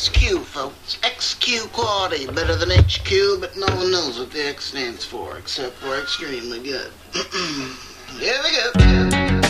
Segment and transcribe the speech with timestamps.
[0.00, 0.96] XQ, folks.
[1.02, 2.26] XQ quality.
[2.26, 6.58] Better than HQ, but no one knows what the X stands for, except for extremely
[6.62, 6.90] good.
[8.18, 9.40] Here we go.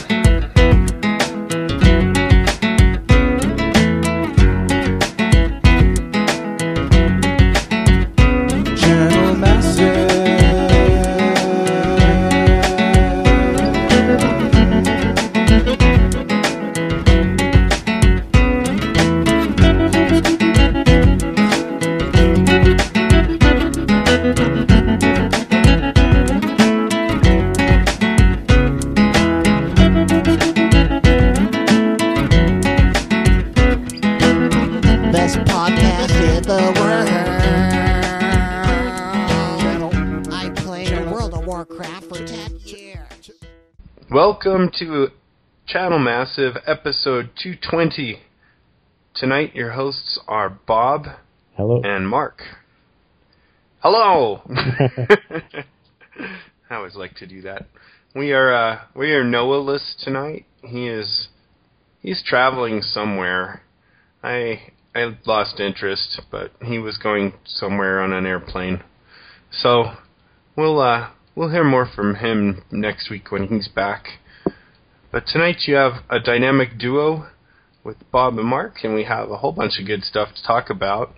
[44.60, 45.09] Welcome to
[45.66, 48.20] Channel Massive episode 220.
[49.14, 51.06] Tonight, your hosts are Bob
[51.56, 51.80] Hello.
[51.83, 52.42] and Mark.
[53.78, 54.42] Hello!
[56.69, 57.69] I always like to do that.
[58.14, 60.44] We are uh, we are Noah-less tonight.
[60.61, 61.28] He is
[62.02, 63.62] he's traveling somewhere.
[64.22, 68.83] I I lost interest, but he was going somewhere on an airplane.
[69.50, 69.92] So
[70.55, 74.20] we'll uh, we'll hear more from him next week when he's back.
[75.12, 77.27] But tonight you have a dynamic duo
[77.83, 80.70] with Bob and Mark, and we have a whole bunch of good stuff to talk
[80.70, 81.12] about.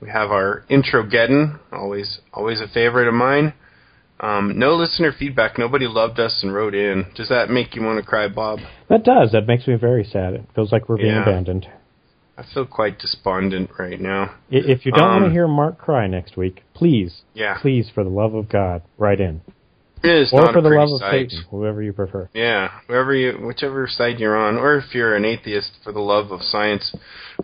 [0.00, 3.54] We have our intro geddon, always always a favorite of mine.
[4.20, 5.58] Um, no listener feedback.
[5.58, 7.06] Nobody loved us and wrote in.
[7.16, 8.60] Does that make you want to cry, Bob?
[8.88, 9.32] That does.
[9.32, 10.34] That makes me very sad.
[10.34, 11.22] It feels like we're being Yeah.
[11.22, 11.68] abandoned.
[12.36, 14.30] I feel quite despondent right now.
[14.50, 18.04] If you don't want Um, to hear Mark cry next week, please, Yeah, please, for
[18.04, 19.40] the love of God, write in.
[20.02, 21.30] It Or for the love of sight.
[21.30, 22.28] Satan, whoever you prefer.
[22.34, 26.30] Yeah, wherever you, whichever side you're on, or if you're an atheist, for the love
[26.30, 26.94] of science.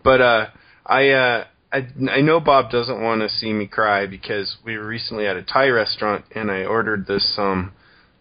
[0.03, 0.47] But uh,
[0.87, 4.87] I, uh, I, I know Bob doesn't want to see me cry because we were
[4.87, 7.73] recently at a Thai restaurant and I ordered this um,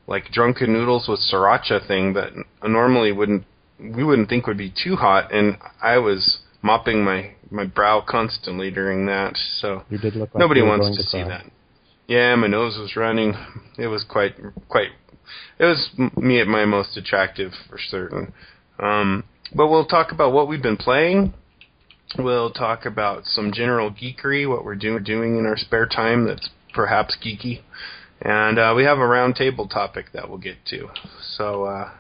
[0.08, 2.32] like drunken noodles with sriracha thing that
[2.64, 3.46] normally wouldn't,
[3.80, 8.72] we wouldn't think would be too hot, and I was mopping my my brow constantly
[8.72, 9.38] during that.
[9.60, 11.46] So You did look like nobody wants to to see that.
[12.08, 13.34] Yeah, my nose was running.
[13.78, 14.36] It was quite
[14.68, 14.90] quite.
[15.58, 18.34] It was me at my most attractive for certain.
[18.80, 19.24] Um,
[19.56, 21.34] but we'll talk about what we've been playing.
[22.18, 26.50] We'll talk about some general geekery, what we're do- doing in our spare time that's
[26.74, 27.62] perhaps geeky,
[28.22, 30.90] and uh, we have a round table topic that we'll get to.
[31.38, 31.92] So, uh,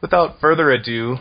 [0.00, 1.16] without further ado,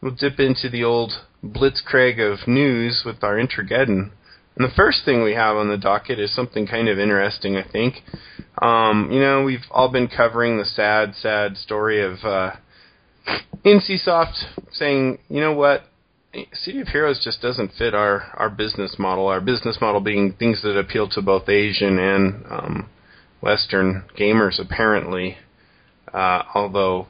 [0.00, 1.12] we'll dip into the old
[1.44, 4.10] blitzkrieg of news with our Introgeddon.
[4.56, 7.66] And the first thing we have on the docket is something kind of interesting, I
[7.70, 8.02] think.
[8.60, 12.52] Um, you know, we've all been covering the sad, sad story of uh,
[13.64, 15.84] NCSoft saying, you know what,
[16.52, 19.26] City of Heroes just doesn't fit our, our business model.
[19.26, 22.90] Our business model being things that appeal to both Asian and um,
[23.42, 25.36] Western gamers, apparently.
[26.12, 27.06] Uh, although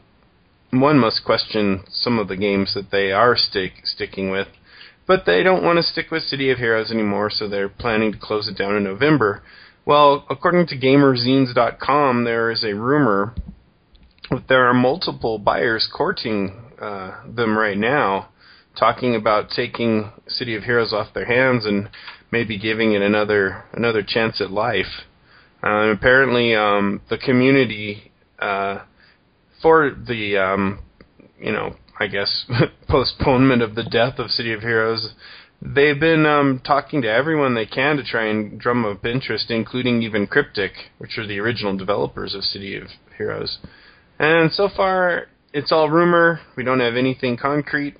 [0.70, 4.48] one must question some of the games that they are stick, sticking with.
[5.06, 8.18] But they don't want to stick with City of Heroes anymore, so they're planning to
[8.18, 9.42] close it down in November.
[9.84, 13.34] Well, according to GamerZines.com, there is a rumor
[14.30, 18.28] that there are multiple buyers courting uh, them right now,
[18.78, 21.88] talking about taking City of Heroes off their hands and
[22.30, 25.04] maybe giving it another another chance at life.
[25.62, 28.78] Uh, apparently, um, the community uh,
[29.60, 30.80] for the um,
[31.38, 32.46] you know I guess
[32.88, 35.14] postponement of the death of City of Heroes.
[35.60, 40.02] They've been um, talking to everyone they can to try and drum up interest, including
[40.02, 43.58] even Cryptic, which are the original developers of City of Heroes.
[44.18, 46.40] And so far, it's all rumor.
[46.56, 47.96] We don't have anything concrete,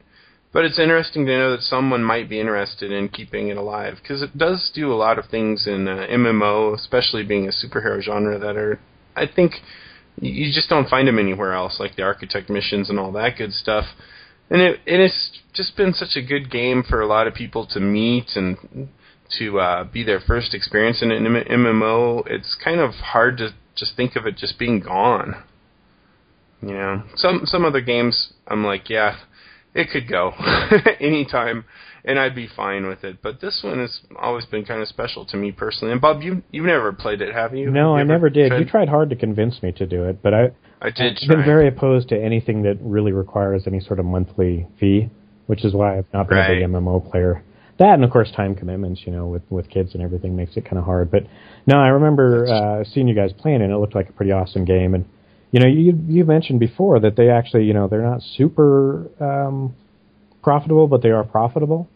[0.53, 4.23] but it's interesting to know that someone might be interested in keeping it alive because
[4.23, 8.39] it does do a lot of things in uh, MMO, especially being a superhero genre
[8.39, 8.81] that are,
[9.15, 9.53] I think,
[10.23, 13.53] you just don't find them anywhere else, like the architect missions and all that good
[13.53, 13.85] stuff.
[14.51, 17.67] And it it has just been such a good game for a lot of people
[17.69, 18.89] to meet and
[19.39, 22.23] to uh, be their first experience in an MMO.
[22.27, 25.43] It's kind of hard to just think of it just being gone.
[26.61, 29.17] You know, some some other games, I'm like, yeah,
[29.75, 30.33] it could go
[31.01, 31.65] anytime,
[32.05, 33.19] and I'd be fine with it.
[33.23, 35.93] But this one has always been kind of special to me personally.
[35.93, 37.71] And Bob, you you've never played it, have you?
[37.71, 38.49] No, You I never did.
[38.49, 40.51] tried- You tried hard to convince me to do it, but I,
[40.81, 41.19] I did.
[41.23, 45.11] I've been very opposed to anything that really requires any sort of monthly fee,
[45.47, 47.43] which is why I've not been a big MMO player.
[47.79, 50.65] That and of course time commitments, you know, with with kids and everything makes it
[50.65, 51.11] kind of hard.
[51.11, 51.25] But
[51.67, 54.65] no, I remember uh, seeing you guys playing, and it looked like a pretty awesome
[54.65, 54.95] game.
[54.95, 55.05] And
[55.53, 59.75] you know, you you mentioned before that they actually, you know, they're not super um,
[60.43, 61.89] profitable, but they are profitable.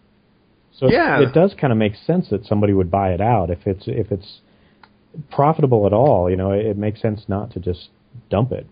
[0.78, 1.20] So Yeah.
[1.20, 3.84] it, it does kind of make sense that somebody would buy it out if it's
[3.86, 4.40] if it's
[5.30, 6.30] profitable at all.
[6.30, 7.88] You know, it, it makes sense not to just
[8.30, 8.66] dump it.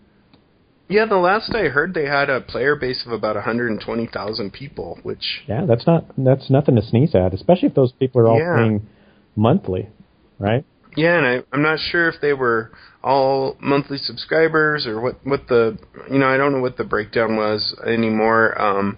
[0.87, 5.41] Yeah, the last I heard, they had a player base of about 120,000 people, which
[5.47, 8.55] Yeah, that's not that's nothing to sneeze at, especially if those people are all Yeah.
[8.55, 8.87] paying
[9.35, 9.89] monthly,
[10.37, 10.63] right?
[10.95, 12.71] Yeah, and I, I'm not sure if they were
[13.03, 15.77] all monthly subscribers or what what the
[16.09, 18.59] you know I don't know what the breakdown was anymore.
[18.61, 18.97] Um,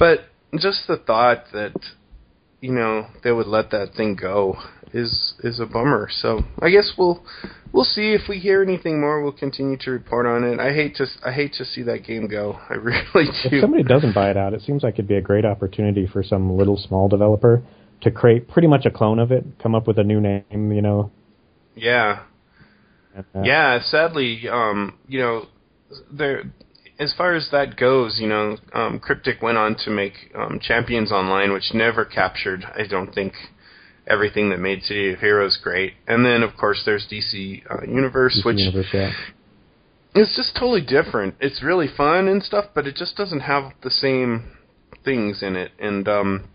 [0.00, 0.20] but
[0.58, 1.74] just the thought that
[2.60, 4.56] you know they would let that thing go
[4.92, 6.08] is is a bummer.
[6.10, 7.22] So I guess we'll
[7.72, 9.22] we'll see if we hear anything more.
[9.22, 10.58] We'll continue to report on it.
[10.58, 12.58] I hate to I hate to see that game go.
[12.68, 13.56] I really do.
[13.56, 16.22] If somebody doesn't buy it out, it seems like it'd be a great opportunity for
[16.22, 17.62] some little small developer
[18.00, 20.80] to create pretty much a clone of it, come up with a new name, you
[20.80, 21.10] know.
[21.76, 22.22] yeah.
[23.34, 25.46] uh, Yeah, sadly, um, you know,
[26.10, 26.44] there.
[27.00, 31.10] As far as that goes, you know, um, Cryptic went on to make um, Champions
[31.10, 33.32] Online, which never captured, I don't think,
[34.06, 35.94] everything that made City of Heroes great.
[36.06, 39.12] And then, of course, there's DC uh, Universe, DC which Universe, yeah.
[40.14, 41.36] it's just totally different.
[41.40, 44.52] It's really fun and stuff, but it just doesn't have the same
[45.04, 45.72] things in it.
[45.78, 46.48] And um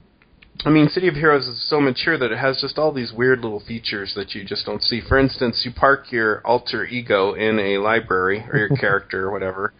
[0.64, 3.42] I mean, City of Heroes is so mature that it has just all these weird
[3.42, 5.02] little features that you just don't see.
[5.02, 9.74] For instance, you park your alter ego in a library or your character or whatever,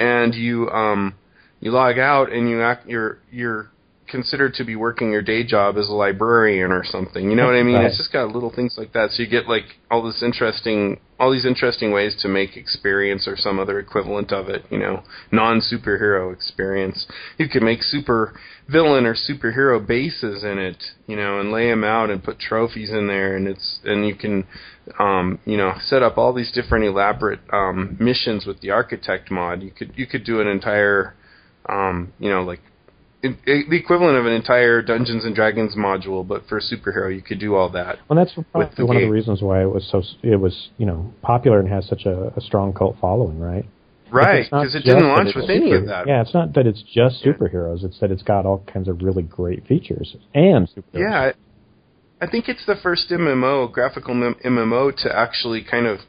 [0.00, 1.14] and you um
[1.60, 3.70] you log out and you act you're you're
[4.10, 7.30] considered to be working your day job as a librarian or something.
[7.30, 7.76] You know what I mean?
[7.76, 7.86] Right.
[7.86, 9.10] It's just got little things like that.
[9.10, 13.36] So you get like all this interesting all these interesting ways to make experience or
[13.36, 17.06] some other equivalent of it, you know, non superhero experience.
[17.38, 21.84] You could make super villain or superhero bases in it, you know, and lay them
[21.84, 24.46] out and put trophies in there and it's and you can
[24.98, 29.62] um, you know, set up all these different elaborate um missions with the architect mod.
[29.62, 31.14] You could you could do an entire
[31.68, 32.60] um, you know, like
[33.22, 37.14] it, it, the equivalent of an entire Dungeons and Dragons module, but for a superhero,
[37.14, 37.98] you could do all that.
[38.08, 41.12] Well, that's probably one of the reasons why it was so it was you know
[41.22, 43.66] popular and has such a, a strong cult following, right?
[44.12, 46.08] Right, because it didn't launch with any of that.
[46.08, 47.84] Yeah, it's not that it's just superheroes.
[47.84, 50.94] It's that it's got all kinds of really great features and superheroes.
[50.94, 51.32] Yeah,
[52.20, 56.00] I, think it's the first MMO, graphical MMO, to actually kind of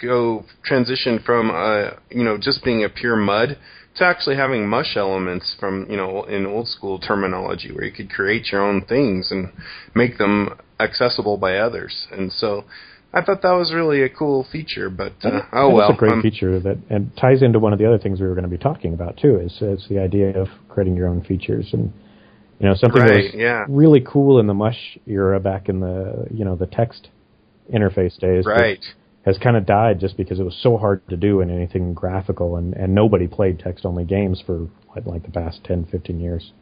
[0.00, 3.58] go transition from uh, you know just being a pure mud
[3.98, 8.10] to actually having mush elements from you know in old school terminology where you could
[8.10, 9.52] create your own things and
[9.94, 12.06] make them accessible by others.
[12.10, 12.64] And so
[13.12, 14.90] I thought that was really a cool feature.
[14.90, 17.86] But uh, oh well, a great um, feature that and ties into one of the
[17.86, 19.38] other things we were going to be talking about too.
[19.38, 21.92] Is the idea of creating your own features and
[22.58, 23.64] you know something that was yeah.
[23.68, 27.08] really cool in the Mush era back in the you know the text
[27.72, 28.44] interface days.
[28.46, 28.82] right.
[29.24, 32.56] Has kind of died just because it was so hard to do in anything graphical,
[32.56, 36.52] and, and nobody played text only games for what, like the past 10, 15 years.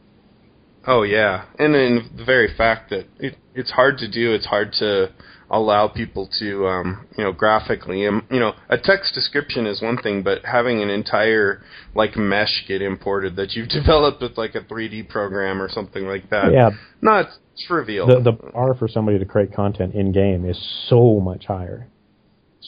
[0.87, 4.73] Oh yeah, and then the very fact that it, it's hard to do, it's hard
[4.79, 5.12] to
[5.50, 9.97] allow people to, um, you know, graphically, um, you know, a text description is one
[9.97, 11.62] thing, but having an entire
[11.94, 16.31] like mesh get imported that you've developed with like a 3D program or something like
[16.31, 16.70] that, Yeah,
[17.00, 17.26] not
[17.67, 18.06] trivial.
[18.06, 20.58] the the bar for somebody to create content in game is
[20.88, 21.88] so much higher.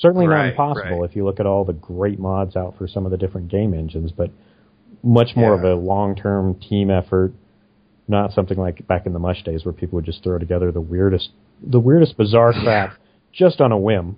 [0.01, 1.11] Certainly not impossible right.
[1.11, 3.75] if you look at all the great mods out for some of the different game
[3.75, 4.31] engines, but
[5.03, 5.59] much more Yeah.
[5.59, 7.33] of a long term team effort.
[8.11, 10.81] Not something like back in the Mush days where people would just throw together the
[10.81, 11.31] weirdest,
[11.63, 12.95] the weirdest bizarre crap
[13.33, 14.17] just on a whim.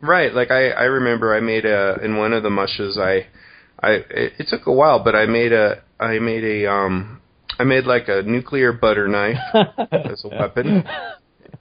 [0.00, 3.26] Right, like I I remember I made a in one of the mushes I
[3.80, 7.20] I it, it took a while but I made a I made a um
[7.58, 9.38] I made like a nuclear butter knife
[9.92, 10.84] as a weapon.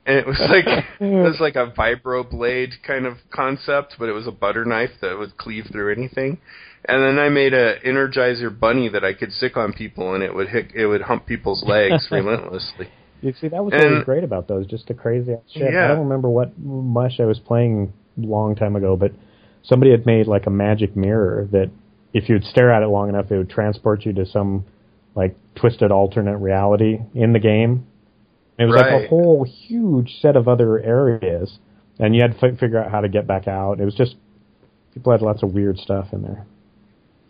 [0.08, 0.66] And it was like
[1.00, 4.92] it was like a vibro blade kind of concept, but it was a butter knife
[5.02, 6.40] that would cleave through anything.
[6.86, 10.34] And then I made a Energizer bunny that I could stick on people, and it
[10.34, 12.88] would hit, it would hump people's legs relentlessly.
[13.22, 15.74] You see, that was And- what was great about those, just the crazy ass shit.
[15.76, 19.12] I don't remember what mush I was playing a long time ago, but
[19.64, 21.70] somebody had made like a magic mirror that
[22.14, 24.64] if you'd stare at it long enough, it would transport you to some
[25.16, 27.88] like twisted alternate reality in the game.
[28.58, 31.60] It was like a whole huge set of other areas,
[32.00, 33.80] and you had to fi- figure out how to get back out.
[33.80, 34.16] It was just
[34.94, 36.46] people had lots of weird stuff in there.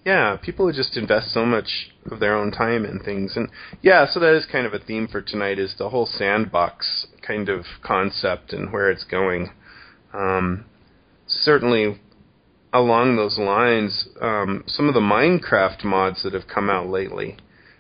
[0.06, 3.50] yeah, people would just invest so much of their own time in things, and
[3.82, 7.50] yeah, so that is kind of a theme for tonight is the whole sandbox kind
[7.50, 9.50] of concept and where it's going.
[10.14, 10.64] Um,
[11.28, 12.00] certainly,
[12.72, 17.36] along those lines, um, some of the Minecraft mods that have come out lately,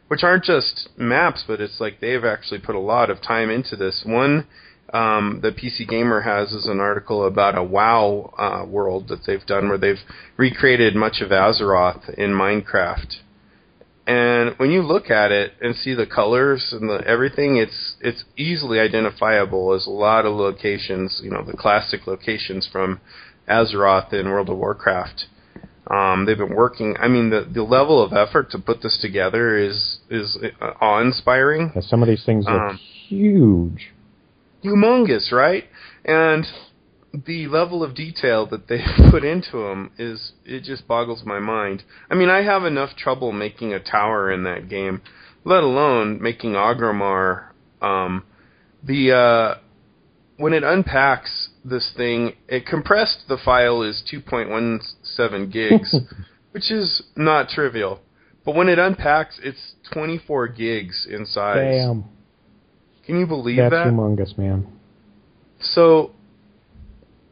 [0.08, 3.76] which aren't just maps, but it's like they've actually put a lot of time into
[3.76, 4.04] this.
[4.06, 4.48] One
[4.94, 9.46] um, the PC Gamer has is an article about a WoW uh, world that they've
[9.46, 10.00] done where they've
[10.38, 13.16] recreated much of Azeroth in Minecraft.
[14.06, 18.24] and when you look at it and see the colors and the everything, it's it's
[18.38, 21.20] easily identifiable as a lot of locations.
[21.22, 23.02] You know, the classic locations from
[23.50, 25.26] Azeroth in World of Warcraft.
[25.89, 26.96] Um, they've been working.
[27.00, 31.72] I mean, the the level of effort to put this together is is uh, awe-inspiring,
[31.75, 33.94] Yeah, some of these things are Um, huge.
[34.63, 35.65] humongous, right?
[36.06, 36.46] And
[37.25, 41.84] the level of detail that they put into them is it just boggles my mind.
[42.12, 45.01] I mean, I have enough trouble making a tower in that game,
[45.46, 47.50] let alone making Orgrimmar.
[47.82, 48.24] Um,
[48.84, 49.60] the uh,
[50.38, 54.03] when it unpacks this thing, it compressed the file is
[55.18, 55.96] 2.17 gigs,
[56.52, 58.00] which is not trivial.
[58.46, 61.58] But when it unpacks, it's 24 gigs in size.
[61.58, 62.06] Damn,
[63.06, 63.88] Can you believe that's that?
[63.88, 64.68] humongous, man.
[65.60, 66.12] So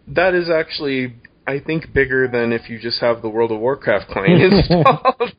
[0.08, 1.15] that is actually,
[1.48, 5.32] I think, bigger than if you just have the World of Warcraft client installed.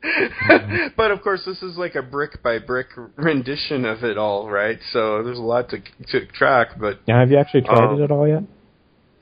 [0.97, 4.79] but of course, this is like a brick by brick rendition of it all, right?
[4.91, 5.77] So there's a lot to
[6.11, 6.69] to track.
[6.79, 8.43] But Now, have you actually tried Um, it at all yet?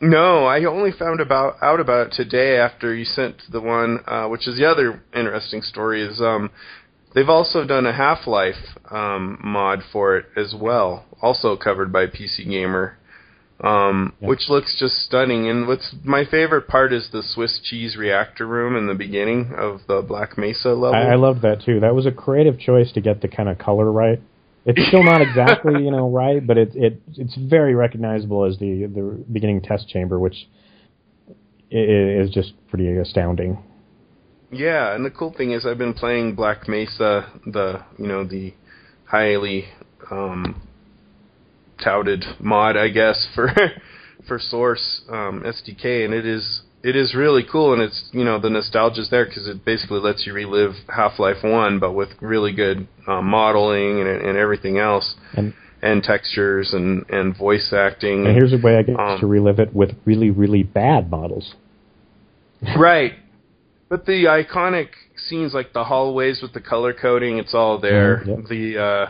[0.01, 4.27] No, I only found about out about it today after you sent the one, uh,
[4.27, 6.01] which is the other interesting story.
[6.05, 6.51] Is um,
[7.13, 12.07] they've also done a Half Life um, mod for it as well, also covered by
[12.07, 12.97] PC Gamer,
[13.61, 15.49] um, which looks just stunning.
[15.49, 19.79] And what's my favorite part is the Swiss cheese reactor room in the beginning of
[19.87, 20.95] the Black Mesa level.
[20.95, 21.79] I, I loved that too.
[21.79, 24.19] That was a creative choice to get the kind of color right.
[24.65, 28.85] It's still not exactly you know right, but it it it's very recognizable as the
[28.87, 30.47] the beginning test chamber, which
[31.71, 33.63] is just pretty astounding.
[34.51, 38.53] Yeah, and the cool thing is I've been playing Black Mesa, the you know the
[39.05, 39.65] highly
[40.09, 40.61] um,
[41.83, 43.51] touted mod, I guess for
[44.27, 48.37] for Source um, SDK, and it is it is really cool, and it's you know
[48.39, 52.87] the nostalgia's there because it basically lets you relive Half-Life One, but with really good
[53.07, 58.25] um, modeling and and everything else, And and textures and and voice acting.
[58.27, 61.55] and here's a way I get Um, to relive it with really really bad models.
[62.77, 63.13] Right.
[63.89, 64.87] But the iconic
[65.27, 68.23] scenes like the hallways with the color coding, it's all there.
[68.25, 68.39] Mhm, yep.
[68.49, 69.05] The uh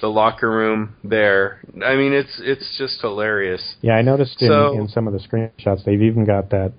[0.00, 1.60] the locker room there.
[1.84, 3.62] I mean it's it's just hilarious.
[3.80, 6.72] Yeah, I noticed in, So- in some of the screenshots they've even got that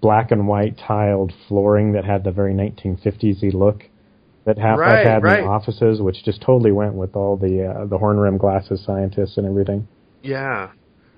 [0.00, 3.84] black and white tiled flooring that had the very 1950s look
[4.44, 5.40] that Half Life Right, had in right.
[5.42, 9.36] the offices, which just totally went with all the uh, the horn rim glasses scientists
[9.36, 9.88] and everything.
[10.22, 10.70] Yeah.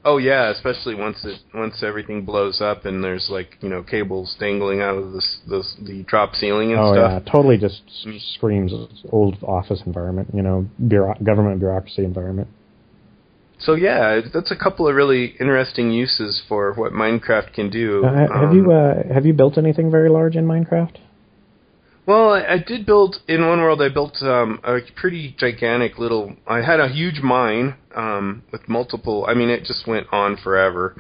[0.04, 4.35] Oh yeah, especially once it once everything blows up and there's like, you know, cables
[4.40, 7.23] dangling out of the the, the drop ceiling and oh stuff.
[7.26, 7.82] yeah, totally just
[8.35, 8.73] screams
[9.11, 12.49] old office environment, you know, bureau- government bureaucracy environment.
[13.59, 18.05] So yeah, that's a couple of really interesting uses for what Minecraft can do.
[18.05, 20.97] Uh, have Um, you uh, have you built anything very large in Minecraft?
[22.07, 23.83] Well, I, I did build in one world.
[23.83, 26.37] I built um, a pretty gigantic little.
[26.47, 29.27] I had a huge mine um, with multiple.
[29.29, 30.95] I mean, it just went on forever.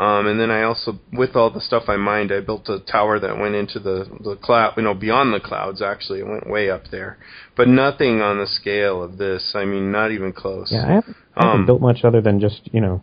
[0.00, 3.20] Um, and then I also, with all the stuff I mined, I built a tower
[3.20, 4.72] that went into the the cloud.
[4.78, 5.82] You know, beyond the clouds.
[5.82, 7.18] Actually, it went way up there,
[7.54, 9.52] but nothing on the scale of this.
[9.54, 10.68] I mean, not even close.
[10.72, 13.02] Yeah, I haven't, I haven't Um, built much other than just you know,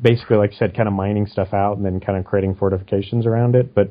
[0.00, 3.26] basically like I said, kind of mining stuff out and then kind of creating fortifications
[3.26, 3.74] around it.
[3.74, 3.90] But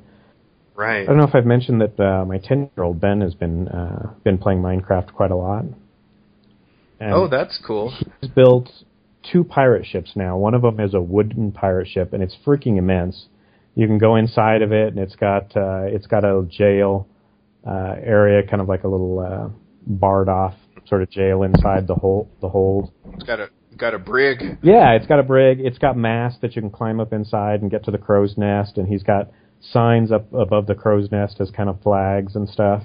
[0.74, 1.02] Right.
[1.02, 3.68] I don't know if I've mentioned that uh, my ten year old Ben has been
[3.68, 5.66] uh, been playing Minecraft quite a lot.
[7.02, 7.94] And Oh, that's cool.
[8.22, 8.70] he's built
[9.32, 10.38] two pirate ships now.
[10.38, 13.28] One of them is a wooden pirate ship, and it's freaking immense.
[13.75, 17.08] You can go inside of it, and it's got uh, it's got a jail
[17.66, 19.50] uh, area, kind of like a little uh,
[19.86, 20.56] barred off
[20.88, 22.92] sort of jail inside the hole the hold.
[23.13, 24.58] It's got a got a brig.
[24.62, 25.60] Yeah, it's got a brig.
[25.60, 28.78] It's got masts that you can climb up inside and get to the crow's nest,
[28.78, 32.84] and he's got signs up above the crow's nest as kind of flags and stuff.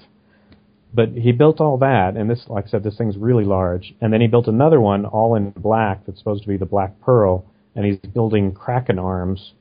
[0.94, 3.94] But he built all that, and this, like I said, this thing's really large.
[4.00, 6.98] And then he built another one, all in black, that's supposed to be the Black
[7.00, 9.52] Pearl, and he's building Kraken arms,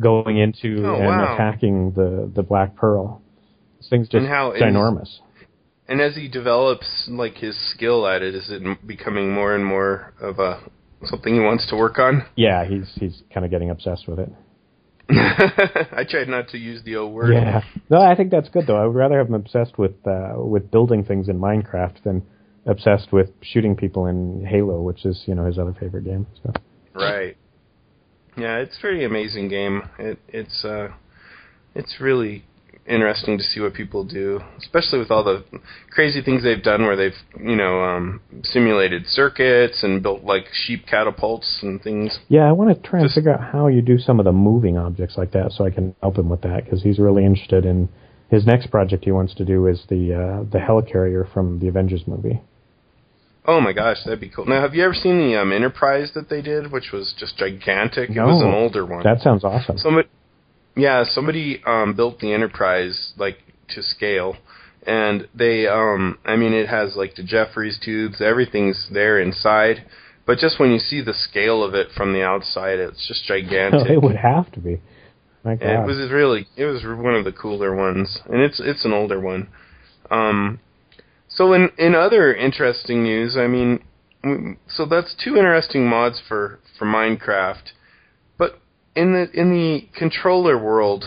[0.00, 1.34] going into Oh, and wow.
[1.34, 3.22] attacking the the Black Pearl.
[3.78, 5.18] This thing's just And how is- ginormous.
[5.88, 9.64] And as he develops like his skill at it, is it m- becoming more and
[9.64, 10.58] more of a
[11.04, 12.24] something he wants to work on?
[12.34, 14.32] Yeah, he's he's kind of getting obsessed with it.
[15.10, 17.32] I tried not to use the O word.
[17.32, 17.62] Yeah.
[17.88, 18.76] No, I think that's good though.
[18.76, 22.22] I would rather have him obsessed with uh, with building things in Minecraft than
[22.66, 26.26] obsessed with shooting people in Halo, which is you know his other favorite game.
[26.42, 26.52] So
[26.94, 27.36] Right.
[28.36, 29.82] Yeah, it's a pretty amazing game.
[29.98, 30.88] It it's uh
[31.74, 32.44] it's really
[32.88, 35.44] interesting to see what people do, especially with all the
[35.90, 40.86] crazy things they've done where they've, you know, um simulated circuits and built like sheep
[40.86, 42.18] catapults and things.
[42.28, 44.32] yeah, I want to try and Just- figure out how you do some of the
[44.32, 47.64] moving objects like that, so I can help him with that because he's really interested
[47.64, 47.88] in
[48.30, 52.04] his next project he wants to do is the uh, the helicarrier from the Avengers
[52.06, 52.40] movie.
[53.48, 54.44] Oh my gosh, that'd be cool.
[54.46, 58.10] Now, have you ever seen the um, Enterprise that they did, which was just gigantic?
[58.10, 58.24] No.
[58.24, 59.04] It was an older one.
[59.04, 59.78] That sounds awesome.
[59.78, 60.08] Somebody,
[60.76, 64.36] yeah, somebody um, built the Enterprise like to scale,
[64.86, 69.84] and they, um, I mean, it has like the Jefferies tubes, everything's there inside,
[70.26, 73.88] but just when you see the scale of it from the outside, it's just gigantic.
[73.88, 74.80] it would have to be.
[75.44, 75.84] My God.
[75.84, 79.20] It was really, it was one of the cooler ones, and it's it's an older
[79.20, 79.48] one.
[80.10, 80.58] Um,
[81.28, 83.80] so in in other interesting news, I mean,
[84.68, 87.70] so that's two interesting mods for for Minecraft,
[88.96, 91.04] in the in the controller world,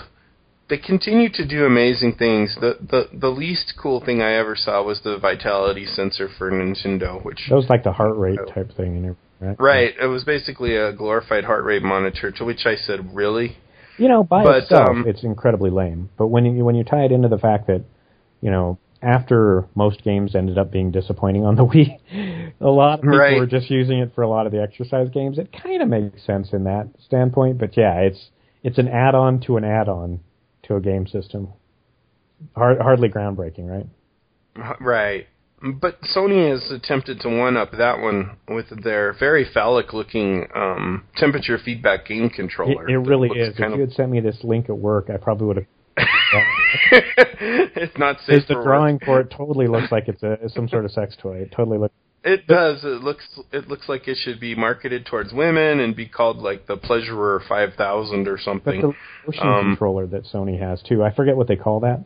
[0.69, 2.55] they continue to do amazing things.
[2.61, 7.23] The the the least cool thing I ever saw was the vitality sensor for Nintendo,
[7.23, 9.55] which that was like the heart rate type thing, right?
[9.59, 12.31] right, it was basically a glorified heart rate monitor.
[12.31, 13.57] To which I said, really?
[13.97, 16.09] You know, by But, itself, um, it's incredibly lame.
[16.17, 17.83] But when you when you tie it into the fact that,
[18.39, 23.01] you know, after most games ended up being disappointing on the Wii, a lot of
[23.03, 23.37] people Right.
[23.39, 25.37] were just using it for a lot of the exercise games.
[25.37, 27.57] It kind of makes sense in that standpoint.
[27.57, 28.29] But yeah, it's
[28.63, 30.19] it's an add-on to an add-on
[30.63, 31.49] to a game system.
[32.55, 34.75] Hard, hardly groundbreaking, right?
[34.81, 35.27] Right.
[35.61, 41.03] But Sony has attempted to one up that one with their very phallic looking um,
[41.17, 42.87] temperature feedback game controller.
[42.87, 43.55] it that really is.
[43.57, 45.65] If you had sent me this link at work, I probably would have.
[46.91, 49.03] it's not safe the drawing work.
[49.05, 51.37] for it totally looks like it's a some sort of sex toy.
[51.37, 51.93] It totally looks.
[52.23, 52.83] It does.
[52.83, 53.25] It looks.
[53.53, 57.41] It looks like it should be marketed towards women and be called like the Pleasurer
[57.47, 58.81] Five Thousand or But something.
[58.81, 58.93] the
[59.25, 61.01] motion Um, controller that Sony has too.
[61.03, 62.03] I forget what they call that.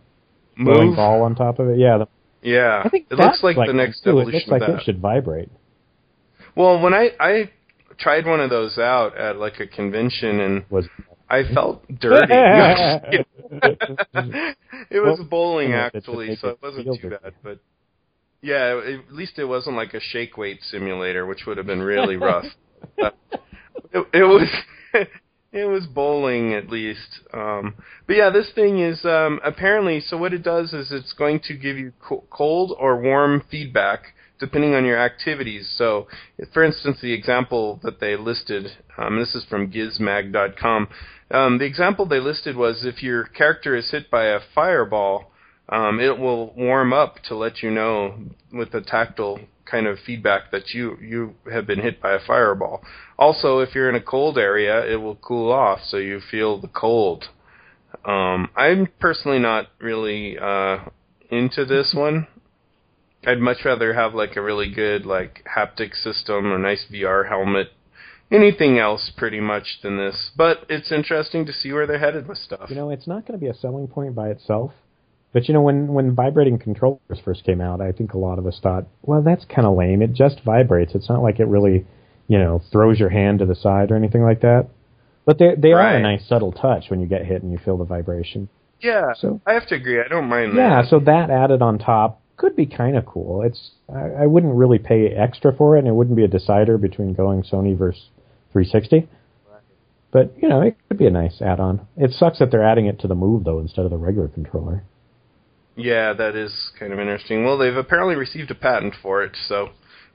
[0.55, 0.95] Move.
[0.95, 1.79] ball on top of it.
[1.79, 2.07] Yeah, the,
[2.43, 2.83] Yeah.
[2.85, 4.19] I think it looks like, the next too.
[4.19, 4.69] It looks like that.
[4.69, 5.49] it should vibrate.
[6.55, 7.49] Well, when I I
[7.97, 10.87] tried one of those out at like a convention and Was
[11.33, 12.33] I felt dirty.
[14.89, 17.15] it was Well, bowling you know, it should actually, so it wasn't too dirty.
[17.23, 17.33] bad.
[17.43, 17.59] But
[18.41, 22.17] yeah, at least it wasn't like a shake weight simulator, which would have been really
[22.17, 22.45] rough.
[23.95, 24.47] It, it was
[25.51, 27.19] it was bowling at least.
[27.34, 27.75] Um,
[28.08, 30.17] but yeah, this thing is um, apparently so.
[30.17, 34.73] What it does is it's going to give you co- cold or warm feedback depending
[34.73, 35.71] on your activities.
[35.77, 36.08] So,
[36.53, 38.65] for instance, the example that they listed,
[38.97, 40.88] um, this is from Gizmag.com.
[41.31, 45.31] Um, the example they listed was if your character is hit by a fireball,
[45.69, 48.15] um, it will warm up to let you know
[48.51, 52.83] with the tactile kind of feedback that you you have been hit by a fireball.
[53.17, 56.67] Also, if you're in a cold area, it will cool off so you feel the
[56.67, 57.25] cold.
[58.05, 60.79] Um, I'm personally not really uh,
[61.29, 62.27] into this one.
[63.25, 67.69] I'd much rather have like a really good like haptic system or nice VR helmet.
[68.34, 70.32] Anything else pretty much than this.
[70.36, 72.69] But it's interesting to see where they're headed with stuff.
[72.69, 74.72] you know, it's not going to be a selling point by itself.
[75.34, 78.46] But you know, when when vibrating controllers first came out, I think a lot of
[78.46, 80.02] us thought, well, that's kind of lame.
[80.02, 80.93] It just vibrates.
[80.96, 81.86] It's not like it really,
[82.28, 84.67] you know, throws your hand to the side or anything like that.
[85.26, 87.78] But they they are a nice subtle touch when you get hit and you feel
[87.78, 88.50] the vibration.
[88.82, 90.00] yeah, So- I have to agree.
[90.02, 90.89] I don't mind Yeah, that.
[90.89, 93.41] so that added on top could be kind of cool.
[93.43, 96.78] It's I, I wouldn't really pay extra for it, and it wouldn't be a decider
[96.78, 98.10] between going Sony versus
[98.53, 99.09] 360.
[100.11, 101.87] But you know, it could be a nice add-on.
[101.97, 104.83] It sucks that they're adding it to the Move though instead of the regular controller.
[105.75, 107.43] Yeah, that is kind of interesting.
[107.43, 109.69] Well, they've apparently received a patent for it, so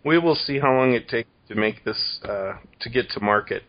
[0.05, 3.64] we will see how long it takes to make this uh, to get to market.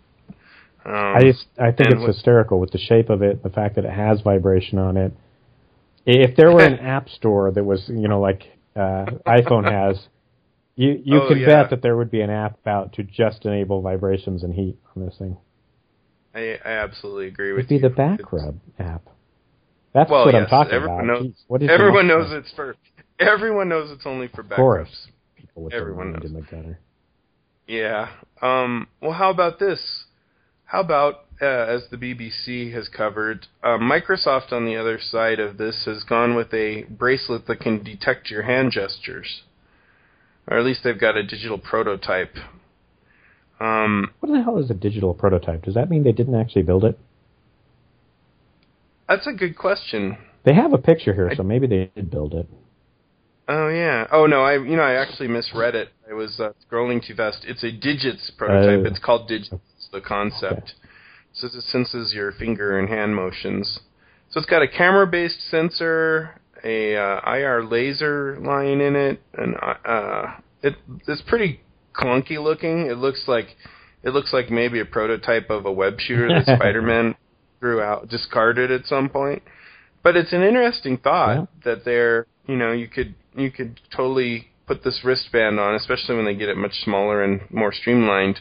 [0.86, 3.76] Um, I just I think it's with- hysterical with the shape of it, the fact
[3.76, 5.14] that it has vibration on it.
[6.06, 8.44] If there were an app store that was, you know, like
[8.76, 10.00] uh, iPhone has,
[10.80, 11.46] you you Oh, could yeah.
[11.48, 15.06] bet that there would be an app out to just enable vibrations and heat on
[15.06, 15.38] this thing.
[16.34, 19.04] I, I absolutely agree with It'd be the back It's- rub app.
[19.94, 21.22] That's Well, what yes, I'm talking everyone about.
[21.22, 21.26] knows.
[21.32, 22.76] Jeez, what is everyone knows it's for.
[23.20, 24.88] Everyone knows it's only for back course.
[24.88, 25.08] rubs.
[25.36, 26.24] People with everyone knows.
[26.26, 26.80] in the gutter.
[27.68, 28.10] Yeah.
[28.42, 30.06] Um, well, how about this?
[30.66, 35.58] How about, uh, as the BBC has covered, uh, Microsoft on the other side of
[35.58, 39.42] this has gone with a bracelet that can detect your hand gestures.
[40.50, 42.36] Or at least they've got a digital prototype.
[43.60, 45.64] Um, What the hell is a digital prototype?
[45.64, 46.98] Does that mean they didn't actually build it?
[49.08, 50.18] that's a good question.
[50.44, 52.48] They have a picture here, I- so maybe they did build it.
[53.48, 54.06] Oh yeah.
[54.12, 55.90] Oh no, I you know I actually misread it.
[56.08, 57.44] I was uh, scrolling too fast.
[57.48, 58.82] It's a digits prototype.
[58.86, 58.88] Oh.
[58.88, 59.56] it's called digits.
[59.92, 60.74] The concept.
[61.34, 63.80] So it senses your finger and hand motions.
[64.30, 70.36] So it's got a camera-based sensor, a uh, IR laser line in it, and uh,
[70.64, 70.76] it
[71.08, 71.62] it's pretty
[71.94, 72.88] clunky looking.
[72.88, 73.48] It looks like
[74.04, 77.16] it looks like maybe a prototype of a web shooter that Spider-Man
[77.60, 79.44] threw out, discarded at some point.
[80.04, 81.46] but it's an interesting thought Yeah.
[81.66, 86.26] that they're you know you could you could totally put this wristband on, especially when
[86.26, 88.40] they get it much smaller and more streamlined.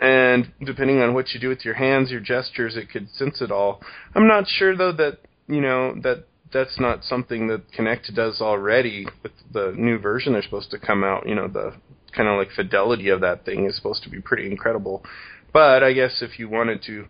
[0.00, 3.50] And depending on what you do with your hands, your gestures, it could sense it
[3.50, 3.80] all.
[4.14, 9.06] I'm not sure though that you know that that's not something that Kinect does already
[9.22, 11.28] with the new version they're supposed to come out.
[11.28, 11.74] You know the
[12.16, 15.04] kind of like fidelity of that thing is supposed to be pretty incredible.
[15.52, 17.06] But I guess if you wanted to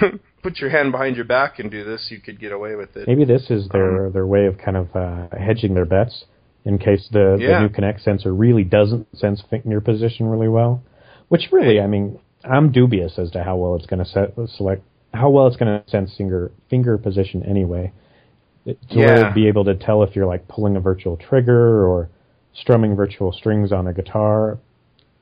[0.42, 3.08] put your hand behind your back and do this, you could get away with it.
[3.08, 6.24] Maybe this is their their way of kind of uh, hedging their bets
[6.64, 7.60] in case the, Yeah.
[7.60, 10.82] the new Kinect sensor really doesn't sense finger position really well.
[11.28, 14.82] Which really, I mean, I'm dubious as to how well it's going to select
[15.14, 17.92] how well it's going to sense finger finger position anyway.
[18.90, 19.32] To Yeah.
[19.32, 22.08] be able to tell if you're like pulling a virtual trigger or
[22.54, 24.58] strumming virtual strings on a guitar.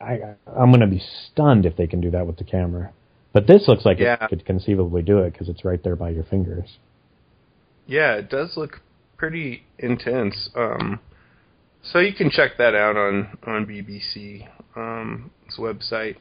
[0.00, 0.98] I I'm going to be
[1.30, 2.90] stunned if they can do that with the camera.
[3.32, 4.16] But this looks like Yeah.
[4.24, 6.78] it could conceivably do it because it's right there by your fingers.
[7.86, 8.80] Yeah, it does look
[9.16, 10.50] pretty intense.
[10.56, 10.98] Um,
[11.82, 14.42] so you can check that out on on BBC's
[14.74, 16.16] um, website.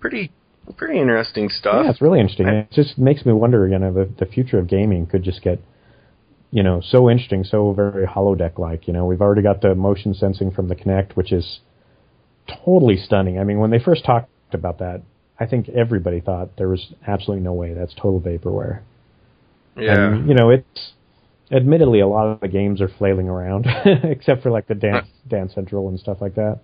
[0.00, 0.32] Pretty
[0.76, 1.84] pretty interesting stuff.
[1.84, 2.46] Yeah, it's really interesting.
[2.48, 5.42] I- it just makes me wonder, you know, the, the future of gaming could just
[5.42, 5.60] get,
[6.54, 8.86] you know, so interesting, so very holodeck like.
[8.86, 11.58] You know, we've already got the motion sensing from the Kinect, which is
[12.64, 13.40] totally stunning.
[13.40, 15.02] I mean, when they first talked about that,
[15.38, 18.82] I think everybody thought there was absolutely no way that's total vaporware.
[19.76, 20.12] yeah.
[20.12, 20.92] And, you know, it's
[21.50, 23.66] admittedly a lot of the games are flailing around,
[24.04, 26.60] except for like the dance dance central and stuff like that.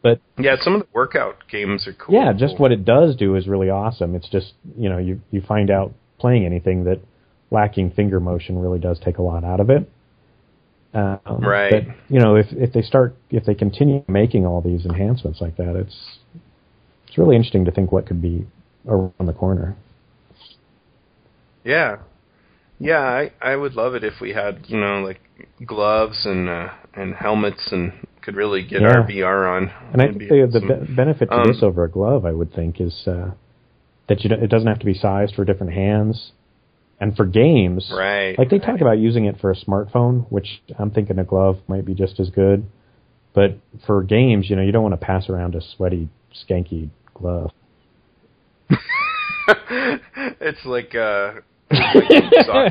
[0.00, 2.14] But yeah, some of the workout games are cool.
[2.14, 4.14] yeah, just what it does do is really awesome.
[4.14, 7.00] It's just you know you you find out playing anything that
[7.50, 9.90] lacking finger motion really does take a lot out of it.
[10.94, 11.70] Um, Right.
[11.86, 15.56] But you know if if they start if they continue making all these enhancements like
[15.56, 16.18] that, it's
[17.06, 18.46] it's really interesting to think what could be
[18.86, 19.76] around the corner.
[21.64, 21.98] Yeah.
[22.78, 25.20] Yeah, I I would love it if we had, you know, like
[25.64, 28.98] gloves and uh and helmets and could really get Yeah.
[28.98, 29.70] our VR on.
[29.92, 32.52] And I think the, the be- benefit to Um, this over a glove, I would
[32.52, 33.30] think, is uh,
[34.08, 36.32] that you don't, it doesn't have to be sized for different hands.
[37.00, 38.36] And for games, Right.
[38.38, 41.84] like they talk about using it for a smartphone, which I'm thinking a glove might
[41.84, 42.64] be just as good.
[43.34, 43.56] But
[43.86, 47.50] for games, you know, you don't want to pass around a sweaty, skanky glove.
[50.40, 51.34] it's like uh
[51.70, 52.10] like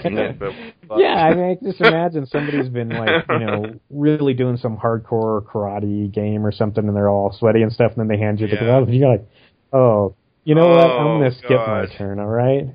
[0.06, 4.58] it, but Yeah, I mean, I just imagine somebody's been like, you know, really doing
[4.58, 8.18] some hardcore karate game or something, and they're all sweaty and stuff, and then they
[8.24, 8.63] hand you the Yeah.
[8.63, 9.28] glove, and you're like,
[9.74, 10.98] oh, you know what?
[10.98, 12.20] I'm Oh, gonna skip my turn.
[12.20, 12.68] All right.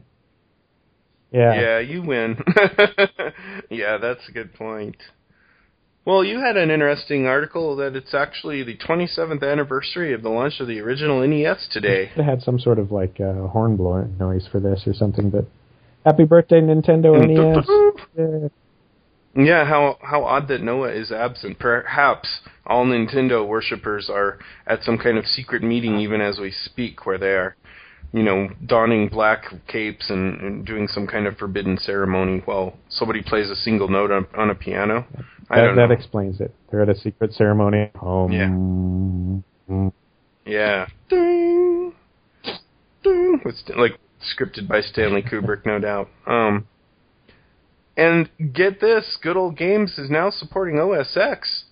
[1.32, 1.54] Yeah.
[1.54, 2.36] Yeah, you win.
[3.70, 4.96] yeah, that's a good point.
[6.04, 10.58] Well, you had an interesting article that it's actually the 27th anniversary of the launch
[10.58, 12.10] of the original NES today.
[12.16, 15.46] They had some sort of like uh, horn blowing noise for this or something, but
[16.04, 17.66] happy birthday, Nintendo NES.
[18.18, 18.48] Yeah.
[19.34, 21.58] Yeah, how how odd that Noah is absent.
[21.58, 27.06] Perhaps all Nintendo worshippers are at some kind of secret meeting even as we speak,
[27.06, 27.56] where they are,
[28.12, 33.22] you know, donning black capes and, and doing some kind of forbidden ceremony while somebody
[33.22, 35.06] plays a single note on, on a piano.
[35.50, 36.54] I That, don't that explains it.
[36.70, 37.90] They're at a secret ceremony.
[38.00, 39.90] Um, Yeah.
[40.44, 40.86] Yeah.
[41.08, 41.94] Ding.
[43.02, 43.40] Ding.
[43.44, 46.08] With, St- like scripted by Stanley Kubrick, no doubt.
[46.26, 46.66] Um,
[47.96, 51.64] and get this, Good Old Games is now supporting OS X.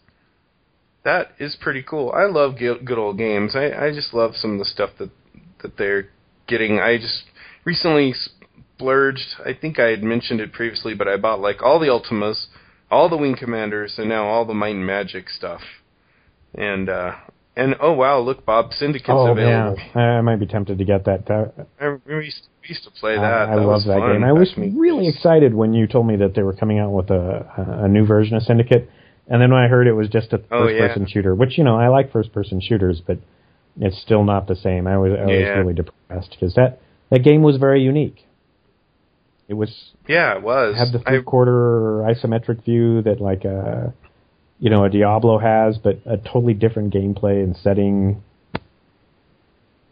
[1.05, 2.12] That is pretty cool.
[2.14, 3.57] I love Good Good Old Games.
[3.57, 5.11] I, I just love some of the stuff that
[5.62, 6.11] that they're
[6.51, 6.79] getting.
[6.79, 7.23] I just
[7.65, 8.13] recently
[8.77, 9.37] splurged.
[9.45, 12.47] I think I had mentioned it previously, but I bought like all the Ultimas,
[12.91, 15.63] all the Wing Commanders, and now all the Might and Magic stuff.
[16.55, 17.13] And uh
[17.57, 19.77] and oh wow, look, Bob Syndicate's oh available.
[19.77, 21.27] man, I, I might be tempted to get that.
[21.27, 23.23] that I, we, used, we used to play that.
[23.23, 24.25] I, I that love that fun game.
[24.25, 26.79] I was back in the really excited when you told me that they were coming
[26.79, 28.89] out with a a new version of Syndicate,
[29.29, 30.87] and then when I heard it was just a Oh, first yeah.
[30.89, 33.19] person shooter, which you know I like first person shooters, but
[33.79, 34.87] it's still not the same.
[34.87, 35.59] I was I was Yeah.
[35.59, 36.81] really depressed because that
[37.11, 38.27] that game was very unique.
[39.49, 40.77] It was Yeah, it was.
[40.77, 43.93] had the three quarter isometric view that like a
[44.59, 48.23] you know a Diablo has, but a totally different gameplay and setting.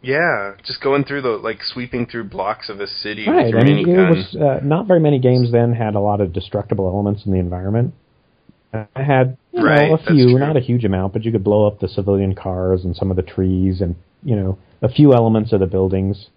[0.01, 3.89] yeah, just going through the like sweeping through blocks of a city Right, I mean,
[3.89, 7.33] it was uh, not very many games then had a lot of destructible elements in
[7.33, 7.93] the environment.
[8.73, 11.65] I had you Right, know a few, not a huge amount, but you could blow
[11.65, 15.51] up the civilian cars and some of the trees and you know a few elements
[15.53, 16.27] of the buildings.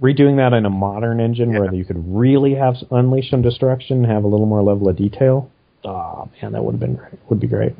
[0.00, 1.60] Redoing that in a modern engine Yeah.
[1.60, 4.96] where you could really have unleash some destruction, and have a little more level of
[4.96, 5.50] detail.
[5.84, 7.14] Oh man, that would have been great.
[7.30, 7.74] Would be great.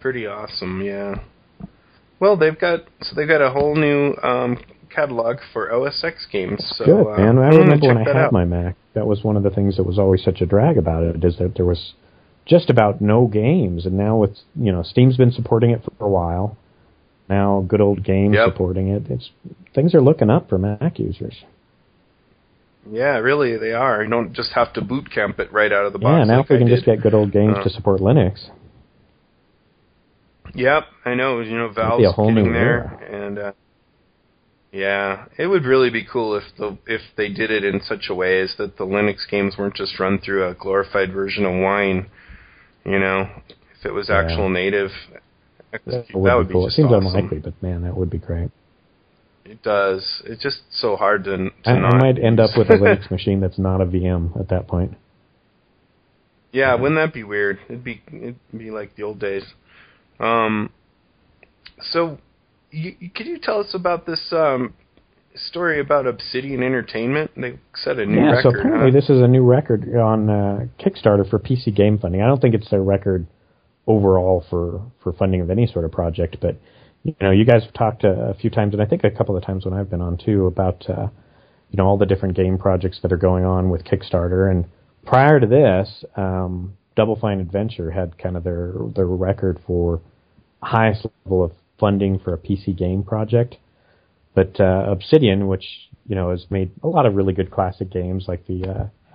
[0.00, 1.20] Pretty awesome, yeah.
[2.20, 4.58] Well, they've got so they've got a whole new um,
[4.94, 6.62] catalog for OS X games.
[6.76, 7.38] So, Good uh, man.
[7.38, 8.32] I I'm remember when I had out.
[8.32, 8.76] my Mac.
[8.94, 11.38] That was one of the things that was always such a drag about it is
[11.38, 11.94] that there was
[12.46, 16.08] just about no games, and now with you know Steam's been supporting it for a
[16.08, 16.56] while.
[17.28, 18.48] Now good old games Yep.
[18.52, 19.04] supporting it.
[19.08, 19.30] It's
[19.74, 21.44] things are looking up for Mac users.
[22.90, 24.02] Yeah, really, they are.
[24.02, 26.18] You don't just have to boot camp it right out of the box.
[26.18, 28.50] yeah, now like if we can just get good old games Uh, to support Linux.
[30.54, 31.40] Yep, I know.
[31.40, 33.52] You know, Valve's getting there, and uh,
[34.72, 38.14] yeah, it would really be cool if the if they did it in such a
[38.14, 42.08] way as that the Linux games weren't just run through a glorified version of Wine.
[42.84, 43.28] You know,
[43.78, 44.22] if it was Yeah.
[44.22, 44.90] actual native,
[45.72, 46.66] That that would, would be cool.
[46.66, 47.06] It seems awesome.
[47.06, 48.50] unlikely, but man, that would be great.
[49.44, 50.22] It does.
[50.24, 51.36] It's just so hard to.
[51.36, 54.38] to I, not I might end up with a Linux machine that's not a VM
[54.40, 54.94] at that point.
[56.52, 57.58] Yeah, wouldn't that be weird?
[57.68, 59.42] It'd be it'd be like the old days.
[60.20, 60.70] Um,
[61.80, 62.18] so,
[62.72, 64.74] you, could you tell us about this um,
[65.34, 67.30] story about Obsidian Entertainment?
[67.36, 68.42] They set a new yeah, record.
[68.42, 68.98] so apparently huh?
[68.98, 72.22] this is a new record on uh, Kickstarter for PC game funding.
[72.22, 73.26] I don't think it's their record
[73.86, 76.56] overall for for funding of any sort of project, but
[77.04, 79.36] you know, you guys have talked a, a few times, and I think a couple
[79.36, 81.08] of times when I've been on too about uh,
[81.70, 84.50] you know all the different game projects that are going on with Kickstarter.
[84.50, 84.66] And
[85.04, 90.00] prior to this, um, Double Fine Adventure had kind of their their record for
[90.62, 91.52] highest level of
[91.82, 93.56] funding for a PC game project.
[94.34, 95.66] But uh, Obsidian, which
[96.08, 98.60] you know has made a lot of really good classic games, like the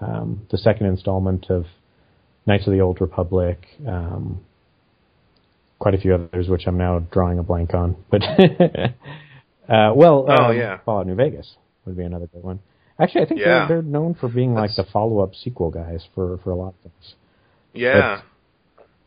[0.01, 1.65] uh, um, the second installment of
[2.45, 4.41] Knights of the Old Republic, um,
[5.80, 7.95] quite a few others, which I'm now drawing a blank on.
[8.12, 8.21] But
[9.69, 10.80] uh, well, Oh, um, yeah.
[10.86, 12.60] Fallout New Vegas would be another good one.
[12.99, 13.45] Actually, I think Yeah.
[13.67, 16.75] they're, they're known for being like the follow-up sequel guys for for a lot of
[16.91, 17.13] things.
[17.73, 18.23] yeah, but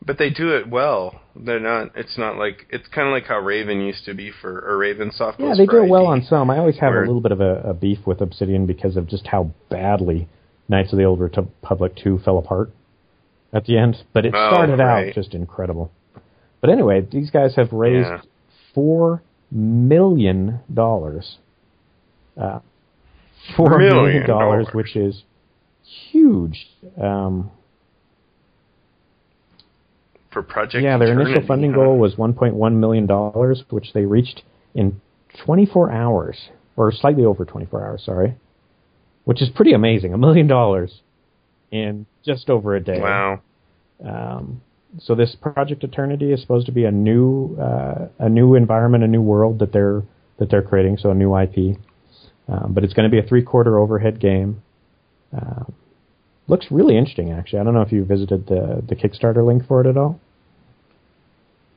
[0.05, 1.21] they do it well.
[1.35, 1.91] They're not.
[1.95, 5.11] It's not like it's kind of like how Raven used to be for or Raven
[5.11, 5.39] Soft.
[5.39, 6.49] Yeah, they do it well on some.
[6.49, 9.07] I always have Where- a little bit of a, a beef with Obsidian because of
[9.07, 10.27] just how badly
[10.67, 12.71] Knights of the Old Republic 2 fell apart
[13.53, 13.97] at the end.
[14.13, 15.09] But it Oh, started right.
[15.09, 15.91] out just incredible.
[16.61, 18.21] But anyway, these guys have raised Yeah.
[18.73, 21.37] four million dollars.
[22.37, 22.59] Uh,
[23.55, 24.67] four Million dollars.
[24.73, 25.23] which is
[26.11, 26.67] huge.
[27.01, 27.51] Um,
[30.31, 30.83] for Project.
[30.83, 31.77] yeah, their initial funding huh?
[31.77, 35.01] goal was 1.1 million dollars, which they reached in
[35.45, 38.03] 24 hours, or slightly over 24 hours.
[38.05, 38.35] Sorry,
[39.25, 40.13] which is pretty amazing.
[40.13, 41.01] A million dollars
[41.71, 42.99] in just over a day.
[42.99, 43.41] Wow.
[44.03, 44.61] Um,
[44.99, 49.07] so this Project Eternity is supposed to be a new uh, a new environment, a
[49.07, 50.03] new world that they're
[50.39, 50.97] that they're creating.
[50.97, 51.77] So a new IP,
[52.47, 54.61] um, but it's going to be a three quarter overhead game.
[55.33, 55.73] Um,
[56.51, 57.59] looks really interesting, actually.
[57.59, 60.19] I don't know if you visited the the Kickstarter link for it at all.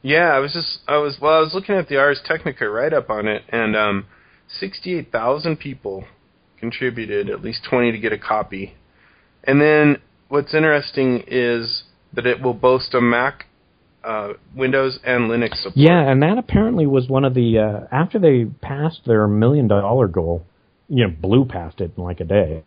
[0.03, 2.93] Yeah, I was just I was well, I was looking at the Ars Technica write
[2.93, 4.07] up on it, and um,
[4.61, 6.05] sixty-eight thousand people
[6.59, 8.75] contributed at least twenty to get a copy.
[9.45, 13.47] And then what's interesting is that it will boast a Mac,
[14.03, 15.77] uh, Windows, and Linux support.
[15.77, 20.09] Yeah, and that apparently was one of the uh, after they passed their million dollar
[20.09, 20.45] goal,
[20.89, 22.65] you know, blew past it in like a day.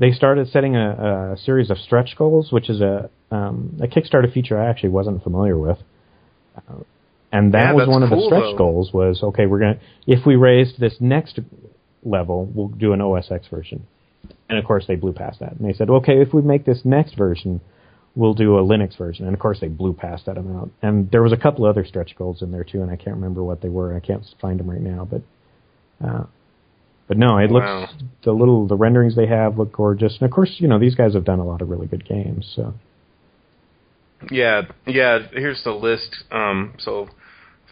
[0.00, 4.32] They started setting a, a series of stretch goals, which is a um, a Kickstarter
[4.32, 5.78] feature I actually wasn't familiar with.
[6.56, 6.82] Uh,
[7.30, 8.56] and that Yeah, was one of the stretch though.
[8.56, 11.38] goals was okay, we're gonna if we raised this next
[12.02, 13.86] level, we'll do an OS X version.
[14.48, 15.52] And of course they blew past that.
[15.52, 17.60] And they said, okay, if we make this next version,
[18.16, 19.26] we'll do a Linux version.
[19.26, 20.72] And of course they blew past that amount.
[20.82, 23.44] And there was a couple other stretch goals in there too, and I can't remember
[23.44, 23.94] what they were.
[23.94, 25.22] I can't find them right now, but
[26.04, 26.24] uh,
[27.10, 27.80] but no, it Wow.
[27.80, 27.92] looks
[28.22, 30.16] the little the renderings they have look gorgeous.
[30.20, 32.48] And of course, you know these guys have done a lot of really good games.
[32.54, 32.72] So
[34.30, 35.18] Yeah, yeah.
[35.32, 36.14] Here's the list.
[36.30, 37.08] Um, so,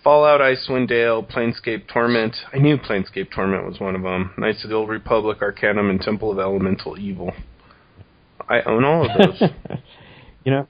[0.02, 2.34] Fallout, Icewind Dale, Planescape Torment.
[2.52, 4.32] I knew Planescape Torment was one of them.
[4.38, 7.32] Knights of the Old Republic, Arcanum, and Temple of Elemental Evil.
[8.48, 9.50] I own all of those.
[10.44, 10.66] you know,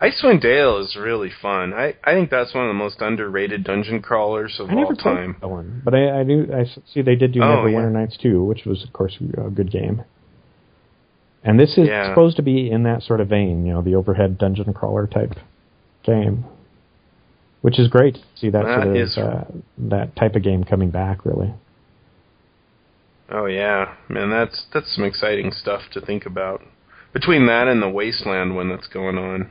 [0.00, 1.74] Icewind Dale is really fun.
[1.74, 4.96] I, I think that's one of the most underrated dungeon crawlers of I never all
[4.96, 5.36] time.
[5.40, 6.48] that one, but I, I do.
[6.54, 7.78] I see they did do Oh, yeah.
[7.80, 10.02] Neverwinter Nights too, which was of course a good game.
[11.44, 12.08] And this is Yeah.
[12.10, 15.34] supposed to be in that sort of vein, you know, the overhead dungeon crawler type
[16.02, 16.44] game,
[17.60, 19.44] which is great to see that, That sort of is- uh,
[19.78, 21.26] that type of game coming back.
[21.26, 21.52] Really,
[23.30, 26.62] Oh yeah, man, that's that's some exciting stuff to think about.
[27.12, 29.50] Between that and the Wasteland one that's going on,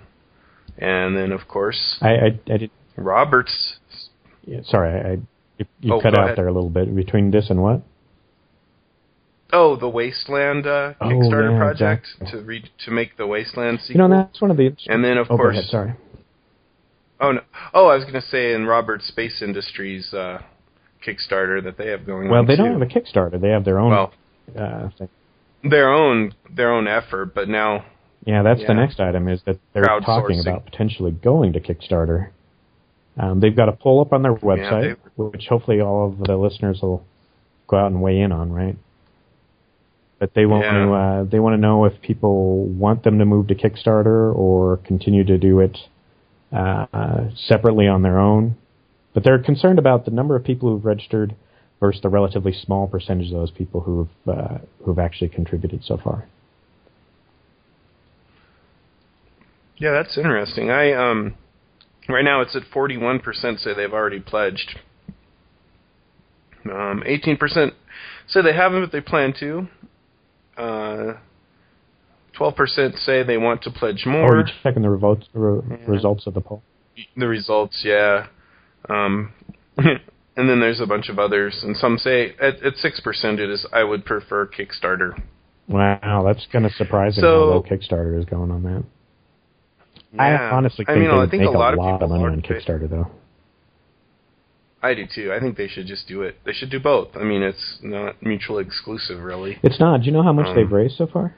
[0.77, 2.71] and then of course I I, I did.
[2.95, 3.77] Roberts.
[4.45, 5.11] Yeah, sorry, I,
[5.57, 6.37] you, you Oh, cut out ahead.
[6.37, 7.81] there a little bit between this and what?
[9.51, 12.39] Oh, the Wasteland uh, Oh, Kickstarter yeah, project exactly.
[12.41, 14.03] to re- to make the Wasteland sequel.
[14.03, 14.75] You know, that's one of the.
[14.87, 15.93] And then, of oh, course- ahead, sorry.
[17.21, 17.41] Oh no!
[17.73, 20.41] Oh, I was going to say in Roberts Space Industries uh,
[21.05, 22.45] Kickstarter that they have going Well, on.
[22.47, 22.63] they too.
[22.63, 23.39] don't have a Kickstarter.
[23.41, 23.89] They have their own.
[23.91, 24.13] well
[24.57, 24.89] uh,
[25.63, 27.83] their own their own effort, but now
[28.25, 32.29] Yeah, that's the next item is that they're talking about potentially going to Kickstarter.
[33.17, 36.79] Um, they've got a poll up on their website, which hopefully all of the listeners
[36.81, 37.03] will
[37.67, 38.77] go out and weigh in on, right?
[40.19, 40.85] But they want Yeah.
[40.85, 44.77] to uh, they want to know if people want them to move to Kickstarter or
[44.77, 45.77] continue to do it
[46.51, 48.55] uh, separately on their own.
[49.13, 51.35] But they're concerned about the number of people who've registered
[51.79, 56.25] versus the relatively small percentage of those people who've uh, who've actually contributed so far.
[59.79, 60.69] Yeah, that's interesting.
[60.69, 61.35] I um
[62.07, 63.23] right now it's at 41%
[63.59, 64.77] say they've already pledged.
[66.65, 67.71] Um 18%
[68.27, 69.67] say they haven't but they plan to.
[70.57, 71.13] Uh
[72.39, 74.35] 12% say they want to pledge Or more.
[74.35, 75.77] are you checking the revotes, re- Yeah.
[75.87, 76.61] results of the poll?
[77.15, 78.27] the results, yeah.
[78.89, 79.31] Um
[79.77, 83.65] and then there's a bunch of others and some say at at 6% it is
[83.71, 85.19] I would prefer Kickstarter.
[85.67, 88.83] Wow, that's kind of surprising So- how low Kickstarter is going on that.
[90.17, 90.51] I Yeah.
[90.51, 92.21] honestly I think mean, they I would think make a lot of lot people of
[92.21, 93.07] money on Kickstarter, though.
[94.81, 95.33] I do too.
[95.33, 96.37] I think they should just do it.
[96.45, 97.09] They should do both.
[97.17, 99.59] I mean, it's not mutually exclusive, really.
[99.61, 99.99] It's not.
[99.99, 101.35] Do you know how much Um, they've raised so far?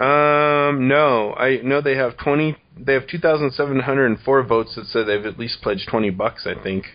[0.00, 2.56] Um, no, I know they have twenty.
[2.78, 5.88] They have two thousand seven hundred and four votes that say they've at least pledged
[5.88, 6.46] twenty bucks.
[6.46, 6.86] I think,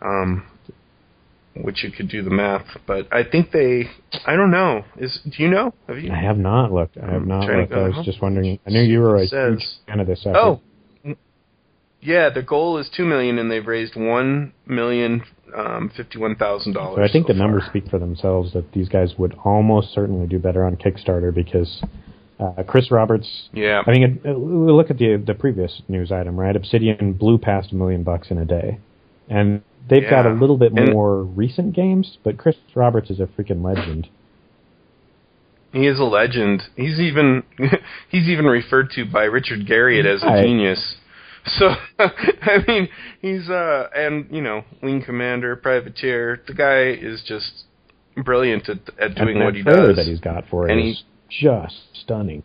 [0.00, 0.46] um,
[1.56, 3.84] which you could do the math, but I think they.
[4.26, 4.84] I don't know.
[4.96, 5.72] Is do you know?
[5.88, 6.12] Have you?
[6.12, 6.98] I have not looked.
[6.98, 7.72] I have not looked.
[7.72, 8.04] I was home.
[8.04, 8.58] just wondering.
[8.66, 10.36] I knew you were a says- huge fan of this effort.
[10.36, 10.60] Oh,
[12.00, 12.30] yeah.
[12.30, 15.22] The goal is two million, and they've raised one million
[15.56, 16.96] um, fifty-one thousand dollars.
[16.98, 18.52] so I think the numbers speak for themselves.
[18.52, 21.82] That these guys would almost certainly do better on Kickstarter because
[22.40, 23.48] uh, Chris Roberts.
[23.52, 23.82] Yeah.
[23.86, 26.56] I mean, it, it, we look at the the previous news item, right?
[26.56, 28.78] Obsidian blew past a million bucks in a day,
[29.28, 32.18] and they've got a little bit And- more recent games.
[32.24, 34.08] But Chris Roberts is a freaking legend.
[35.72, 36.62] He is a legend.
[36.76, 37.42] He's even
[38.08, 40.96] he's even referred to by Richard Garriott as a genius.
[41.46, 42.88] So I mean,
[43.20, 46.40] he's uh and you know, wing commander, privateer.
[46.46, 47.64] The guy is just
[48.24, 49.96] brilliant at at doing what he does.
[49.96, 52.44] that he's got for it And is just stunning.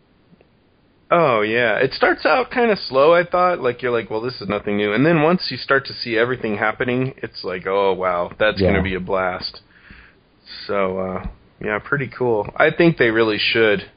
[1.12, 3.12] Oh yeah, it starts out kind of slow.
[3.14, 5.84] I thought like you're like, well, this is nothing new, and then once you start
[5.86, 8.68] to see everything happening, it's like, oh wow, that's Yeah.
[8.70, 9.60] gonna be a blast.
[10.66, 11.26] So uh
[11.62, 12.48] yeah, pretty cool.
[12.56, 13.90] I think they really should.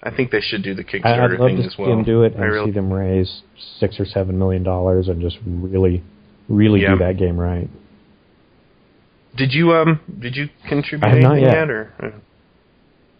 [0.00, 1.90] I think they should do the Kickstarter I'd love thing to as see well.
[1.90, 3.42] them do it I and really, see them raise
[3.80, 6.04] six or seven million dollars and just really,
[6.48, 6.92] really Yeah.
[6.92, 7.68] do that game right.
[9.36, 11.68] Did you um did you contribute I have not anything yet.
[11.70, 11.92] or?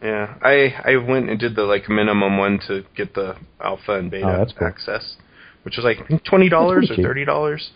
[0.03, 4.11] Yeah, I I went and did the like minimum one to get the alpha and
[4.11, 4.69] beta Oh, cool.
[4.69, 5.17] access,
[5.65, 7.71] which was like I think twenty dollars or thirty dollars.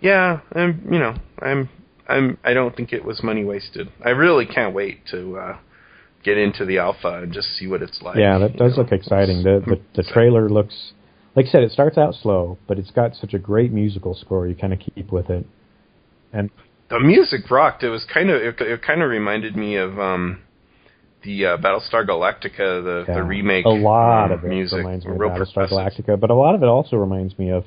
[0.00, 1.68] Yeah, and you know I'm
[2.06, 3.88] I'm I don't think it was money wasted.
[4.04, 5.58] I really can't wait to uh
[6.22, 8.16] get into the alpha and just see what it's like.
[8.18, 8.82] yeah, that does know.
[8.82, 9.42] look exciting.
[9.42, 10.92] The, the the trailer looks,
[11.34, 14.46] like I said, it starts out slow, but it's got such a great musical score.
[14.46, 15.46] You kind of keep with it,
[16.32, 16.50] and
[16.90, 17.82] the music rocked.
[17.82, 20.42] It was kind of it, it kind of reminded me of um
[21.26, 23.66] the uh, Battlestar Galactica, the yeah, the remake.
[23.66, 25.68] a lot of it music, reminds me of Battlestar.
[25.68, 27.64] Galactica, but a lot of it also reminds me of,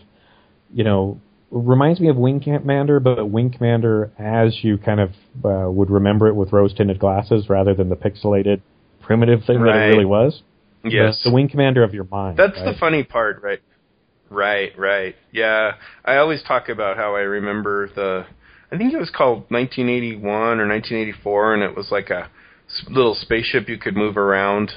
[0.73, 1.19] you know,
[1.51, 5.09] reminds me of Wing Commander, but Wing Commander as you kind of
[5.43, 8.61] uh, would remember it with rose tinted glasses rather than the pixelated
[9.01, 10.41] primitive thing that it really was.
[10.83, 12.37] Yes, the, the Wing Commander of your mind.
[12.37, 12.73] That's right?
[12.73, 13.59] the funny part, right?
[14.29, 15.15] Right, right.
[15.31, 15.73] Yeah,
[16.05, 18.25] I always talk about how I remember the.
[18.71, 22.29] I think it was called 1981 or 1984, and it was like a
[22.89, 24.71] little spaceship you could move around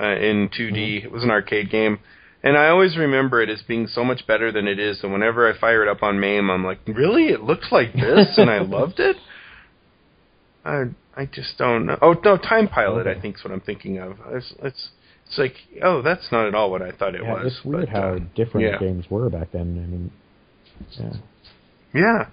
[0.00, 0.72] uh, in 2D.
[0.72, 1.06] Mm-hmm.
[1.06, 1.98] It was an arcade game,
[2.42, 5.02] and I always remember it as being so much better than it is.
[5.02, 7.26] And whenever I fire it up on MAME, I'm like, really?
[7.26, 9.16] It looked like this, and I loved it.
[10.64, 10.84] I
[11.16, 11.98] I just don't know.
[12.00, 13.06] Oh no, Time Pilot.
[13.06, 14.16] I think is what I'm thinking of.
[14.30, 14.90] It's it's
[15.26, 17.52] it's like, oh, that's not at all what I thought it Yeah, was.
[17.56, 18.78] it's weird but, how uh, different yeah.
[18.78, 19.60] games were back then.
[19.82, 20.12] I mean,
[20.98, 21.12] yeah.
[21.94, 22.26] Yeah,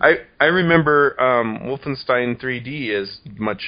[0.00, 3.62] I I remember um, Wolfenstein 3D is much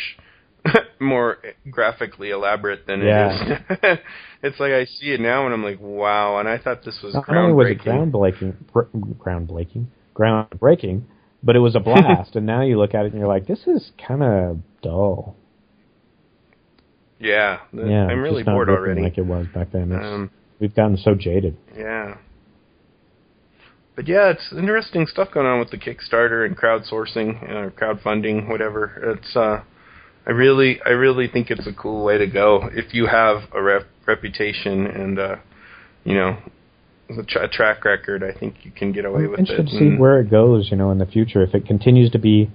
[1.00, 1.38] more
[1.70, 3.58] graphically elaborate than Yeah.
[3.68, 3.98] it is.
[4.42, 6.38] it's like I see it now and I'm like, wow.
[6.38, 8.54] And I thought this was Not only was it groundbreaking.
[8.72, 11.02] groundbreaking, br- groundbreaking, groundbreaking,
[11.42, 12.36] but it was a blast.
[12.36, 15.36] and now you look at it and you're like, this is kind of dull.
[17.18, 19.02] Yeah, the- yeah, I'm really bored already.
[19.02, 19.92] Like it was back then.
[19.92, 20.30] Um,
[20.60, 21.56] we've gotten so jaded.
[21.76, 22.16] Yeah.
[23.94, 29.16] But yeah, it's interesting stuff going on with the Kickstarter and crowdsourcing or crowdfunding, whatever.
[29.18, 29.62] It's uh
[30.26, 33.62] I really I really think it's a cool way to go if you have a
[33.62, 35.36] rep- reputation and uh
[36.04, 36.36] you know
[37.18, 39.70] a, tra- track record, I think you can get away I'm with interested it.
[39.70, 41.42] to see where it goes, you know, in the future.
[41.42, 42.50] If it continues to be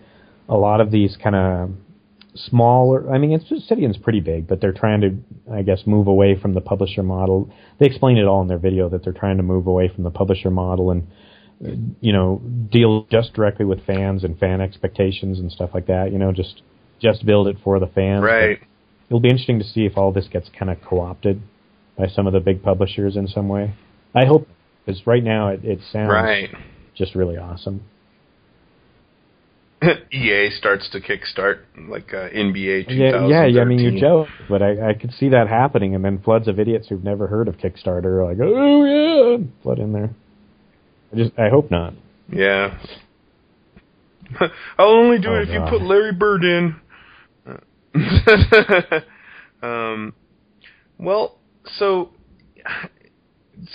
[0.50, 1.72] a lot of these kind of
[2.36, 6.40] smaller, I mean, it's Obsidian's pretty big, but they're trying to, I guess, move away
[6.40, 7.52] from the publisher model.
[7.80, 10.12] They explain it all in their video that they're trying to move away from the
[10.12, 11.08] publisher model and,
[12.02, 12.42] you know,
[12.72, 16.12] deal just directly with fans and fan expectations and stuff like that.
[16.12, 16.62] You know, just
[17.02, 18.24] just build it for the fans.
[18.24, 18.60] right.
[18.60, 18.68] But
[19.10, 21.42] it'll be interesting to see if all this gets kind of co-opted
[21.98, 23.74] by some of the big publishers in some way.
[24.14, 24.48] I hope,
[24.86, 26.50] because right now it, it sounds Right.
[26.96, 27.82] just really awesome.
[30.12, 33.30] EA starts to kickstart like uh, NBA 2013.
[33.30, 33.62] Yeah, yeah.
[33.62, 36.60] I mean, you joke, but I, I could see that happening, and then floods of
[36.60, 38.84] idiots who've never heard of Kickstarter are like, oh
[39.38, 40.10] yeah, flood in there.
[41.14, 41.94] I just, I hope not.
[42.34, 42.80] Yeah.
[44.80, 45.54] I'll only do Oh, it if God.
[45.72, 46.76] you put Larry Bird in.
[49.62, 50.14] um,
[50.98, 51.40] well,
[51.78, 52.12] so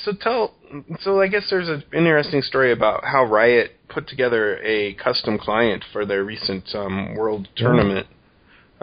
[0.04, 0.54] so tell
[1.00, 5.84] so I guess there's an interesting story about how Riot put together a custom client
[5.92, 7.64] for their recent um, World Yeah.
[7.64, 8.06] Tournament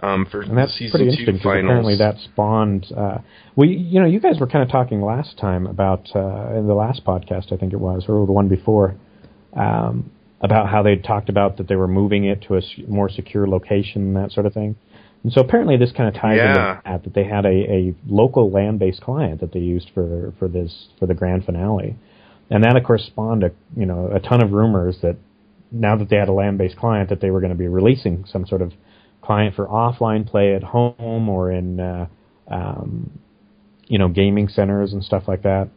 [0.01, 2.85] um, for And that's the season pretty two interesting because apparently that spawned.
[2.95, 3.17] Uh,
[3.55, 6.73] we, you know, you guys were kind of talking last time about uh, in the
[6.73, 8.95] last podcast, I think it was, or the one before,
[9.53, 10.11] um,
[10.41, 14.13] about how they talked about that they were moving it to a more secure location,
[14.13, 14.75] that sort of thing.
[15.23, 16.47] And so apparently this kind of ties Yeah.
[16.47, 20.47] into that that they had a, a local land-based client that they used for for
[20.47, 21.95] this for the grand finale,
[22.49, 25.17] and that of course spawned a you know a ton of rumors that
[25.71, 28.45] now that they had a land-based client that they were going to be releasing some
[28.47, 28.71] sort of
[29.21, 32.07] client for offline play at home or in uh,
[32.47, 33.11] um,
[33.87, 35.69] you know gaming centers and stuff like that.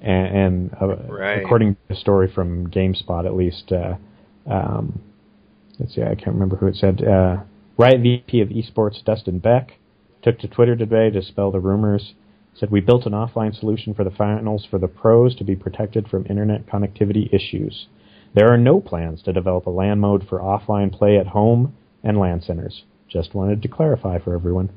[0.00, 1.42] And, and uh, Right.
[1.44, 3.96] according to the story from GameSpot, at least, uh,
[4.50, 4.98] um,
[5.78, 7.04] let's see, I can't remember who it said.
[7.04, 7.42] Uh,
[7.80, 9.78] Riot VP of Esports Dustin Beck
[10.22, 12.12] took to Twitter today to spell the rumors.
[12.54, 16.06] Said we built an offline solution for the finals for the pros to be protected
[16.06, 17.86] from internet connectivity issues.
[18.34, 21.74] There are no plans to develop a LAN mode for offline play at home
[22.04, 22.82] and LAN centers.
[23.08, 24.68] Just wanted to clarify for everyone.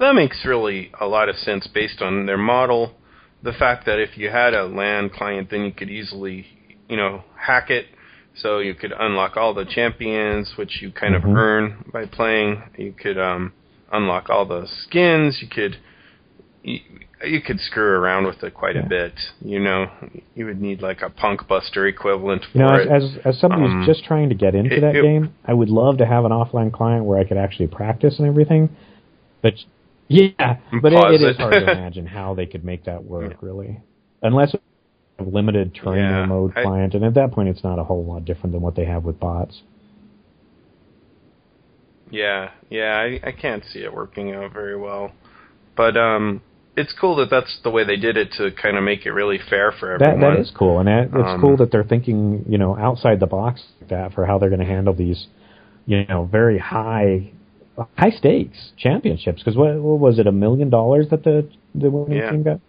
[0.00, 2.94] That makes really a lot of sense based on their model.
[3.44, 6.46] The fact that if you had a LAN client, then you could easily,
[6.88, 7.86] you know, hack it.
[8.36, 11.18] So you could unlock all the champions, which you kind Mhm.
[11.18, 12.62] of earn by playing.
[12.76, 13.52] You could um,
[13.92, 15.40] unlock all the skins.
[15.40, 15.76] You could
[16.62, 16.80] you,
[17.24, 18.86] you could screw around with it quite Yeah.
[18.86, 19.12] a bit.
[19.44, 19.86] You know,
[20.34, 22.88] you would need like a Punk Buster equivalent for You know, it.
[22.88, 25.32] as, as as somebody Um, who's just trying to get into it- that it- game,
[25.46, 28.70] I would love to have an offline client where I could actually practice and everything.
[29.42, 29.54] But
[30.08, 33.78] yeah, but it, it is hard to imagine how they could make that work, really,
[34.22, 34.54] unless
[35.18, 36.94] a limited trainer Yeah, mode I- client.
[36.94, 39.18] And at that point, it's not a whole lot different than what they have with
[39.20, 39.62] bots.
[42.10, 45.12] Yeah, yeah, I, I can't see it working out very well.
[45.76, 46.42] But um
[46.76, 49.38] it's cool that that's the way they did it to kind of make it really
[49.48, 52.58] fair for That that is cool, and that, it's Um, cool that they're thinking, you
[52.58, 55.28] know, outside the box like that for how they're going to handle these,
[55.86, 57.30] you know, very high,
[57.96, 59.40] high stakes championships.
[59.40, 62.30] Because what, what was it, a million dollars that the the winning Yeah.
[62.32, 62.60] team got?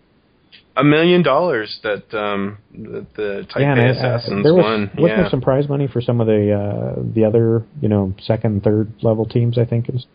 [0.78, 4.54] A million dollars that um that the Type yeah, A and I- I- assassins there
[4.54, 4.82] was won.
[4.98, 5.16] wasn't yeah.
[5.18, 8.92] there some prize money for some of the uh, the other, you know, second, third
[9.02, 9.58] level teams?
[9.58, 9.90] I think.
[9.90, 10.06] Is,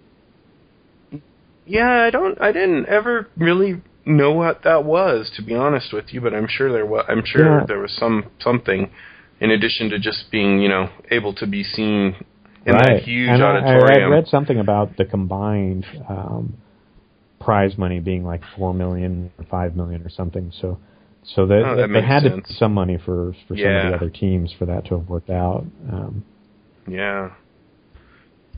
[1.67, 6.13] yeah, I don't I didn't ever really know what that was to be honest with
[6.13, 7.67] you, but I'm sure there was I'm sure Yeah.
[7.67, 8.91] there was some something
[9.41, 12.17] in addition to just being, you know, able to be seen
[12.67, 12.97] in right.
[12.97, 16.55] that huge and I, I read something about the combined um,
[17.41, 20.53] prize money being like four million or five million or something.
[20.61, 20.79] So,
[21.25, 22.49] so that, Oh, makes had to sense.
[22.49, 25.31] be some money for for some of the other teams for that to have worked
[25.31, 25.65] out.
[25.91, 26.25] Um,
[26.87, 27.31] Yeah.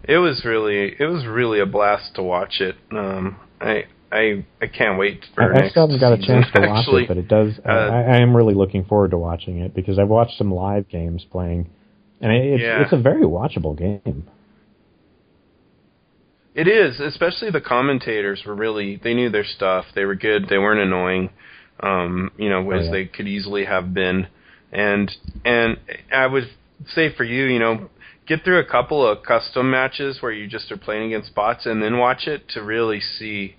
[0.05, 2.75] It was really it was really a blast to watch it.
[2.91, 6.61] Um I I I can't wait for I, I still haven't got a chance to
[6.61, 7.05] watch actually.
[7.05, 7.59] it, but it does.
[7.65, 10.89] Uh, I, I am really looking forward to watching it because I've watched some live
[10.89, 11.71] games playing,
[12.21, 12.83] and it, it's Yeah.
[12.83, 14.29] it's a very watchable game.
[16.55, 19.87] It is, especially the commentators were really they knew their stuff.
[19.95, 20.49] They were good.
[20.49, 21.31] They weren't annoying,
[21.81, 22.91] um, you know, as yeah.
[22.91, 24.27] they could easily have been.
[24.71, 25.11] And
[25.45, 25.79] and
[26.13, 26.51] I would
[26.89, 27.89] say for you, you know,
[28.27, 31.83] get through a couple of custom matches where you just are playing against bots, and
[31.83, 33.57] then watch it to really see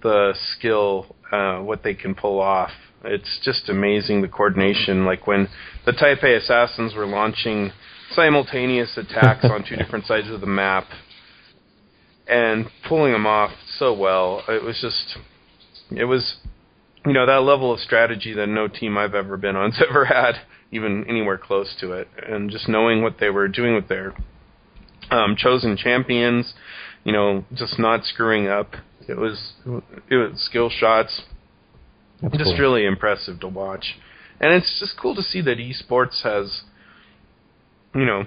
[0.00, 2.70] the skill, uh, what they can pull off.
[3.04, 5.04] It's just amazing the coordination.
[5.04, 5.48] Like when
[5.84, 7.72] the Taipei Assassins were launching
[8.12, 10.86] simultaneous attacks on two different sides of the map
[12.30, 14.42] and pulling them off so well.
[14.48, 15.16] It was just,
[15.90, 16.36] it was,
[17.04, 20.34] you know, that level of strategy that no team I've ever been on's ever had,
[20.70, 22.08] even anywhere close to it.
[22.26, 24.14] And just knowing what they were doing with their
[25.10, 26.54] um, chosen champions,
[27.04, 28.74] you know, just not screwing up.
[29.08, 29.54] It was,
[30.08, 31.22] it was skill shots.
[32.22, 32.58] That's just cool.
[32.58, 33.96] really impressive to watch.
[34.40, 36.62] And it's just cool to see that esports has,
[37.94, 38.24] you know,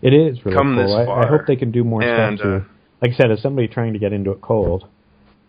[0.00, 0.84] It is really come cool.
[0.98, 2.56] this I, I hope they can do more And, stuff to.
[2.56, 2.60] uh,
[3.02, 4.86] like I said, as somebody trying to get into it cold,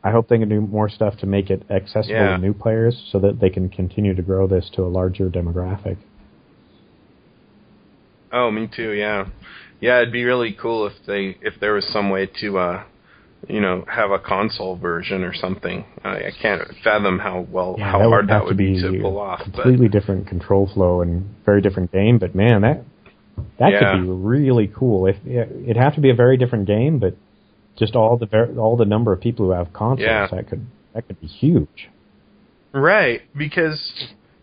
[0.03, 2.35] I hope they can do more stuff to make it accessible Yeah.
[2.35, 5.97] to new players, so that they can continue to grow this to a larger demographic.
[8.31, 8.91] Oh, me too.
[8.91, 9.27] Yeah,
[9.79, 10.01] yeah.
[10.01, 12.83] It'd be really cool if they if there was some way to, uh,
[13.47, 15.85] you know, have a console version or something.
[16.03, 18.99] I, I can't fathom how well Yeah, how that hard would that would be to
[18.99, 19.41] pull off.
[19.45, 22.17] But completely different control flow and very different game.
[22.17, 22.83] But man, that
[23.59, 23.93] that Yeah.
[23.93, 25.05] could be really cool.
[25.05, 27.15] If it'd have to be a very different game, but
[27.77, 30.27] just all the ver- all the number of people who have consoles, Yeah.
[30.31, 31.89] that could that could be huge.
[32.71, 33.91] right, because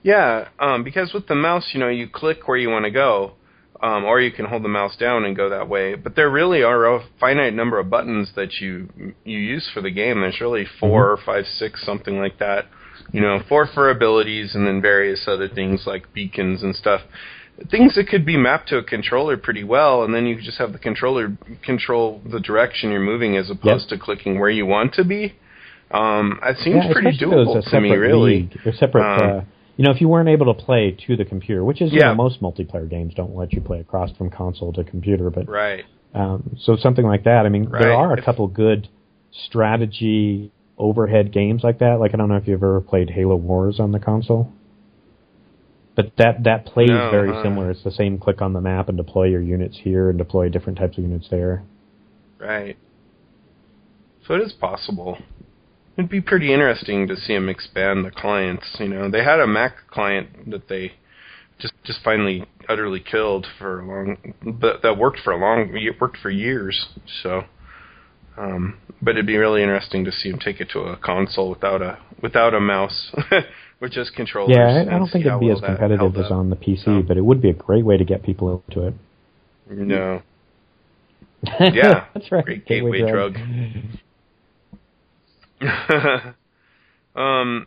[0.02, 3.32] yeah, um, because with the mouse, you know, you click where you want to go.
[3.82, 5.94] Um, or you can hold the mouse down and go that way.
[5.94, 8.90] But there really are a finite number of buttons that you
[9.24, 10.20] you use for the game.
[10.20, 12.66] There's really 4 or five, six, something like that.
[13.10, 17.00] You know, four for abilities, and then various other things like beacons and stuff.
[17.70, 20.72] Things that could be mapped to a controller pretty well, and then you just have
[20.72, 25.04] the controller control the direction you're moving as opposed to clicking where you want to
[25.04, 25.34] be.
[25.90, 28.48] Um, it seems yeah, pretty doable to me, really.
[28.48, 29.02] league, or separate.
[29.02, 29.40] Um, uh,
[29.76, 32.08] you know, if you weren't able to play to the computer, which is you Yeah.
[32.08, 35.84] know most multiplayer games don't let you play across from console to computer, but Right.
[36.14, 37.46] Um, so something like that.
[37.46, 37.82] I mean, Right.
[37.82, 38.88] there are a couple good
[39.32, 42.00] strategy overhead games like that.
[42.00, 44.50] Like I don't know if you've ever played Halo Wars on the console,
[46.00, 47.42] but that that plays No, very uh.
[47.42, 47.70] similar.
[47.70, 50.78] It's the same click on the map and deploy your units here and deploy different
[50.78, 51.62] types of units there.
[52.38, 52.76] Right.
[54.26, 55.18] So it is possible.
[55.96, 58.64] It'd be pretty interesting to see them expand the clients.
[58.78, 60.92] You know, they had a Mac client that they
[61.58, 66.00] just just finally utterly killed for a long, but that worked for a long, it
[66.00, 66.88] worked for years.
[67.22, 67.42] So,
[68.38, 71.82] um, but it'd be really interesting to see them take it to a console without
[71.82, 73.14] a without a mouse,
[73.80, 74.54] with just controllers.
[74.56, 77.16] Yeah, I, I don't think it'd be as competitive as on the PC, So- but
[77.16, 78.94] it would be a great way to get people into it.
[79.70, 80.22] No.
[81.60, 82.44] Yeah, that's right.
[82.44, 83.36] great gateway drug.
[87.16, 87.66] um,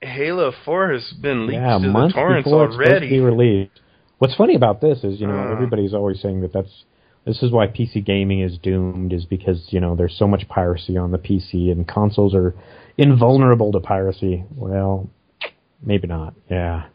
[0.00, 3.18] Halo Four has been leaked yeah, to the months torrents before it's supposed to be
[3.20, 3.36] already.
[3.36, 3.80] released.
[4.18, 5.52] What's funny about this is, you know, Uh.
[5.52, 6.84] everybody's always saying that that's
[7.24, 10.96] this is why PC gaming is doomed, is because you know there's so much piracy
[10.96, 12.54] on the PC and consoles are
[12.98, 14.44] invulnerable to piracy.
[14.54, 15.08] Well,
[15.82, 16.34] maybe not.
[16.50, 16.86] Yeah,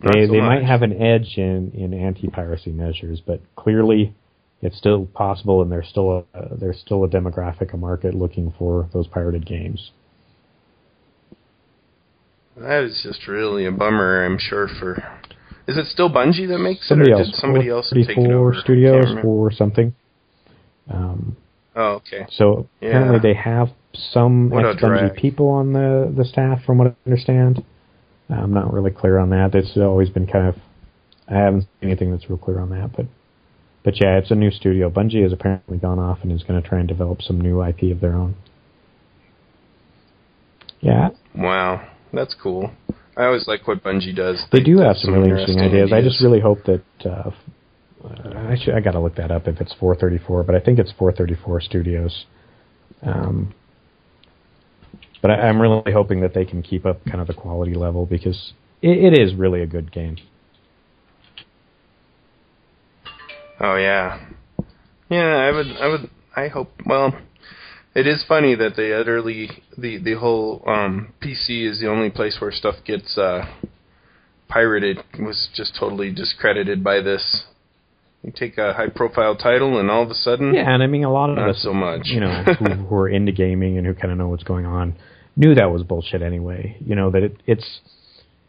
[0.00, 4.14] Not they so they might have an edge in in anti-piracy measures, but clearly
[4.60, 8.88] it's still possible, and there's still a there's still a demographic, a market looking for
[8.92, 9.90] those pirated games.
[12.56, 14.24] That is just really a bummer.
[14.24, 15.02] I'm sure for.
[15.66, 18.30] Is it still Bungie that makes Somebody it, or else, did somebody else take it
[18.30, 18.54] over?
[18.54, 19.94] Studios or something.
[20.90, 21.36] Um,
[21.76, 22.26] Oh, okay.
[22.30, 22.88] So Yeah.
[22.88, 23.70] apparently they have
[24.12, 27.64] some ex Bungie people on the the staff, from what I understand.
[28.30, 29.54] I'm not really clear on that.
[29.54, 30.56] It's always been kind of
[31.28, 33.06] I haven't seen anything that's real clear on that, but
[33.82, 34.88] but yeah, it's a new studio.
[34.90, 37.92] Bungie has apparently gone off and is going to try and develop some new IP
[37.92, 38.34] of their own.
[40.80, 42.70] Yeah, Wow, that's cool.
[43.16, 44.44] I always like what Bungie does.
[44.52, 45.92] they do have some some really interesting ideas.
[45.92, 47.30] I just really hope that uh,
[48.04, 50.92] I should I got to look that up if it's 434, but I think it's
[50.98, 52.26] 434 Studios.
[53.02, 53.54] Um,
[55.22, 58.04] but I, I'm really hoping that they can keep up kind of the quality level
[58.04, 58.52] because
[58.82, 60.18] it, it is really a good game.
[63.60, 64.26] Oh yeah,
[65.08, 65.36] yeah.
[65.36, 65.66] I would.
[65.66, 66.10] I would.
[66.36, 66.72] I hope.
[66.84, 67.16] Well,
[67.94, 69.48] it is funny that they utterly
[69.78, 73.46] the the whole um, PC is the only place where stuff gets uh,
[74.48, 77.44] pirated was just totally discredited by this.
[78.24, 81.04] You take a high profile title and all of a sudden, Yeah, and I mean
[81.04, 82.02] a lot of not us, so much.
[82.06, 84.94] you know, who, who are into gaming and who kind of know what's going on,
[85.36, 86.76] knew that was bullshit anyway.
[86.84, 87.80] You know that it, it's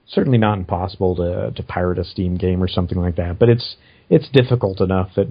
[0.08, 3.76] certainly not impossible to to pirate a Steam game or something like that, but it's
[4.10, 5.28] it's difficult enough that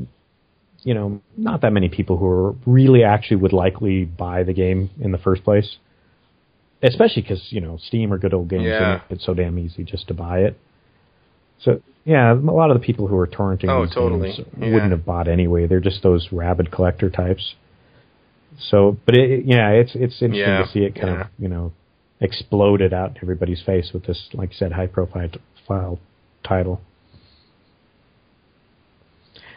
[0.83, 4.91] you know not that many people who are really actually would likely buy the game
[5.01, 5.77] in the first place.
[6.83, 9.01] Especially because you know Steam or good old games, Yeah.
[9.09, 10.59] it's so damn easy just to buy it.
[11.61, 14.33] So yeah, a lot of the people who are torrenting Oh, these totally.
[14.33, 14.73] games Yeah.
[14.73, 15.67] wouldn't have bought anyway.
[15.67, 17.55] They're just those rabid collector types.
[18.59, 21.21] So, but it, yeah, it's it's interesting Yeah, to see it kind yeah.
[21.23, 21.73] of you know
[22.21, 25.29] exploded out in everybody's face with this, like I said, high profile
[25.67, 25.99] file
[26.45, 26.81] title.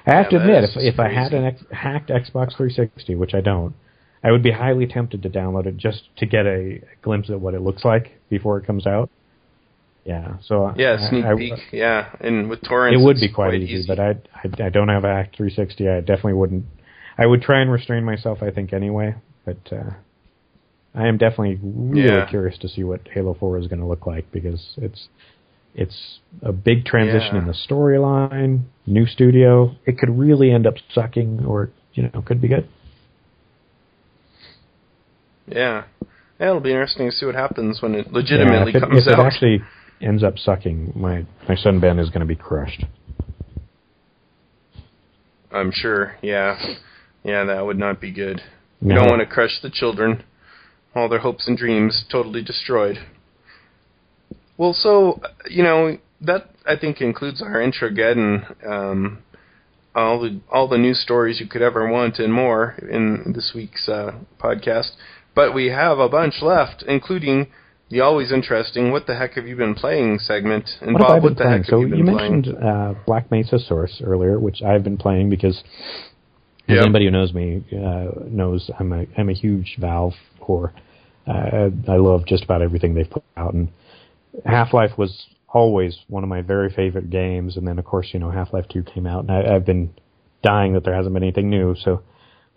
[0.05, 3.41] I have to admit, if if I had an ex- hacked Xbox 360, which I
[3.41, 3.75] don't,
[4.23, 7.53] I would be highly tempted to download it just to get a, glimpse at what
[7.53, 9.09] it looks like before it comes out.
[10.07, 11.53] Yeah, so yeah, I- sneak I- peek.
[11.73, 15.03] Yeah, and with torrents, it would be quite, easy, but I, I I don't have
[15.03, 15.89] Act 360.
[15.89, 16.65] I definitely wouldn't.
[17.17, 18.41] I would try and restrain myself.
[18.41, 19.91] I think anyway, but uh,
[20.95, 22.25] I am definitely really Yeah.
[22.29, 25.09] curious to see what Halo Four is going to look like because it's
[25.75, 27.41] it's a big transition Yeah.
[27.41, 29.75] in the storyline, new studio.
[29.85, 32.69] It could really end up sucking, or you know, could be good.
[35.47, 35.83] Yeah.
[36.39, 39.01] Yeah, it'll be interesting to see what happens when it Yeah, legitimately if it, comes
[39.01, 39.25] if it out.
[39.25, 39.61] actually
[40.01, 42.85] ends up sucking, my my son Ben is going to be crushed.
[45.51, 46.17] I'm sure.
[46.21, 46.57] Yeah.
[47.23, 48.41] Yeah, that would not be good.
[48.81, 50.23] You don't want to crush the children.
[50.95, 52.97] All their hopes and dreams totally destroyed.
[54.57, 59.23] Well, so, you know, that I think includes our Intrageddon, um,
[59.95, 63.89] all the all the news stories you could ever want and more in this week's
[63.89, 64.91] uh, podcast.
[65.35, 67.47] But we have a bunch left, including
[67.89, 70.69] the always interesting "What the heck have you been playing?" segment.
[70.81, 71.57] And What Bob, what the playing?
[71.63, 72.31] heck So have you you been playing?
[72.33, 75.63] mentioned uh, Black Mesa Source earlier, which I've been playing because
[76.67, 76.83] Yep.
[76.83, 80.73] anybody who knows me uh, knows, I'm a I'm a huge Valve whore.
[81.25, 83.69] Uh, I love just about everything they've put out, and
[84.45, 87.55] Half Life was always one of my very favorite games.
[87.55, 89.93] And then, of course, you know, Half Life Two came out, and I, I've been
[90.43, 91.73] dying that there hasn't been anything new.
[91.75, 92.01] So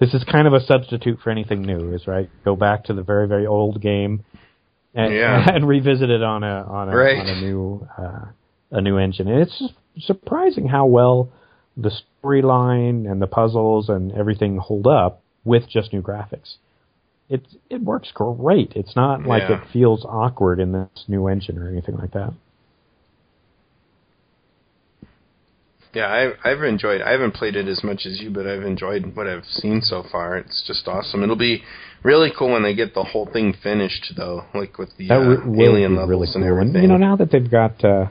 [0.00, 2.28] this is kind of a substitute for anything new, is right?
[2.44, 4.24] Go back to the very very old game.
[4.94, 5.48] And, Yeah.
[5.54, 7.18] and revisit it on a on a Right.
[7.18, 8.24] on a new uh,
[8.72, 9.28] a new engine.
[9.28, 9.62] And it's
[10.00, 11.30] surprising how well
[11.76, 11.90] the
[12.22, 16.56] storyline and the puzzles and everything hold up with just new graphics.
[17.28, 18.72] It it works great.
[18.74, 19.62] It's not like Yeah.
[19.62, 22.32] it feels awkward in this new engine or anything like that.
[25.92, 27.00] Yeah, I, I've enjoyed.
[27.02, 30.04] I haven't played it as much as you, but I've enjoyed what I've seen so
[30.10, 30.36] far.
[30.36, 31.22] It's just awesome.
[31.24, 31.62] It'll be
[32.02, 35.62] really cool when they get the whole thing finished, though, like with the uh, will
[35.62, 36.60] alien levels really and cool.
[36.60, 36.82] everything.
[36.82, 38.06] you know, now that they've got uh,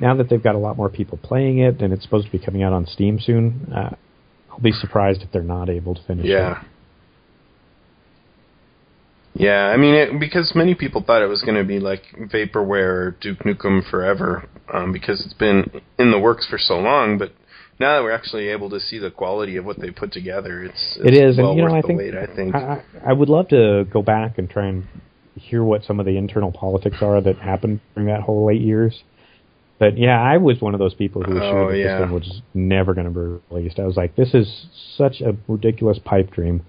[0.00, 2.38] now that they've got a lot more people playing it, and it's supposed to be
[2.38, 3.94] coming out on Steam soon, uh,
[4.50, 6.60] I'll be surprised if they're not able to finish yeah.
[6.62, 6.66] it.
[9.34, 13.06] Yeah, I mean, it, because many people thought it was going to be like Vaporware
[13.06, 17.16] or Duke Nukem Forever, um, because it's been in the works for so long.
[17.16, 17.32] But
[17.80, 20.96] now that we're actually able to see the quality of what they put together, it's,
[21.00, 22.14] it's It is, well and you know, I the think, wait.
[22.14, 22.54] I think.
[22.54, 24.84] I, I would love to go back and try and
[25.34, 29.02] hear what some of the internal politics are that happened during that whole eight years.
[29.78, 31.98] But yeah, I was one of those people who was Oh, sure that yeah.
[31.98, 33.80] this thing was never going to be released.
[33.80, 34.66] I was like, this is
[34.96, 36.62] such a ridiculous pipe dream.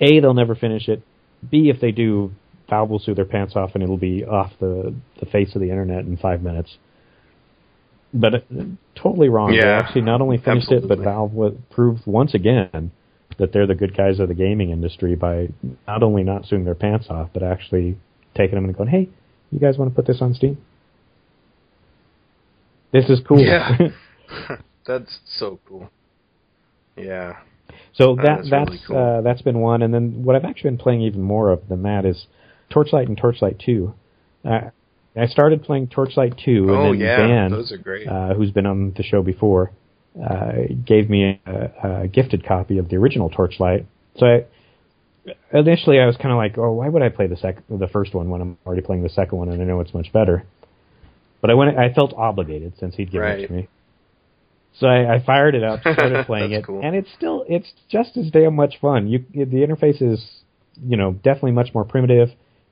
[0.00, 1.02] A, they'll never finish it.
[1.50, 2.30] B, if they do,
[2.68, 5.70] Valve will sue their pants off and it'll be off the the face of the
[5.70, 6.76] internet in five minutes.
[8.12, 8.38] But uh,
[8.96, 9.52] totally wrong.
[9.52, 10.98] They actually not only finished it, but.
[10.98, 11.32] Valve
[11.70, 12.90] proved once again
[13.38, 15.48] that they're the good guys of the gaming industry by
[15.86, 17.96] not only not suing their pants off, but actually
[18.34, 19.08] taking them and going, "Hey,
[19.50, 20.58] you guys want to put this on Steam?
[22.92, 23.76] This is cool." Yeah.
[24.86, 25.90] That's so cool.
[26.96, 27.38] Yeah.
[27.92, 28.96] so That that is that's really cool.
[28.96, 31.82] uh, that's been one, and then what I've actually been playing even more of than
[31.84, 32.26] that is
[32.70, 33.94] Torchlight and Torchlight Two.
[34.44, 34.70] Uh,
[35.16, 38.06] I started playing Torchlight Two, and Oh then yeah, Dan, those are great.
[38.08, 39.72] uh, who's been on the show before,
[40.20, 40.52] uh,
[40.86, 43.86] gave me a, a gifted copy of the original Torchlight.
[44.16, 44.46] So I,
[45.52, 48.14] initially I was kind of like, oh, why would I play the sec- the first
[48.14, 50.44] one when I'm already playing the second one and I know it's much better?
[51.40, 53.68] But I went, I felt obligated since he'd given it to me.
[54.78, 56.80] So I, I fired it up, started playing it, cool.
[56.82, 59.08] and it's still it's just as damn much fun.
[59.08, 60.24] You the interface is
[60.80, 62.28] you know definitely much more primitive.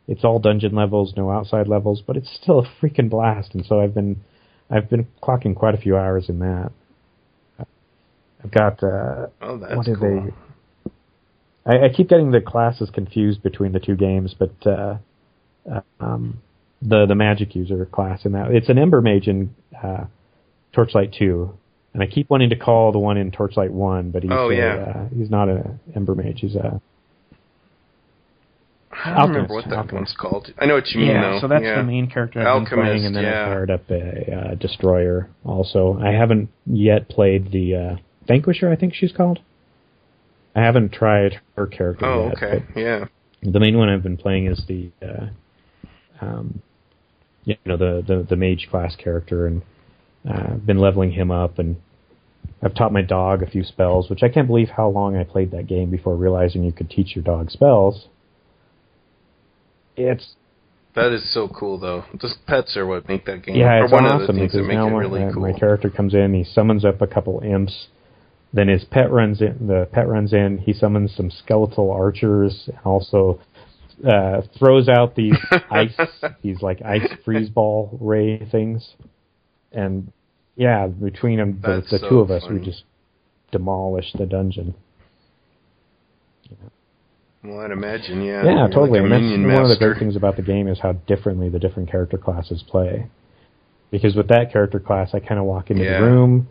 [0.08, 3.54] It's all dungeon levels, no outside levels, but it's still a freaking blast.
[3.54, 4.22] And so I've been
[4.70, 6.70] I've been clocking quite a few hours in that.
[8.42, 10.32] I've got uh, oh, that's what cool.
[11.66, 11.70] they?
[11.70, 14.96] I, I keep getting the classes confused between the two games, but uh,
[15.70, 16.40] uh, um,
[16.80, 20.04] the the magic user class in that it's an Ember Mage in uh,
[20.72, 21.52] Torchlight Two,
[21.92, 24.56] and I keep wanting to call the one in Torchlight One, but he's Oh, a,
[24.56, 24.74] yeah.
[24.76, 26.40] uh, he's not an Ember Mage.
[26.40, 26.80] He's a
[29.04, 29.94] I don't remember what that Alchemist.
[29.94, 30.52] one's called.
[30.58, 31.38] I know what you mean, yeah, though.
[31.40, 31.76] so that's yeah.
[31.76, 33.42] the main character I've been Alchemist, playing, and then yeah.
[33.44, 35.98] I fired up a uh, Destroyer also.
[36.02, 37.96] I haven't yet played the uh,
[38.26, 39.38] Vanquisher, I think she's called.
[40.56, 42.36] I haven't tried her character Oh, yet.
[42.42, 42.64] okay.
[42.74, 43.04] Yeah.
[43.42, 45.26] the main one I've been playing is the, uh,
[46.20, 46.60] um,
[47.44, 49.62] you know, the, the the mage class character, and
[50.28, 51.76] uh, I've been leveling him up, and
[52.62, 55.52] I've taught my dog a few spells, which I can't believe how long I played
[55.52, 58.08] that game before realizing you could teach your dog spells.
[59.98, 60.34] It's
[60.94, 62.04] That is so cool, though.
[62.20, 63.56] Just pets are what make that game.
[63.56, 65.42] Yeah, it's one awesome of the things that make it really my- cool.
[65.42, 67.88] my character comes in, he summons up a couple imps,
[68.52, 69.66] then his pet runs in.
[69.66, 70.58] The pet runs in.
[70.58, 73.40] He summons some skeletal archers, and also
[74.08, 75.36] uh, throws out these
[75.70, 75.98] ice,
[76.42, 78.94] these like ice freeze ball ray things,
[79.72, 80.12] and
[80.56, 82.84] yeah, between them, the, the so two of us, we just
[83.52, 84.74] demolish the dungeon.
[87.48, 88.44] Well, I'd imagine, yeah.
[88.44, 89.00] Yeah, You're totally.
[89.00, 91.58] Like and that's one of the great things about the game is how differently the
[91.58, 93.06] different character classes play.
[93.90, 96.00] Because with that character class, I kind of walk into Yeah.
[96.00, 96.48] the room,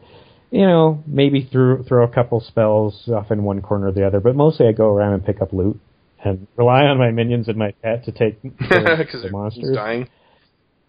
[0.50, 4.20] you know, maybe throw throw a couple spells off in one corner or the other,
[4.20, 5.80] but mostly I go around and pick up loot
[6.24, 9.76] and rely on my minions and my pet to take Because the monsters.
[9.76, 10.08] dying.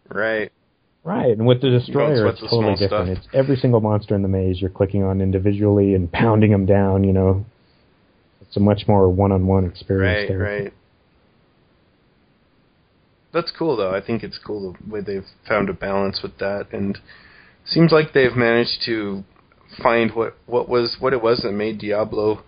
[0.09, 0.51] Right.
[1.05, 3.17] Right, and with the destroyer, it's the totally different.
[3.19, 3.27] stuff.
[3.27, 7.05] It's every single monster in the maze you're clicking on individually and pounding them down.
[7.05, 7.47] You know,
[8.49, 10.39] it's a much more one-on-one experience Right, there.
[10.39, 10.73] right.
[13.33, 13.95] That's cool though.
[13.95, 16.99] I think it's cool the way they've found a balance with that and
[17.67, 19.23] seems like they've managed to
[19.83, 22.43] find what what was what it was that made Diablo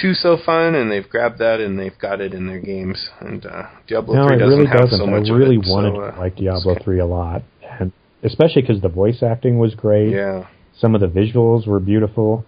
[0.00, 3.44] 2 so fun and they've grabbed that and they've got it in their games and
[3.44, 4.98] uh Diablo No, 3 it doesn't really have doesn't.
[4.98, 5.68] so I much really of it.
[5.68, 7.42] wanted so, uh, to like Diablo 3 a lot,
[7.80, 10.10] and especially because the voice acting was great.
[10.12, 10.46] Yeah.
[10.78, 12.46] Some of the visuals were beautiful.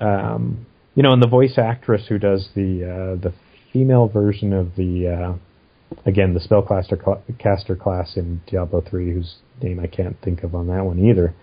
[0.00, 3.32] Um, you know, and the voice actress who does the uh, the
[3.72, 9.36] female version of the uh, again the spellcaster cl- caster class in Diablo 3, whose
[9.62, 11.34] name I can't think of on that one either.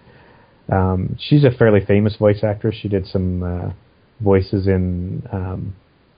[0.69, 2.75] Um, she's a fairly famous voice actress.
[2.81, 3.71] She did some uh,
[4.21, 5.75] voices in um,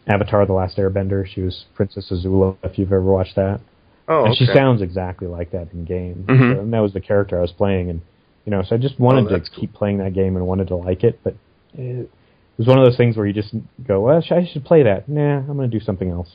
[0.07, 1.25] Avatar: The Last Airbender.
[1.27, 2.55] She was Princess Azula.
[2.63, 3.61] If you've ever watched that
[4.05, 4.45] Oh, and okay.
[4.45, 6.25] she sounds exactly like that in game.
[6.27, 6.55] Mhm.
[6.55, 8.01] So, and that was the character I was playing, and
[8.45, 9.59] you know, so I just wanted Oh, to cool.
[9.61, 11.35] keep playing that game and wanted to like it, but
[11.73, 12.09] it
[12.57, 13.53] was one of those things where you just
[13.87, 16.29] go, "Well, I should play that." Nah, I'm going to do something else.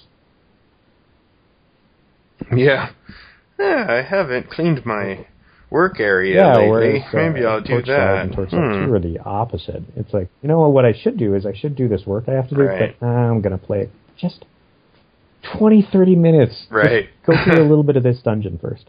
[2.55, 2.91] Yeah.
[3.59, 5.27] Yeah, I haven't cleaned my
[5.71, 7.01] work area Yeah, lately.
[7.03, 8.23] uh, Maybe I'll do that.
[8.23, 8.87] And Hmm.
[8.87, 9.83] 2 are the opposite.
[9.97, 12.25] It's like, you know what what I should do is I should do this work
[12.29, 12.97] I have to do, Right.
[13.01, 14.45] but I'm going to play it just
[15.59, 16.53] 20, 30 minutes.
[16.61, 17.09] Just Right.
[17.27, 18.89] go through a little bit of this dungeon first.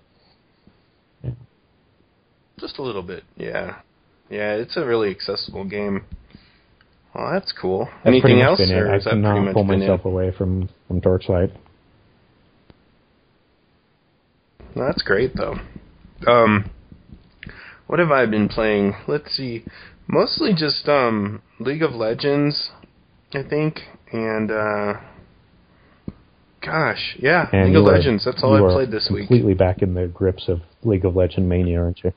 [2.60, 3.76] Just a little bit, yeah.
[4.30, 6.04] Yeah, it's a really accessible game.
[7.14, 7.86] Well, that's cool.
[7.86, 11.52] That's Anything else, been I is that pretty cannot pull myself away from, from Torchlight.
[14.76, 15.56] That's great, though.
[16.28, 16.70] Um,
[17.88, 18.94] what have I been playing?
[19.08, 19.64] Let's see.
[20.08, 22.70] Mostly just um, League of Legends,
[23.34, 23.80] I think,
[24.12, 24.94] and uh,
[26.64, 28.26] gosh, yeah, And League of are- Legends.
[28.26, 29.28] That's all I played this week.
[29.28, 32.12] Completely back in the grips of League of Legend mania, aren't you?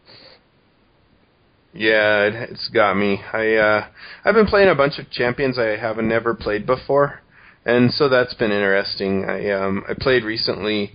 [1.74, 3.20] Yeah, it, it's got me.
[3.32, 3.86] I uh,
[4.24, 7.20] I've been playing a bunch of champions I haven't never played before,
[7.64, 9.24] and so that's been interesting.
[9.24, 10.92] I um I played recently,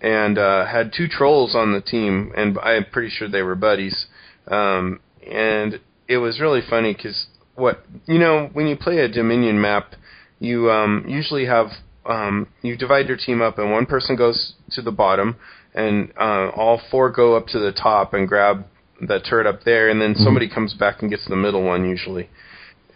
[0.00, 4.06] and uh, had two trolls on the team, and I'm pretty sure they were buddies.
[4.46, 7.26] Um, and it was really funny because
[7.56, 9.94] what you know when you play a Dominion map,
[10.38, 11.66] you um usually have
[12.04, 15.34] um you divide your team up, and one person goes to the bottom,
[15.74, 18.66] and uh, all four go up to the top and grab
[19.00, 22.28] that turret up there, and then somebody comes back and gets the middle one usually.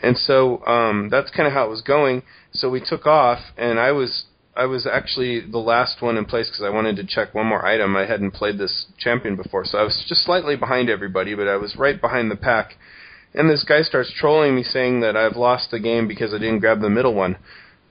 [0.03, 2.23] And so um, that's kind of how it was going.
[2.53, 4.25] So we took off, and I was
[4.57, 7.65] I was actually the last one in place because I wanted to check one more
[7.65, 7.97] item.
[7.97, 11.57] I hadn't played this champion before, so I was just slightly behind everybody, but I
[11.57, 12.77] was right behind the pack.
[13.33, 16.59] And this guy starts trolling me, saying that I've lost the game because I didn't
[16.59, 17.37] grab the middle one.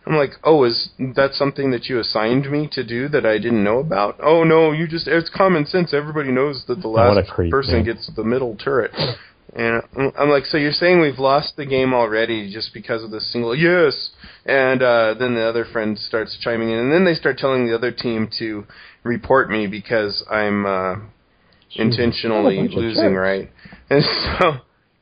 [0.06, 3.64] I'm like, oh, is that something that you assigned me to do that I didn't
[3.64, 4.16] know about?
[4.24, 5.94] Oh no, you just it's common sense.
[5.94, 7.94] Everybody knows that the last creep, person yeah.
[7.94, 8.92] gets the middle turret.
[9.56, 9.82] And
[10.18, 13.56] I'm like, so you're saying we've lost the game already just because of this single?
[13.56, 14.12] Yes.
[14.46, 17.76] And uh, then the other friend starts chiming in, and then they start telling the
[17.76, 18.66] other team to
[19.04, 20.96] report me because I'm uh,
[21.76, 23.50] intentionally What a bunch of losing, right?
[23.90, 24.04] And
[24.40, 24.52] so,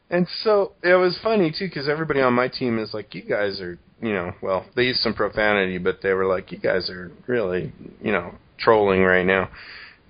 [0.10, 3.60] and so it was funny too because everybody on my team is like, you guys
[3.60, 7.12] are, you know, well, they used some profanity, but they were like, you guys are
[7.26, 9.50] really, you know, trolling right now.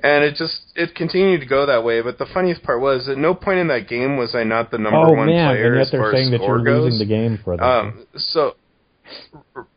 [0.03, 2.01] And it just it continued to go that way.
[2.01, 4.77] But the funniest part was at no point in that game was I not the
[4.77, 6.91] number oh one man, player and yet as far they're saying as that you're goes.
[6.91, 7.65] losing the game for them.
[7.65, 8.55] Um, so,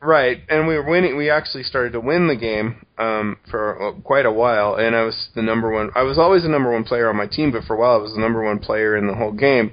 [0.03, 1.17] right, and we were winning.
[1.17, 5.31] We actually started to win the game um, for quite a while, and I was
[5.35, 5.91] the number one.
[5.95, 8.03] I was always the number one player on my team, but for a while I
[8.03, 9.71] was the number one player in the whole game.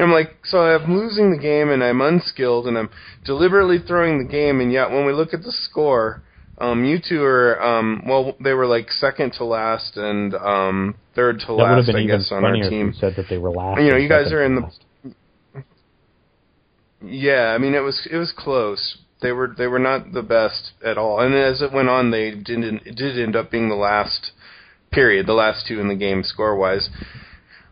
[0.00, 2.88] And I'm like, so I'm losing the game, and I'm unskilled, and I'm
[3.26, 6.22] deliberately throwing the game, and yet when we look at the score.
[6.56, 8.34] Um, you two are um, well.
[8.42, 11.96] They were like second to last and um, third to that would have last, been
[11.96, 12.88] I guess, on our team.
[12.88, 13.80] you said that they were last.
[13.80, 14.84] You know, you guys are in the- last.
[17.02, 18.98] Yeah, I mean it was it was close.
[19.22, 21.20] They were they were not the best at all.
[21.20, 24.32] And as it went on, they didn't it did end up being the last
[24.92, 26.90] period, the last two in the game score wise.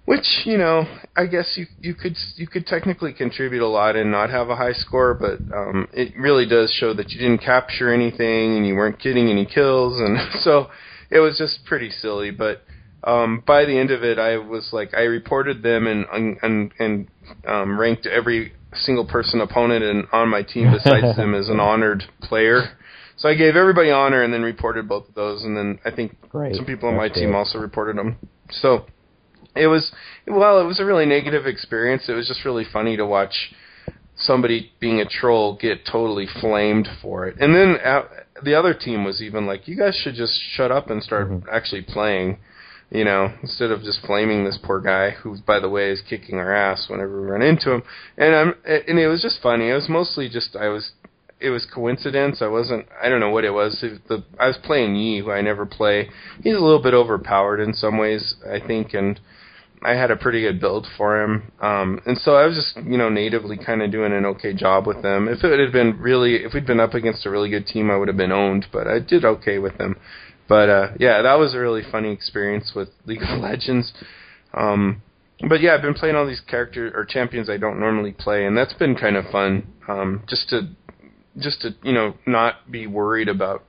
[0.09, 4.11] Which you know, I guess you you could you could technically contribute a lot and
[4.11, 7.93] not have a high score, but um, it really does show that you didn't capture
[7.93, 10.69] anything and you weren't getting any kills, and so
[11.11, 12.31] it was just pretty silly.
[12.31, 12.63] But
[13.05, 16.07] um, by the end of it, I was like, I reported them and
[16.41, 17.09] and and
[17.47, 22.05] um, ranked every single person opponent and on my team besides them as an honored
[22.23, 22.79] player.
[23.19, 26.17] So I gave everybody honor and then reported both of those, and then I think
[26.31, 26.57] Great.
[26.57, 28.17] some people on my That's team also reported them.
[28.51, 28.87] So
[29.59, 29.93] it was
[30.27, 32.09] well, it was a really negative experience.
[32.09, 33.53] It was just really funny to watch
[34.17, 37.37] somebody being a troll get totally flamed for it.
[37.41, 38.03] And then uh,
[38.43, 41.43] the other team was even like, "You guys should just shut up and start Mhm.
[41.51, 42.39] actually playing."
[42.91, 46.39] You know, instead of just flaming this poor guy, who, by the way, is kicking
[46.39, 47.83] our ass whenever we run into him.
[48.17, 49.69] And I'm, and it was just funny.
[49.69, 50.93] It was mostly just I was,
[51.39, 52.41] it was coincidence.
[52.41, 53.83] I wasn't, I don't know what it was.
[53.83, 56.09] It, the I was playing Yi, who I never play.
[56.43, 59.21] He's a little bit overpowered in some ways, I think, and
[59.83, 61.53] I had a pretty good build for him.
[61.61, 64.87] Um, and so I was just, you know, natively kind of doing an okay job
[64.87, 65.29] with them.
[65.29, 67.97] If it had been really, if we'd been up against a really good team, I
[67.97, 69.97] would have been owned, but I did okay with them.
[70.49, 73.93] But, uh, yeah, that was a really funny experience with League of Legends.
[74.55, 75.03] Um,
[75.49, 78.57] but yeah, I've been playing all these characters or champions I don't normally play, and
[78.57, 79.66] that's been kind of fun.
[79.87, 80.68] Um, just to,
[81.39, 83.64] just to, you know, not be worried about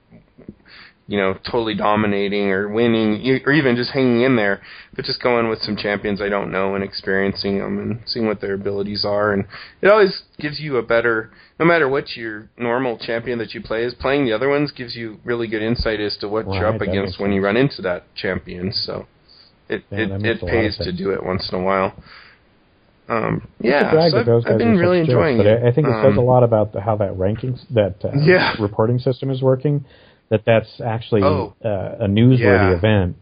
[1.10, 4.62] you know, totally dominating or winning, or even just hanging in there,
[4.96, 8.42] but just going with some champions I don't know and experiencing them and seeing what
[8.42, 9.34] their abilities are.
[9.34, 9.46] And
[9.82, 13.86] it always gives you a better, no matter what your normal champion that you play
[13.86, 16.80] is, playing the other ones gives you really good insight as to what you're up
[16.80, 18.72] against when you run into that champion.
[18.72, 19.08] So
[19.68, 21.64] it Yeah, it, it makes a lot of pays to do it once in a
[21.64, 21.94] while.
[23.10, 25.64] Um, yeah, so I've, I've been really enjoying but it.
[25.64, 28.12] I, I think it Um, says a lot about the, how that rankings that uh,
[28.28, 28.54] Yeah.
[28.62, 29.84] reporting system is working.
[30.30, 31.54] That that's actually Oh.
[31.64, 32.78] uh, a newsworthy Yeah.
[32.78, 33.16] event,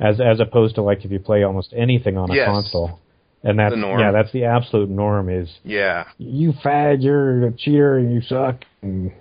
[0.00, 2.46] as as opposed to like if you play almost anything on a Yes.
[2.48, 3.00] console.
[3.44, 4.00] And that's The norm.
[4.00, 5.28] yeah, that's the absolute norm.
[5.28, 8.64] Is Yeah, you fag, you're a cheater, and you suck.
[8.82, 9.12] And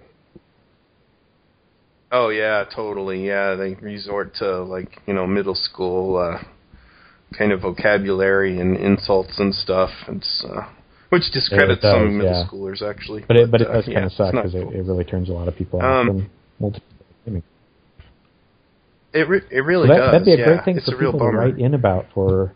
[2.12, 3.28] Oh yeah, totally.
[3.28, 6.40] Yeah, they resort to like you know middle school uh,
[7.38, 9.90] kind of vocabulary and insults and stuff.
[10.08, 10.62] It's uh,
[11.10, 12.46] which discredits does, some middle yeah.
[12.50, 13.26] schoolers actually.
[13.28, 14.72] but it but it uh, does yeah, kind of it's suck because cool.
[14.72, 16.82] it, it really turns a lot of people Um, off from multi
[19.14, 20.12] It re- it really So that, does.
[20.12, 20.46] that'd be a yeah.
[20.46, 22.54] great thing for people to write in about for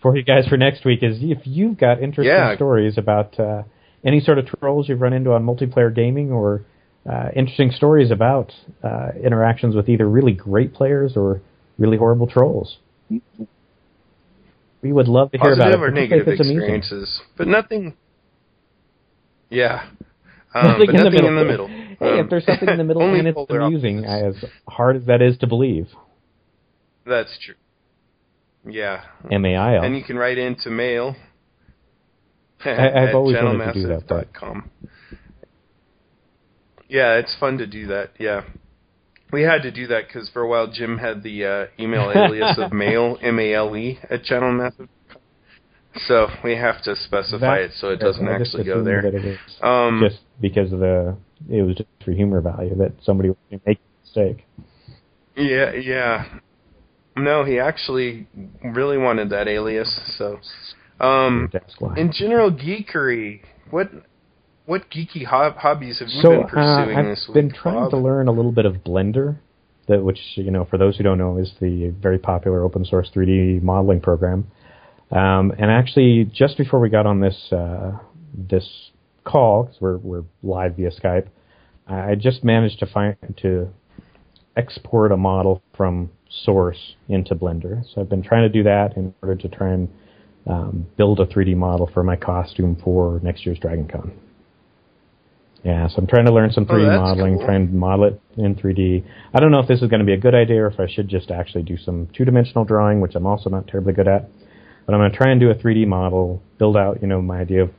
[0.00, 1.02] for you guys for next week.
[1.02, 2.56] Is if you've got interesting Yeah.
[2.56, 3.62] stories about uh,
[4.04, 6.62] any sort of trolls you've run into on multiplayer gaming, or
[7.08, 8.52] uh, interesting stories about
[8.82, 11.40] uh, interactions with either really great players or
[11.78, 12.78] really horrible trolls.
[14.82, 15.76] We would love to hear about it.
[15.76, 16.74] Positive or negative if it's amusing.
[16.74, 17.94] experiences, but nothing.
[19.50, 19.84] Yeah,
[20.54, 21.28] um, Nothing but in nothing middle.
[21.28, 21.68] in the middle.
[22.02, 24.34] Hey, Um, if there's something in the middle and it's amusing, as
[24.68, 25.88] hard as that is to believe,
[27.06, 27.54] That's true.
[28.68, 29.82] Yeah, MAIL.
[29.82, 31.16] and you can write into mail.
[32.64, 34.70] I- I've at always wanted to do that, but- channelmassive.com.
[36.88, 38.10] Yeah, it's fun to do that.
[38.18, 38.42] Yeah,
[39.32, 42.58] we had to do that because for a while Jim had the uh, email alias
[42.58, 44.88] of mail M A L E at channelmassive.
[46.06, 49.02] So we have to specify it so it doesn't actually go there.
[49.62, 51.16] Um, just because of the
[51.48, 54.46] it was just for humor value that somebody would make a mistake.
[55.36, 56.24] Yeah, yeah.
[57.16, 58.26] No, he actually
[58.64, 60.00] really wanted that alias.
[60.18, 60.38] So,
[61.04, 61.50] um,
[61.96, 63.40] in general geekery,
[63.70, 63.90] what
[64.66, 67.34] what geeky hob- hobbies have you so been uh, pursuing I've this week?
[67.34, 67.90] been trying Bob?
[67.90, 69.38] to learn a little bit of Blender,
[69.88, 73.10] that which you know for those who don't know is the very popular open source
[73.14, 74.46] 3D modeling program.
[75.10, 77.92] Um, and actually, just before we got on this uh,
[78.34, 78.66] this
[79.24, 81.28] call, because we're we're live via Skype,
[81.86, 83.68] I just managed to find to
[84.56, 86.10] export a model from
[86.44, 87.82] Source into Blender.
[87.94, 89.88] So I've been trying to do that in order to try and
[90.46, 94.12] um, build a 3D model for my costume for next year's Dragon Con.
[95.64, 97.46] Yeah, so I'm trying to learn some Oh, 3D that's modeling, cool.
[97.46, 99.04] try and model it in 3D.
[99.32, 100.88] I don't know if this is going to be a good idea or if I
[100.88, 104.28] should just actually do some two-dimensional drawing, which I'm also not terribly good at.
[104.86, 107.40] But I'm going to try and do a 3D model, build out, you know, my
[107.40, 107.70] idea of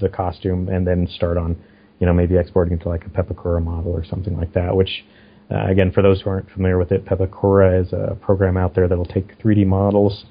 [0.00, 1.56] the costume, and then start on,
[1.98, 4.74] you know, maybe exporting to like a Pepakura model or something like that.
[4.74, 5.04] Which,
[5.50, 8.88] uh, again, for those who aren't familiar with it, Pepakura is a program out there
[8.88, 10.24] that'll take 3D models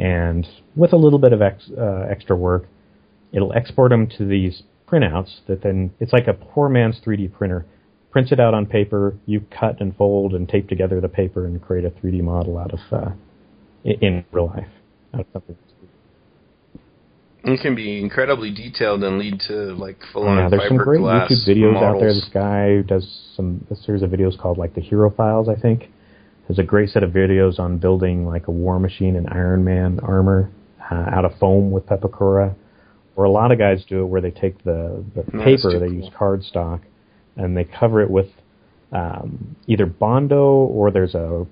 [0.00, 2.68] and with a little bit of ex, uh, extra work,
[3.32, 7.66] it'll export them to these printouts that then it's like a poor man's 3D printer.
[8.10, 11.62] Prints it out on paper, you cut and fold and tape together the paper and
[11.62, 13.10] create a 3D model out of uh,
[13.84, 14.68] in real life.
[15.14, 15.56] Out of something.
[17.42, 21.48] It can be incredibly detailed and lead to like full-on Yeah, there's some great YouTube
[21.48, 22.12] videos out there.
[22.12, 25.88] This guy does some a series of videos called like the Hero Files, I think.
[26.46, 30.00] There's a great set of videos on building like a War Machine and Iron Man
[30.02, 30.50] armor
[30.90, 32.54] uh, out of foam with Pepakura.
[33.16, 35.86] Or a lot of guys do it where they take the, the That's paper, they
[35.86, 35.92] cool.
[35.92, 36.80] use cardstock,
[37.36, 38.28] and they cover it with
[38.92, 41.46] um, either Bondo or there's a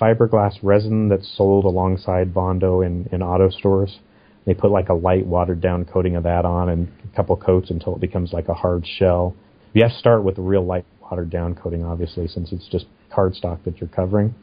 [0.00, 3.98] fiberglass resin that's sold alongside Bondo in, in auto stores.
[4.44, 7.70] They put like a light watered down coating of that on and a couple coats
[7.70, 9.34] until it becomes like a hard shell.
[9.72, 12.86] You have to start with a real light watered down coating, obviously, since it's just
[13.10, 14.34] cardstock that you're covering.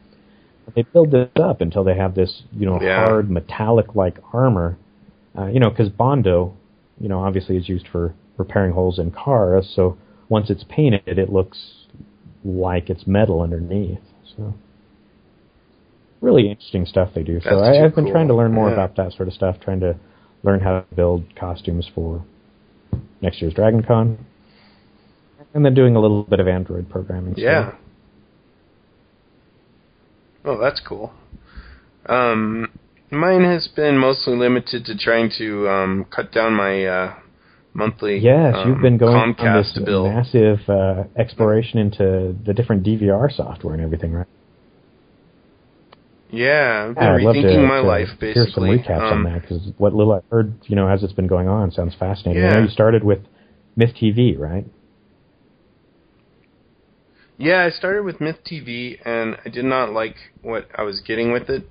[0.64, 3.04] But they build this up until they have this, you know, Yeah.
[3.06, 4.76] hard metallic like armor.
[5.36, 6.54] Uh, you know, because Bondo,
[6.98, 9.70] you know, obviously is used for repairing holes in cars.
[9.74, 9.96] So
[10.28, 11.86] once it's painted, it looks
[12.44, 14.00] like it's metal underneath.
[14.36, 14.54] So
[16.20, 17.40] really interesting stuff they do.
[17.40, 18.12] So That's I, I've been cool.
[18.12, 18.74] trying to learn more Yeah.
[18.74, 19.96] about that sort of stuff, trying to
[20.42, 22.24] learn how to build costumes for
[23.20, 24.18] next year's Dragon Con.
[25.54, 27.34] And then doing a little bit of Android programming.
[27.34, 27.72] so- Yeah.
[30.44, 31.12] Oh, that's cool.
[32.06, 32.68] Um,
[33.10, 37.14] mine has been mostly limited to trying to um, cut down my uh,
[37.74, 38.18] monthly.
[38.18, 40.08] Yes, um, you've been going on this bill.
[40.08, 44.26] massive uh, exploration into the different DVR software and everything, right?
[46.32, 49.26] Yeah, I've been Yeah, I'd love to, rethinking my to life hear some recaps Um,
[49.26, 51.94] on that because what little I've heard, you know, as it's been going on, sounds
[51.94, 52.44] fascinating.
[52.44, 53.20] I know you started with
[53.76, 54.64] Myth TV, right?
[57.38, 61.32] Yeah, I started with Myth TV, and I did not like what I was getting
[61.32, 61.64] with it.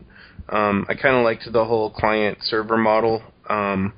[0.49, 3.22] Um, I kind of liked the whole client server model.
[3.47, 3.93] Um,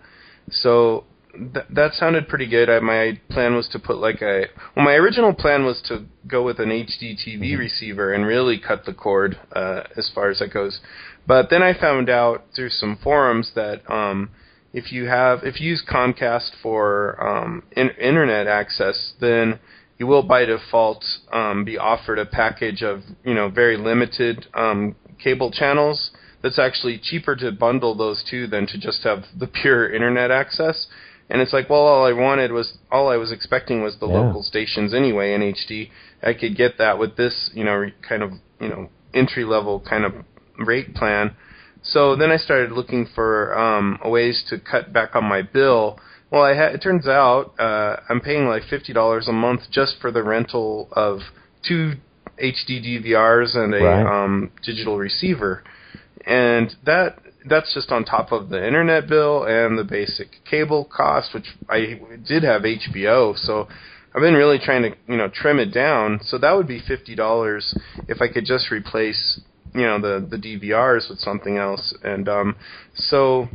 [0.50, 2.70] so th- that sounded pretty good.
[2.70, 6.44] I, my plan was to put like a well, my original plan was to go
[6.44, 10.54] with an HD TV receiver and really cut the cord uh, as far as that
[10.54, 10.80] goes.
[11.28, 14.32] But then I found out through some forums that um,
[14.74, 19.60] if you have if you use Comcast for um, in- internet access, then
[19.98, 24.96] you will by default um, be offered a package of you know very limited um,
[25.22, 26.12] cable channels.
[26.42, 30.88] That's actually cheaper to bundle those two than to just have the pure internet access.
[31.32, 34.20] And it's like, well, all I wanted was all I was expecting was the Yeah.
[34.20, 35.90] local stations anyway in HD.
[36.22, 40.04] I could get that with this, you know, kind of you know entry level kind
[40.06, 40.14] of
[40.60, 41.32] rate plan.
[41.84, 45.98] So then I started looking for um, ways to cut back on my bill.
[46.30, 50.00] Well, I ha- it turns out uh, I'm paying like fifty dollars a month just
[50.02, 51.20] for the rental of
[51.68, 51.94] two
[52.38, 54.06] HD DVRs and a Right.
[54.24, 55.64] um, digital receiver,
[56.26, 61.34] and that that's just on top of the internet bill and the basic cable cost,
[61.34, 63.68] which I did have HBO, so
[64.14, 66.20] I've been really trying to you know trim it down.
[66.24, 67.76] So that would be fifty dollars
[68.08, 69.40] if I could just replace
[69.74, 72.56] you know the the DVRs with something else, and um,
[72.94, 73.48] so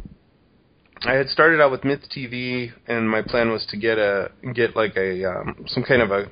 [1.04, 4.74] I had started out with Myth TV, and my plan was to get a get
[4.74, 6.26] like a um, some kind of a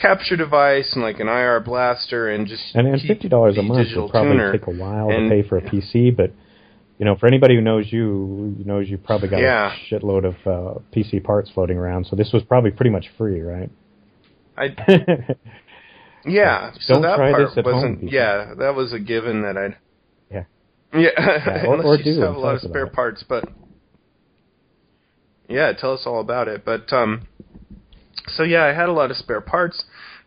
[0.00, 3.88] capture device and like an IR blaster and just And, and fifty dollars a month
[3.94, 4.52] will probably tuner.
[4.52, 6.32] take a while And- to pay for a PC, but
[6.98, 9.72] you know, for anybody who knows you, knows you probably got Yeah.
[9.74, 12.06] a shitload of uh, PC parts floating around.
[12.06, 13.70] So this was probably pretty much free, right?
[14.56, 14.66] I
[16.24, 18.00] yeah, so Don't that try part this at home, wasn't.
[18.00, 18.14] people.
[18.14, 19.76] yeah, that was a given that I'd.
[20.30, 20.44] Yeah.
[21.00, 22.92] Yeah, or- unless or you do have a lot of spare it.
[22.92, 23.48] parts, but
[25.48, 26.64] yeah, tell us all about it.
[26.64, 27.26] But um,
[28.28, 29.84] so yeah, I had a lot of spare parts.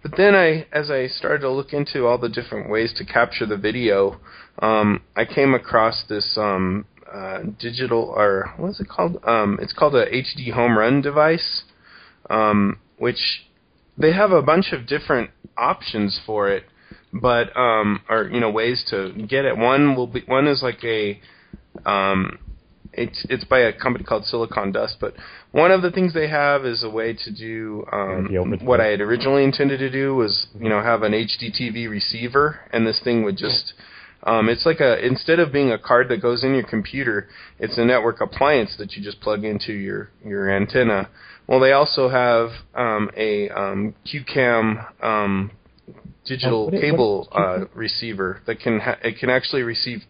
[0.09, 3.45] But then I, as I started to look into all the different ways to capture
[3.45, 4.21] the video,
[4.59, 9.17] um, I came across this um, uh, digital or what is it called?
[9.27, 11.63] Um, it's called a HD home run device,
[12.29, 13.47] um, which
[13.97, 16.63] they have a bunch of different options for it,
[17.11, 19.57] but um, or you know ways to get it.
[19.57, 21.19] One will be one is like a
[21.85, 22.39] um,
[22.97, 25.13] it's it's by a company called Silicon Dust, but
[25.51, 28.29] one of the things they have is a way to do um,
[28.63, 32.85] what I had originally intended to do was you know have an HDTV receiver, and
[32.85, 33.73] this thing would just
[34.23, 37.29] um, it's like a instead of being a card that goes in your computer,
[37.59, 41.09] it's a network appliance that you just plug into your your antenna.
[41.47, 45.51] Well, they also have um, a um, QAM um,
[46.25, 50.01] digital Oh, what cable what uh, receiver that can ha- it can actually receive.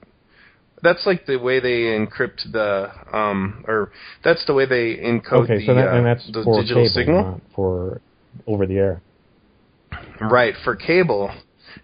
[0.83, 3.91] That's like the way they encrypt the um or
[4.23, 6.83] that's the way they encode okay, the so that, uh, and that's the for digital
[6.83, 7.41] cable, signal.
[7.55, 8.01] for
[8.45, 9.01] over the air.
[10.19, 11.31] Right, for cable.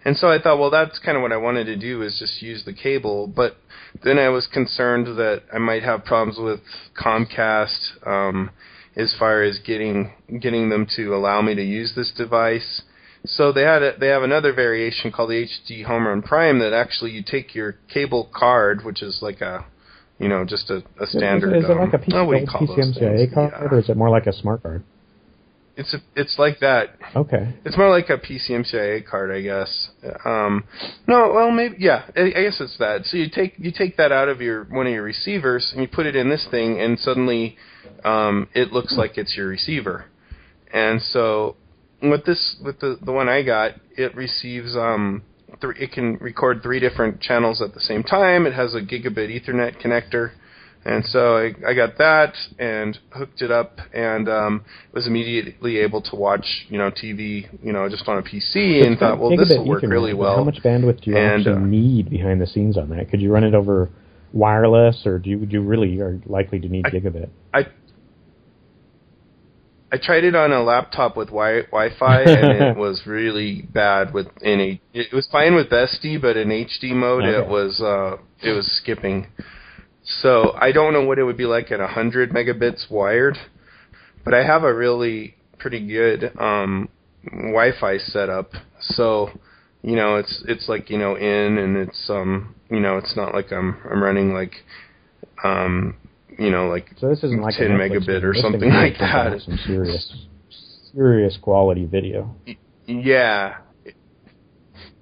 [0.04, 2.42] And so I thought, well, that's kind of what I wanted to do is just
[2.42, 3.26] use the cable.
[3.26, 3.56] But
[4.02, 6.60] then I was concerned that I might have problems with
[7.00, 8.50] Comcast um,
[8.96, 12.82] as far as getting getting them to allow me to use this device.
[13.26, 16.72] So they had a, they have another variation called the HD Home Run Prime that
[16.74, 19.64] actually you take your cable card, which is like a
[20.18, 21.56] you know just a, a standard.
[21.56, 23.68] Is, it like a um, PC, oh, what do you call those PCMCIA card, Yeah.
[23.70, 24.82] or is it more like a smart card?
[25.76, 26.96] It's a, it's like that.
[27.16, 27.52] Okay.
[27.64, 29.88] It's more like a PCMCIA card, I guess.
[30.24, 30.64] Um,
[31.08, 32.04] no, well, maybe yeah.
[32.16, 33.06] I, I guess it's that.
[33.06, 35.88] So you take you take that out of your one of your receivers and you
[35.88, 37.56] put it in this thing, and suddenly
[38.04, 40.04] um, it looks like it's your receiver.
[40.72, 41.56] And so
[42.10, 45.22] with this with the the one I got, it receives um,
[45.60, 48.46] th- it can record three different channels at the same time.
[48.46, 50.32] It has a gigabit Ethernet connector.
[50.86, 56.02] And so I, I got that and hooked it up and um, was immediately able
[56.02, 59.48] to watch, you know, TV, you know, just on a PC and thought, well, this
[59.48, 60.36] will work Ethernet, really well.
[60.36, 63.10] How much bandwidth do you And, actually uh, need behind the scenes on that?
[63.10, 63.88] Could you run it over
[64.34, 67.30] wireless, or do you, do you really are likely to need I- gigabit?
[67.54, 67.66] I
[69.94, 74.26] I tried it on a laptop with wi- Wi-Fi and it was really bad with
[74.42, 74.80] in a.
[74.92, 79.28] It was fine with SD, but in HD mode it was uh it was skipping.
[80.02, 83.38] So I don't know what it would be like at 100 megabits wired,
[84.24, 86.88] but I have a really pretty good um
[87.30, 88.50] Wi-Fi setup.
[88.80, 89.30] So
[89.82, 93.32] you know it's it's like you know in and it's um you know it's not
[93.32, 94.54] like I'm I'm running like
[95.44, 95.94] um
[96.38, 98.24] you know like So this isn't like 10 Netflix megabit thing.
[98.24, 99.40] or something like that.
[99.42, 100.26] Some serious,
[100.94, 102.34] serious quality video.
[102.86, 103.56] Yeah.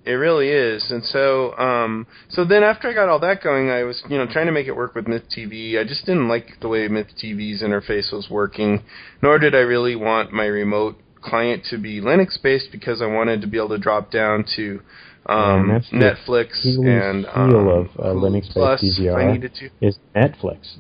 [0.05, 0.91] It- really is.
[0.91, 4.27] And so um so then after I got all that going I was, you know,
[4.27, 5.79] trying to make it work with Myth TV.
[5.79, 8.83] I just didn't like the way Myth TV's interface was working,
[9.23, 13.43] nor did I really want my remote client to be Linux based because I wanted
[13.43, 14.81] to be able to drop down to
[15.27, 19.71] um Netflix and um, of uh, Hulu Linux-based Plus if I DVR needed to.
[19.81, 20.79] is Netflix.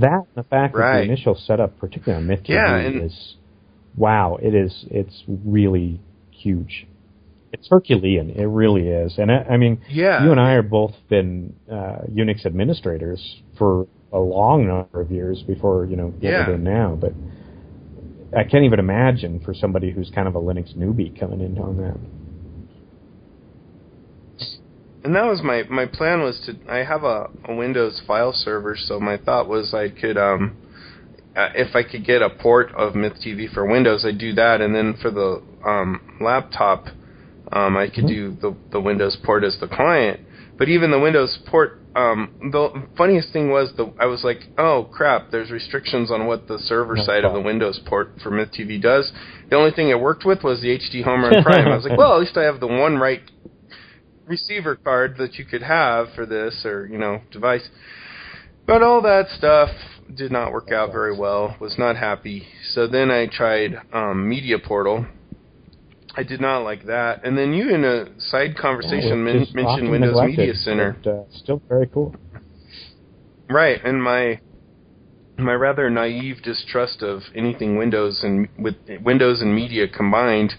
[0.00, 3.36] That and the fact that the initial setup, particularly on Myth TV, Yeah, and- is
[3.96, 4.38] wow.
[4.40, 4.84] It is.
[4.90, 6.86] It's really huge.
[7.52, 8.30] It's Herculean.
[8.30, 9.18] It really is.
[9.18, 10.24] And I, I mean, Yeah.
[10.24, 15.42] you and I are both been uh, Unix administrators for a long number of years
[15.42, 16.40] before you know what Yeah.
[16.46, 16.96] we're doing now.
[17.00, 17.12] But
[18.36, 21.76] I can't even imagine for somebody who's kind of a Linux newbie coming in on
[21.78, 21.96] that.
[25.02, 28.76] And that was my my plan was to I have a, a Windows file server,
[28.76, 30.56] so my thought was I could um
[31.36, 34.60] uh, if I could get a port of Myth TV for Windows, I'd do that,
[34.60, 36.86] and then for the um, laptop,
[37.52, 40.20] um, I could do the the Windows port as the client.
[40.58, 44.88] But even the Windows port, um, the funniest thing was the I was like, oh
[44.92, 47.40] crap, there's restrictions on what the server side of the.
[47.40, 49.10] Windows port for Myth TV does.
[49.48, 51.66] The only thing it worked with was the HD Home Run Prime.
[51.68, 53.22] I was like, well, at least I have the one right
[54.30, 57.68] receiver card that you could have for this or you know device.
[58.66, 59.70] But all that stuff
[60.14, 61.56] did not work out very well.
[61.60, 62.46] Was not happy.
[62.72, 65.06] So then I tried um, Media Portal.
[66.16, 67.24] I did not like that.
[67.24, 70.96] And then you, in a side conversation, Well, men- mentioned Windows neglected, Media Center.
[71.04, 72.14] but, uh, still very cool.
[73.48, 74.40] Right, and my
[75.38, 80.52] my rather naive distrust of anything Windows and with Windows and media combined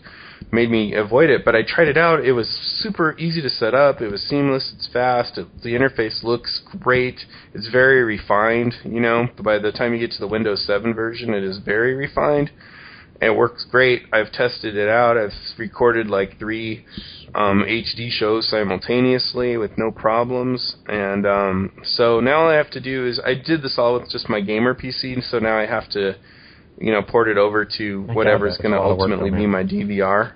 [0.51, 1.43] made me avoid it.
[1.45, 2.25] But I tried it out.
[2.25, 2.47] It was
[2.81, 4.01] super easy to set up.
[4.01, 4.73] It was seamless.
[4.75, 5.37] It's fast.
[5.37, 7.21] It, the interface looks great.
[7.53, 8.75] It's very refined.
[8.83, 11.93] You know, by the time you get to the Windows 7 version, it is very
[11.93, 12.51] refined.
[13.21, 14.03] It works great.
[14.11, 15.15] I've tested it out.
[15.15, 16.85] I've recorded like three
[17.35, 20.75] um, HD shows simultaneously with no problems.
[20.87, 24.09] And um, so now all I have to do is I did this all with
[24.09, 25.23] just my gamer PC.
[25.29, 26.15] So now I have to,
[26.81, 28.97] you know, port it over to I whatever is going to It's a lot of
[28.97, 30.33] work ultimately be my DVR.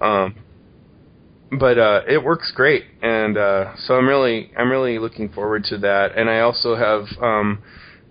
[0.00, 0.34] Um,
[1.58, 5.78] but uh, it works great, and uh, so I'm really I'm really looking forward to
[5.78, 6.16] that.
[6.16, 7.62] And I also have um,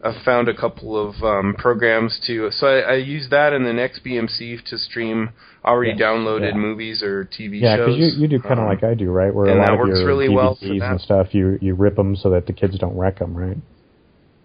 [0.04, 3.78] I've found a couple of um, programs to so I, I use that and then
[3.78, 5.30] XBMC to stream
[5.66, 6.58] already Yes, downloaded yeah.
[6.58, 7.96] movies or TV Yeah, shows.
[7.98, 9.34] because you, you do kind of Um, like I do, right?
[9.34, 11.96] Where and a lot that of your really DVDs well and stuff, you you rip
[11.96, 13.58] them so that the kids don't wreck them, right?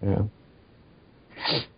[0.03, 0.23] Yeah.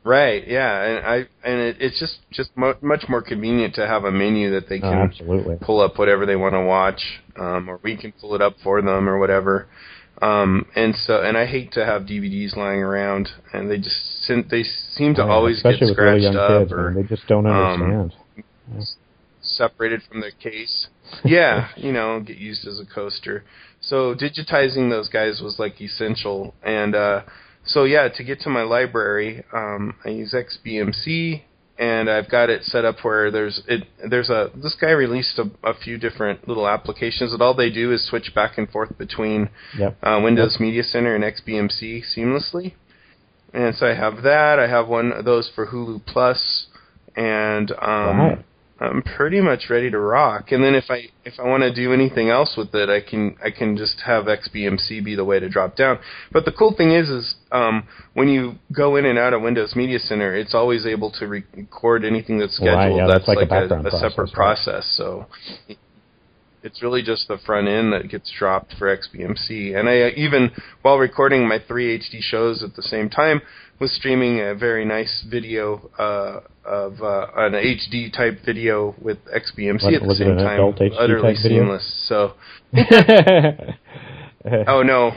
[0.03, 1.15] Right, yeah, and I
[1.47, 4.77] and it, it's just just mo- much more convenient to have a menu that they
[4.77, 5.57] Oh, can absolutely.
[5.61, 8.81] pull up whatever they want to watch, um, or we can pull it up for
[8.81, 9.67] them or whatever.
[10.21, 14.45] Um, and so, and I hate to have DVDs lying around, and they just seem,
[14.49, 17.01] they seem to Oh, yeah, always get really scratched young up kids, or man.
[17.03, 18.13] they just don't um, understand.
[19.41, 20.87] separated from their case.
[21.23, 23.43] Yeah, you know, get used as a coaster.
[23.81, 27.21] So digitizing those guys was like essential, and uh,
[27.73, 31.41] so yeah, to get to my library, um, I use XBMC,
[31.77, 33.87] and I've got it set up where there's it.
[34.09, 37.91] There's a this guy released a, a few different little applications that all they do
[37.93, 39.97] is switch back and forth between Yep.
[40.03, 42.73] uh, Windows Media Center and XBMC seamlessly.
[43.53, 44.59] And so I have that.
[44.59, 46.67] I have one of those for Hulu Plus,
[47.15, 48.45] and um, Right.
[48.81, 50.51] I'm pretty much ready to rock.
[50.51, 53.35] And then if I if I want to do anything else with it, I can
[53.43, 55.99] I can just have XBMC be the way to drop down.
[56.31, 59.75] But the cool thing is is um, when you go in and out of Windows
[59.75, 62.77] Media Center, it's always able to record anything that's scheduled.
[62.77, 65.75] Right, yeah, that's, that's like a like a, a separate process, right.
[65.75, 65.77] process.
[65.77, 65.77] So
[66.63, 69.77] it's really just the front end that gets dropped for XBMC.
[69.77, 70.51] And I even
[70.81, 73.41] while recording my three HD shows at the same time
[73.79, 79.83] was streaming a very nice video uh, of uh, an HD type video with XBMC
[79.85, 80.53] Was- at the was it same an time.
[80.55, 81.63] adult HD utterly type video?
[81.63, 82.05] seamless.
[82.07, 82.33] So
[84.67, 85.11] oh no,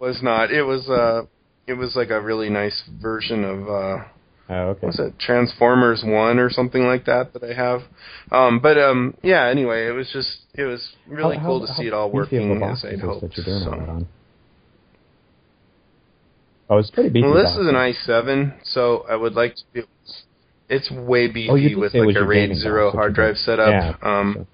[0.00, 0.50] was not.
[0.50, 1.22] It was uh
[1.66, 4.04] it was like a really nice version of uh
[4.46, 4.86] Oh, okay.
[4.88, 7.80] was it Transformers One or something like that that I have.
[8.30, 9.46] Um, but um, yeah.
[9.46, 12.36] Anyway, it was just it was really How- cool how- to see it all beefy
[12.36, 13.22] of a working as I'd hoped.
[13.22, 13.70] That you're doing so.
[13.70, 14.06] that on?
[16.70, 17.26] Oh, it's pretty beefy.
[17.26, 19.82] Well, this is an i7, so I would like to be.
[20.68, 23.68] It's way beefy Oh, with like a RAID Zero box hard drive setup.
[23.68, 24.46] Yeah, um, so-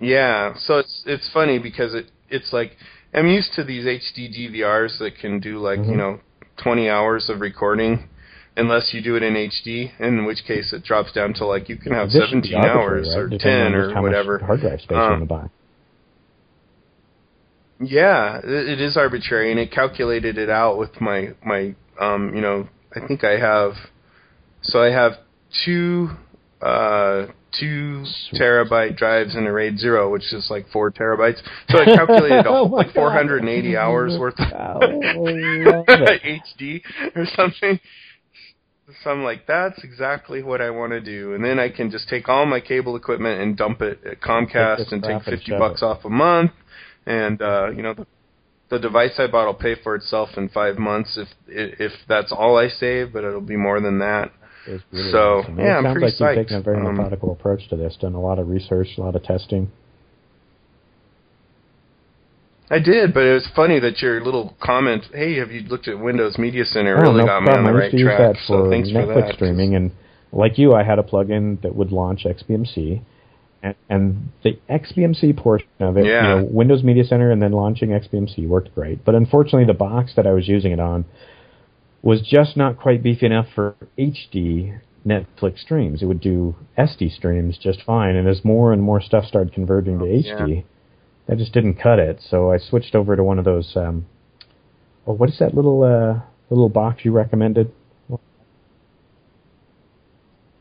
[0.00, 2.72] Yeah, so it's it's funny because it it's like
[3.14, 5.90] I'm used to these HD DVRs that can do like Mhm.
[5.90, 6.20] you know
[6.56, 8.08] 20 hours of recording,
[8.56, 11.76] unless you do it in HD, in which case it drops down to like you
[11.76, 14.38] can have This 17 hours or 10 or whatever.
[14.38, 15.48] hard drive space you Um, want to buy.
[17.80, 22.68] Yeah, it, is arbitrary, and it calculated it out with my my um you know
[22.94, 23.72] I think I have
[24.62, 25.12] so I have
[25.64, 26.10] two
[26.62, 27.26] uh
[27.58, 28.04] two
[28.34, 31.40] terabyte drives in a RAID zero, which is like four terabytes.
[31.68, 32.94] So I calculated Oh like God.
[32.94, 34.82] 480 hours worth of.
[36.22, 36.82] HD
[37.16, 37.80] or something.
[39.02, 42.08] So I'm like, that's exactly what I want to do, and then I can just
[42.08, 45.58] take all my cable equipment and dump it at Comcast and take crap and 50
[45.58, 46.52] bucks off a month,
[47.06, 48.06] and uh, you know the
[48.68, 52.56] the device I bought will pay for itself in five months if if that's all
[52.58, 54.32] I save, but it'll be more than that.
[54.66, 55.58] Really So, awesome.
[55.60, 57.96] yeah, it I'm sounds pretty like you've taken a very Um, methodical approach to this,
[58.00, 59.70] done a lot of research, a lot of testing.
[62.68, 66.00] I did, but it was funny that your little comment, "Hey, have you looked at
[66.00, 68.00] Windows Media Center?" Really no got me on the I right track.
[68.00, 69.34] use that for so thanks Netflix for that.
[69.34, 69.92] streaming, and
[70.32, 73.02] like you, I had a plugin that would launch XBMC,
[73.62, 76.36] and, and the XBMC portion of it, Yeah.
[76.36, 79.04] you know, Windows Media Center and then launching XBMC worked great.
[79.04, 81.04] But unfortunately, the box that I was using it on
[82.02, 86.02] was just not quite beefy enough for HD Netflix streams.
[86.02, 89.98] It would do SD streams just fine, and as more and more stuff started converting
[89.98, 90.64] to Oh, HD,
[91.26, 92.20] that just didn't cut it.
[92.28, 93.76] So I switched over to one of those.
[93.76, 94.06] Um,
[95.06, 96.20] oh, what is that little uh,
[96.50, 97.72] little box you recommended?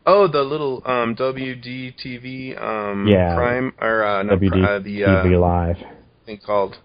[0.07, 3.35] Oh, the little um, WDTV um, Yeah.
[3.35, 5.77] Prime or uh, no, WD uh, the uh, TV Live.
[6.25, 6.77] thing called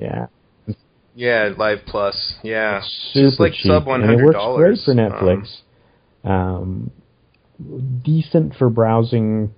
[0.00, 0.26] Yeah,
[1.14, 2.34] yeah Live Plus.
[2.42, 2.80] Yeah,
[3.12, 5.58] super just like cheap, sub one and it hundred works great for Netflix.
[6.24, 6.90] Um,
[8.02, 9.54] decent for browsing,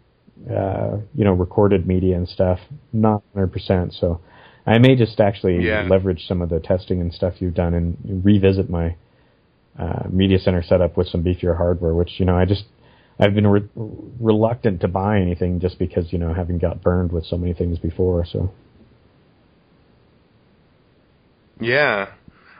[0.50, 2.58] uh, you know, recorded media and stuff.
[2.92, 3.94] Not hundred percent.
[3.94, 4.20] So
[4.66, 5.86] I may just actually Yeah.
[5.88, 8.96] leverage some of the testing and stuff you've done and revisit my
[9.78, 11.94] uh, media center setup with some beefier hardware.
[11.94, 12.64] Which you know, I just
[13.22, 13.68] I've been re-
[14.20, 17.78] reluctant to buy anything just because you know having got burned with so many things
[17.78, 18.26] before.
[18.26, 18.50] So
[21.60, 22.08] Yeah.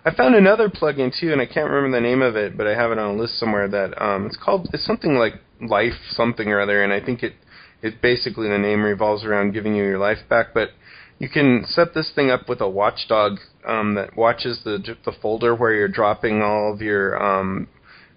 [0.05, 2.75] I found another plugin too, and I can't remember the name of it, but I
[2.75, 3.69] have it on a list somewhere.
[3.69, 7.35] That um, it's called it's something like Life something or other, and I think it
[7.83, 10.49] it basically the name revolves around giving you your life back.
[10.55, 10.71] But
[11.19, 15.55] you can set this thing up with a watchdog um, that watches the the folder
[15.55, 17.69] where you're dropping all of your um,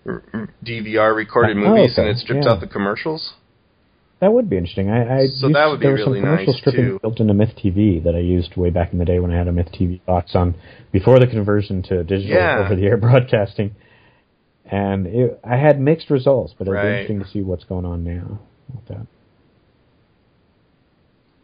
[0.05, 2.09] DVR recorded Oh, movies, okay.
[2.09, 2.53] and it strips Yeah.
[2.53, 3.33] out the commercials.
[4.19, 4.89] That would be interesting.
[4.89, 6.99] I, I So used, that would be there was really some commercial nice, stripping too.
[7.01, 9.47] built into Myth TV that I used way back in the day when I had
[9.47, 10.55] a Myth TV box on
[10.91, 12.59] before the conversion to digital Yeah.
[12.65, 13.75] over-the-air broadcasting.
[14.65, 16.83] And it, I had mixed results, but it'd Right.
[16.83, 18.39] be interesting to see what's going on now
[18.73, 19.05] with that.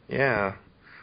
[0.10, 0.54] Yeah.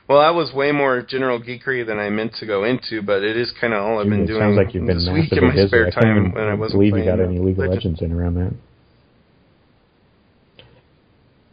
[0.08, 3.36] Well, I was way more general geekery than I meant to go into, but it
[3.36, 5.44] is kind of all I've been it doing sounds like you've been this week in
[5.44, 5.68] my busy.
[5.68, 8.54] spare time when I wasn't believe you got any League of Legends in around that.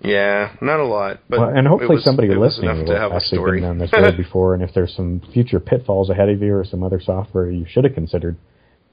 [0.01, 3.43] Yeah, not a lot, but well, and hopefully was- somebody listening will to have actually
[3.59, 6.63] been down this road before, and if there's some future pitfalls ahead of you or
[6.63, 8.35] some other software you should have considered,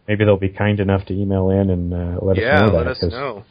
[0.09, 2.85] maybe they'll be kind enough to email in and uh, let yeah, us know let
[2.85, 2.91] that.
[2.91, 3.45] us know.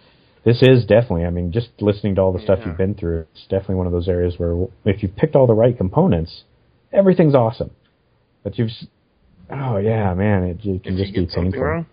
[0.44, 3.44] This is definitely, I mean, just listening to all the stuff you've been through, it's
[3.44, 6.44] definitely one of those areas where if you've picked all the right components,
[6.92, 7.70] everything's awesome.
[8.44, 8.86] But you've, s-
[9.52, 11.62] oh yeah, man, it, it can If just be painful.
[11.62, 11.86] wrong.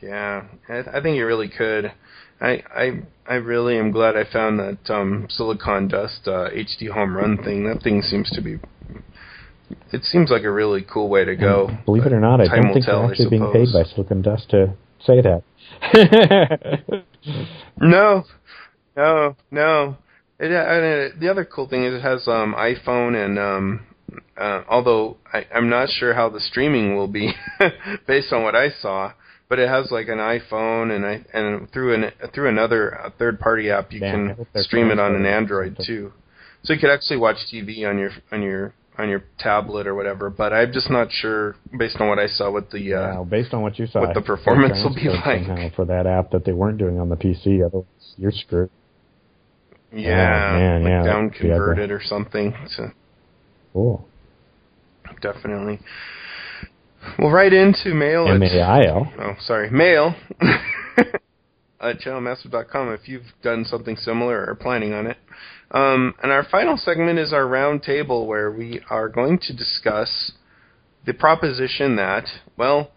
[0.00, 1.92] Yeah, I, I think you really could.
[2.40, 7.16] I I I really am glad I found that um, Silicon Dust uh, HD home
[7.16, 7.64] run thing.
[7.64, 8.58] That thing seems to be.
[9.92, 11.66] It seems like a really cool way to go.
[11.68, 14.50] And believe it or not, I don't think they're actually being paid by Silicon Dust
[14.50, 15.42] to say that.
[17.80, 18.24] No,
[18.96, 19.96] no, no.
[20.40, 23.86] It, uh, the other cool thing is it has um, iPhone and um,
[24.36, 27.32] uh, although I, I'm not sure how the streaming will be
[28.06, 29.12] based on what I saw,
[29.48, 33.40] but it has like an iPhone and I and through an through another uh, third
[33.40, 36.12] party app you Damn, can stream it on an Android too.
[36.62, 40.28] So you could actually watch TV on your on your on your tablet or whatever.
[40.28, 43.54] But I'm just not sure based on what I saw with the uh, Wow, based
[43.54, 45.74] on what you saw, what the performance will be like.
[45.74, 47.64] for that app that they weren't doing on the PC.
[47.64, 48.70] Otherwise, you're screwed.
[49.92, 51.58] yeah, man, like yeah, down that'd be ugly.
[51.58, 52.54] converted or something.
[52.76, 52.90] So,
[53.72, 54.04] Cool.
[55.22, 55.78] definitely.
[57.18, 58.26] Well, right into mail.
[58.28, 59.12] M A I L.
[59.20, 60.14] Oh, sorry, mail
[61.80, 65.16] at channelmaster.com if you've done something similar or are planning on it.
[65.70, 70.32] Um, and our final segment is our round table where we are going to discuss
[71.04, 72.24] the proposition that,
[72.56, 72.90] well,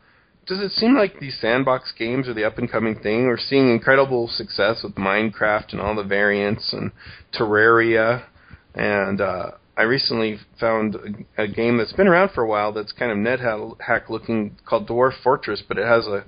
[0.47, 3.27] does it seem like these sandbox games are the up and coming thing?
[3.27, 6.91] We're seeing incredible success with Minecraft and all the variants and
[7.33, 8.25] Terraria.
[8.73, 10.95] And uh, I recently found
[11.37, 14.87] a, a game that's been around for a while that's kind of NetHack looking called
[14.87, 16.25] Dwarf Fortress, but it has a,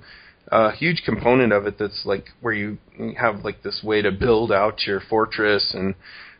[0.48, 2.78] a huge component of it that's like where you
[3.18, 5.94] have like this way to build out your fortress and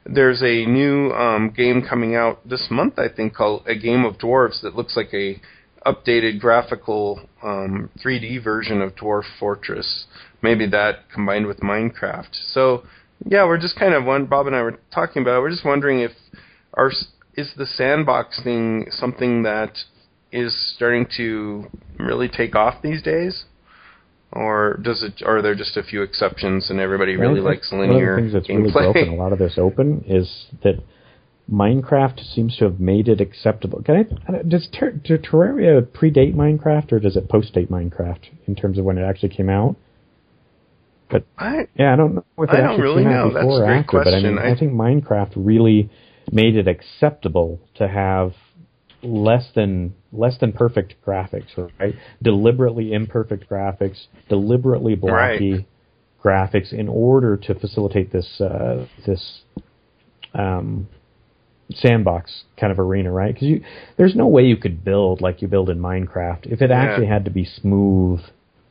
[0.06, 4.18] there's a new um, game coming out this month, I think, called A Game of
[4.18, 5.40] Dwarves that looks like a
[5.86, 10.06] updated graphical um, 3D version of Dwarf Fortress.
[10.42, 12.28] Maybe that combined with Minecraft.
[12.52, 12.84] So
[13.26, 14.26] yeah, we're just kind of one.
[14.26, 15.40] Bob and I were talking about.
[15.40, 16.12] We're just wondering if
[16.74, 16.90] our
[17.36, 19.72] is the sandbox thing something that
[20.30, 21.66] is starting to
[21.98, 23.44] really take off these days,
[24.34, 25.22] or does it?
[25.24, 28.22] Are there just a few exceptions and everybody really think likes one linear of the
[28.22, 30.82] things that's really broken a lot of this open is that
[31.52, 33.82] Minecraft seems to have made it acceptable.
[33.82, 33.96] Can
[34.26, 38.84] I, does Ter- do Terraria predate Minecraft or does it postdate Minecraft in terms of
[38.84, 39.76] when it actually came out?
[41.38, 43.34] I, Yeah, I don't know if it I don't actually really came out know.
[43.34, 44.38] That's before a or great after, but I mean.
[44.38, 45.90] I- I think Minecraft really
[46.32, 48.32] made it acceptable to have
[49.04, 51.94] less than less than perfect graphics, right?
[52.22, 55.66] Deliberately imperfect graphics, deliberately blocky
[56.22, 59.42] graphics in order to facilitate this uh, this
[60.34, 60.88] um,
[61.72, 63.34] sandbox kind of arena, right?
[63.34, 63.64] Because you
[63.96, 66.76] there's no way you could build like you build in Minecraft if it Yeah.
[66.82, 68.20] actually had to be smooth,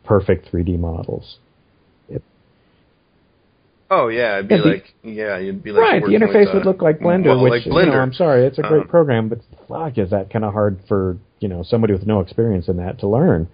[0.04, 1.38] perfect 3D models.
[3.96, 7.00] Oh yeah, it'd be like yeah, you'd be like right, the interface would look like
[7.00, 9.98] Blender, well, which like you know, I'm sorry, it's a great Um, program, but fuck,
[9.98, 13.08] is that kind of hard for you know somebody with no experience in that to
[13.08, 13.48] learn?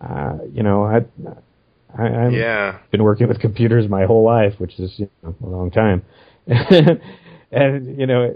[0.00, 0.96] Uh, you know, I,
[1.96, 5.46] I I've yeah, been working with computers my whole life, which is you know, a
[5.46, 6.02] long time,
[6.46, 8.34] and you know,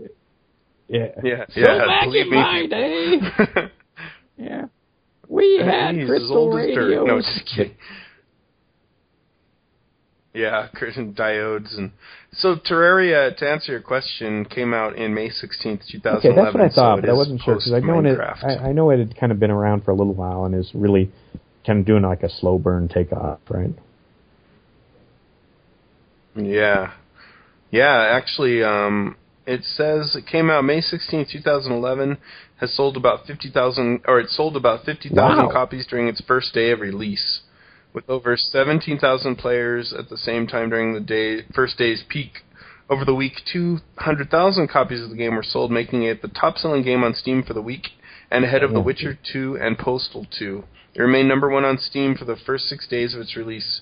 [0.89, 1.87] yeah, yeah, So yeah.
[1.87, 2.37] back in me.
[2.37, 3.21] my day,
[4.39, 4.65] yeah,
[5.29, 6.87] we had crystal old as dirt.
[6.87, 7.07] radios.
[7.07, 7.75] No, just kidding.
[10.37, 11.93] Yeah, crystal diodes and
[12.33, 13.35] so Terraria.
[13.39, 16.69] To answer your question, came out in May sixteenth, two thousand Okay, that's what I
[16.69, 18.19] thought, it but I wasn't sure because I know it.
[18.21, 20.71] I, I know it had kind of been around for a little while and is
[20.75, 21.11] really
[21.67, 23.71] kind of doing like a slow burn takeoff, right?
[26.37, 26.93] Yeah.
[27.71, 32.19] Yeah, actually, um, it says it came out May sixteenth, 2011,
[32.59, 35.15] has sold about 50,000, or it sold about 50,000
[35.47, 35.51] Wow.
[35.51, 37.41] copies during its first day of release,
[37.97, 42.45] with over 17,000 players at the same time during the day first day's peak.
[42.91, 47.03] Over the week, 200,000 copies of the game were sold, making it the top-selling game
[47.03, 47.89] on Steam for the week,
[48.31, 50.63] and ahead of The Witcher 2 and Postal 2.
[50.95, 53.81] It remained number one on Steam for the first six days of its release.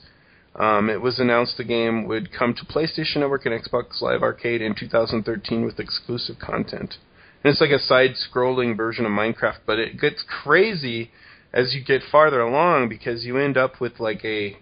[0.55, 4.63] Um, it was announced the game would come to PlayStation Network and Xbox Live Arcade
[4.63, 6.95] in 2013 with exclusive content.
[7.43, 11.11] And it's like a side-scrolling version of Minecraft, but it gets crazy
[11.55, 14.59] as you get farther along because you end up with like a,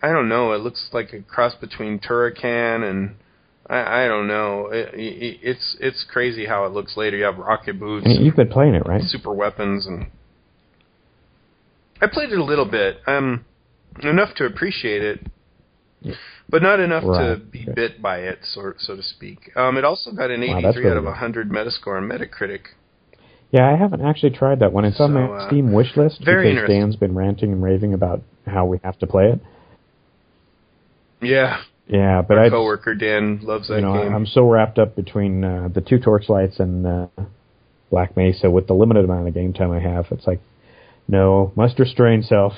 [0.00, 3.16] I don't know, it looks like a cross between Turrican and
[3.68, 4.68] I, I don't know.
[4.68, 7.16] It, it, it's it's crazy how it looks later.
[7.16, 9.02] You have rocket boots, you've been playing it, right?
[9.02, 10.06] super weapons, and
[12.00, 13.44] I played it a little bit, um,
[14.02, 15.26] enough to appreciate it,
[16.00, 16.14] Yeah.
[16.48, 19.50] but not enough to be bit by it, so so to speak.
[19.56, 21.10] Um, it also got an 83 that's out of good.
[21.10, 22.62] 100 Metascore on Metacritic.
[23.52, 24.86] Yeah, I haven't actually tried that one.
[24.86, 26.68] It's on my uh, Steam wish list very because.
[26.68, 29.40] Dan's been ranting and raving about how we have to play it.
[31.20, 34.12] Yeah, Yeah, but I, coworker Dan loves that you know, game.
[34.12, 37.06] I'm so wrapped up between uh, the two Torchlights and uh,
[37.90, 40.06] Black Mesa with the limited amount of game time I have.
[40.10, 40.40] It's like,
[41.06, 42.54] no, must restrain self.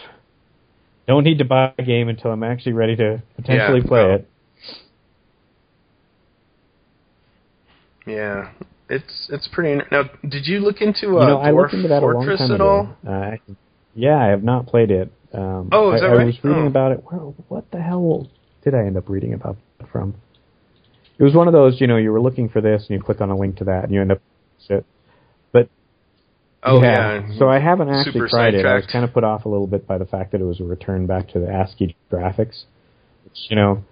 [1.08, 4.14] Don't need to buy a game until I'm actually ready to potentially Yeah, play no.
[4.14, 4.28] it.
[8.06, 8.52] yeah,
[8.88, 9.82] it's it's pretty.
[9.90, 12.48] Now, did you look into you uh, know, I looked into that Fortress a long
[12.48, 12.80] time at all?
[13.02, 13.38] ago.
[13.48, 13.54] Uh,
[13.94, 15.12] yeah, I have not played it.
[15.32, 16.66] Um, Oh, is I, that I was reading Oh.
[16.66, 17.02] about it.
[17.04, 18.28] Where, what the hell
[18.62, 20.14] did I end up reading about it from?
[21.18, 23.20] It was one of those, you know, you were looking for this and you click
[23.20, 24.20] on a link to that and you end up
[24.68, 24.84] it.
[25.52, 25.68] But
[26.62, 27.28] Oh yeah.
[27.38, 28.66] So I haven't actually Super tried it.
[28.66, 30.60] I was kind of put off a little bit by the fact that it was
[30.60, 32.64] a return back to the ASCII graphics.
[33.24, 33.84] Which, you know,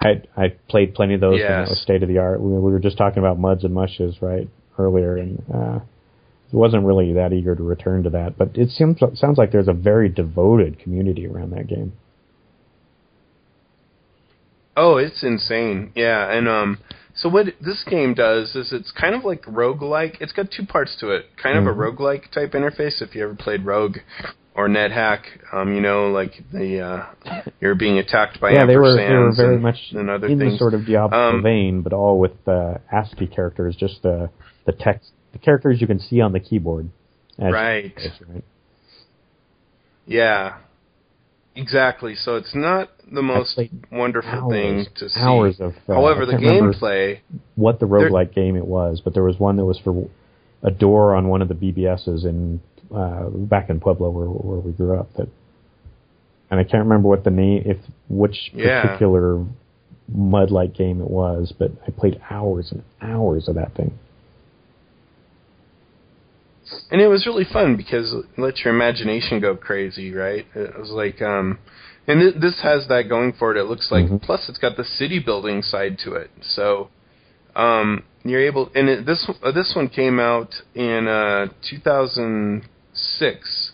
[0.00, 1.66] I I played plenty of those and Yes.
[1.66, 2.40] that was state of the art.
[2.40, 4.48] We, we were just talking about muds and mushes right
[4.78, 5.80] earlier, and uh,
[6.52, 8.38] wasn't really that eager to return to that.
[8.38, 11.92] But it seems sounds like there's a very devoted community around that game.
[14.76, 15.92] Oh, it's insane.
[15.94, 16.78] Yeah, and um
[17.14, 20.18] So what this game does is it's kind of like roguelike.
[20.20, 21.26] It's got two parts to it.
[21.36, 21.72] Kind of Mhm.
[21.72, 23.98] a roguelike type interface if you ever played Rogue
[24.58, 25.20] or NetHack,
[25.52, 29.32] um, you know, like the uh, you're being attacked by yeah, they were they were
[29.34, 30.54] very and, much and other in things.
[30.54, 34.30] the sort of Diablo Um, vein, but all with uh, ASCII characters, just the
[34.66, 36.90] the text, the characters you can see on the keyboard.
[37.38, 37.94] Right.
[37.96, 38.44] right?
[40.06, 40.58] Yeah.
[41.54, 42.16] Exactly.
[42.16, 43.60] So it's not the most
[43.92, 45.20] wonderful hours, thing to see.
[45.20, 45.74] hours of.
[45.88, 47.20] Uh, However, I the gameplay
[47.54, 50.10] what the roguelike game it was, but there was one that was for
[50.64, 52.60] a door on one of the BBSs in
[52.94, 55.12] uh, back in Pueblo where where we grew up.
[55.14, 55.28] That,
[56.50, 57.78] and I can't remember what the name, if
[58.08, 58.82] which Yeah.
[58.82, 59.44] particular
[60.14, 63.92] mud-like game it was, but I played hours and hours of that thing.
[66.90, 70.46] and it was really fun because it lets your imagination go crazy, right?
[70.54, 71.58] It was like, um,
[72.06, 73.60] and th- this has that going for it.
[73.60, 74.20] It looks like, Mhm.
[74.20, 76.30] plus it's got the city building side to it.
[76.42, 76.88] So,
[77.56, 81.48] um, you're able, and it, this uh, this one came out in uh,
[83.18, 83.72] 2006.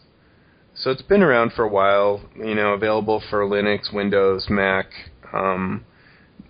[0.77, 2.23] So it's been around for a while.
[2.37, 4.87] You know, available for Linux, Windows, Mac.
[5.33, 5.85] Um,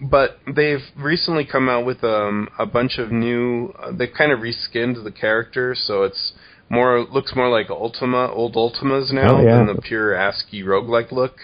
[0.00, 3.74] but they've recently come out with um, a bunch of new.
[3.78, 6.32] Uh, they've kind of reskinned the characters, so it's
[6.70, 9.58] more looks more like Ultima, old Ultimas now Oh, yeah.
[9.58, 11.36] than the pure ASCII roguelike look.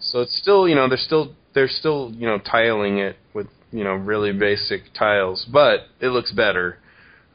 [0.00, 3.84] So it's still, you know, they're still they're still, you know, tiling it with you
[3.84, 6.78] know really basic tiles, but it looks better.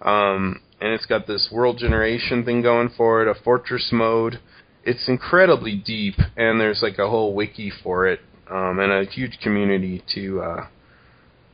[0.01, 4.41] Um, and it's got this world generation thing going for it, a fortress mode.
[4.83, 8.19] It's incredibly deep, and there's like a whole wiki for it,
[8.51, 10.67] um, and a huge community to uh,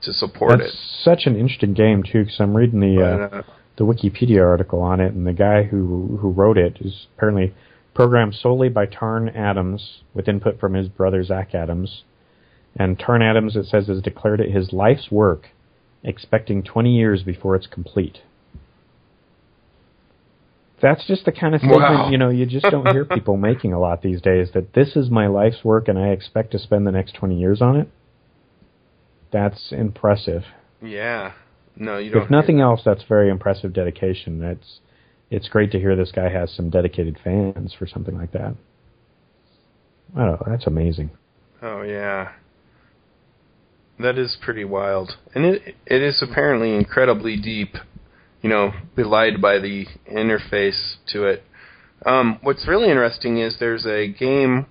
[0.02, 0.80] to support That's it.
[1.04, 3.42] such an interesting game too, because I'm reading the uh, uh,
[3.78, 7.54] the Wikipedia article on it, and the guy who who wrote it is apparently
[7.94, 12.04] programmed solely by Tarn Adams with input from his brother Zach Adams.
[12.76, 15.50] And Tarn Adams, it says, has declared it his life's work,
[16.04, 18.20] expecting 20 years before it's complete.
[20.82, 22.10] That's just the kind of thing Wow.
[22.10, 24.50] you know you just don't hear people making a lot these days.
[24.54, 27.62] That this is my life's work, and I expect to spend the next 20 years
[27.62, 27.90] on it.
[29.32, 30.44] That's impressive
[30.82, 31.34] yeah,
[31.76, 32.24] no, you don't.
[32.24, 34.40] if nothing else, that's very impressive dedication.
[34.40, 34.80] That's
[35.30, 38.56] it's great to hear this guy has some dedicated fans for something like that.
[40.18, 41.12] Oh, that's amazing.
[41.62, 42.32] Oh yeah,
[44.00, 47.76] that is pretty wild, and it it is apparently incredibly deep.
[48.42, 51.44] You know, belied by the interface to it.
[52.06, 54.66] Um, what's really interesting is there's a game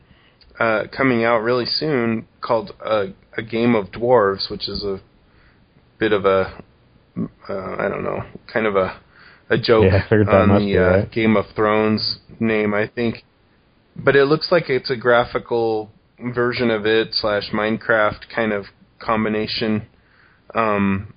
[0.58, 5.00] uh, coming out really soon called uh, a game of dwarves, which is a
[5.98, 6.62] bit of a
[7.48, 9.00] uh, I don't know, kind of a
[9.50, 11.10] a joke Yeah, I figured that on the be uh, right.
[11.10, 13.24] Game of Thrones name, I think.
[13.96, 18.66] But it looks like it's a graphical version of it slash Minecraft kind of
[18.98, 19.86] combination.
[20.54, 21.14] Um,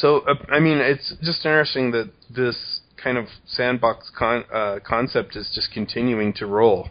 [0.00, 5.36] so uh, I mean, it's just interesting that this kind of sandbox con- uh, concept
[5.36, 6.88] is just continuing to roll.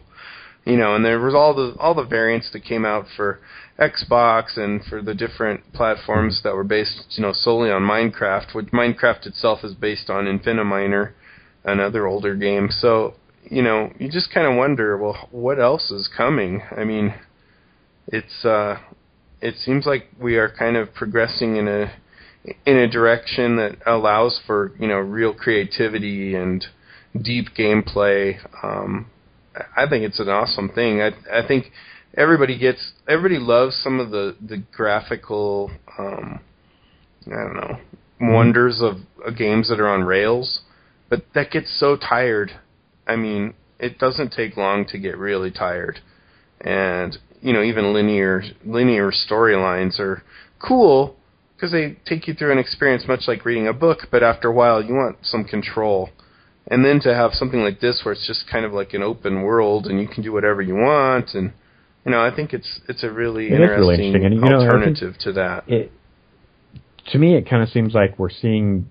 [0.64, 3.40] You know, and there was all the all the variants that came out for
[3.78, 8.54] Xbox and for the different platforms that were based, you know, solely on Minecraft.
[8.54, 11.12] Which Minecraft itself is based on Infiniminer,
[11.64, 12.68] another older game.
[12.70, 13.14] So
[13.50, 16.62] you know, you just kind of wonder, well, what else is coming?
[16.76, 17.14] I mean,
[18.08, 18.78] it's uh,
[19.40, 21.92] it seems like we are kind of progressing in a
[22.64, 26.64] in a direction that allows for you know real creativity and
[27.20, 28.38] deep gameplay.
[28.62, 29.10] Um,
[29.76, 31.00] I think it's an awesome thing.
[31.00, 31.72] I I think
[32.16, 36.40] everybody gets everybody loves some of the the graphical um,
[37.26, 37.78] I don't know
[38.20, 38.96] wonders of
[39.26, 40.60] uh, games that are on rails,
[41.08, 42.52] but that gets so tired.
[43.06, 46.00] I mean, it doesn't take long to get really tired,
[46.60, 50.22] and you know even linear linear storylines are
[50.58, 51.16] cool
[51.56, 54.08] because they take you through an experience much like reading a book.
[54.10, 56.10] But after a while, you want some control
[56.68, 59.42] and then to have something like this where it's just kind of like an open
[59.42, 61.52] world and you can do whatever you want and
[62.04, 64.60] you know i think it's it's a really It interesting, really interesting, and, you know,
[64.60, 65.92] alternative to that It
[67.12, 68.88] to me, it kind of seems like we're seeing,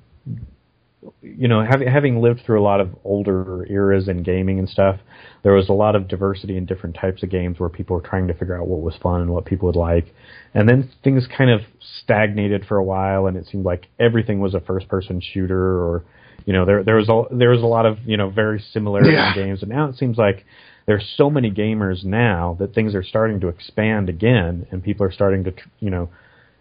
[1.22, 5.00] you know, having having lived through a lot of older eras in gaming and stuff.
[5.44, 8.28] There was a lot of diversity in different types of games where people were trying
[8.28, 10.14] to figure out what was fun and what people would like,
[10.54, 11.62] and then things kind of
[12.04, 16.04] stagnated for a while, and it seemed like everything was a first-person shooter or
[16.46, 19.04] you know there there was a there was a lot of you know very similar
[19.04, 19.34] Yeah.
[19.36, 20.46] games and now it seems like
[20.86, 25.12] there's so many gamers now that things are starting to expand again and people are
[25.12, 26.10] starting to you know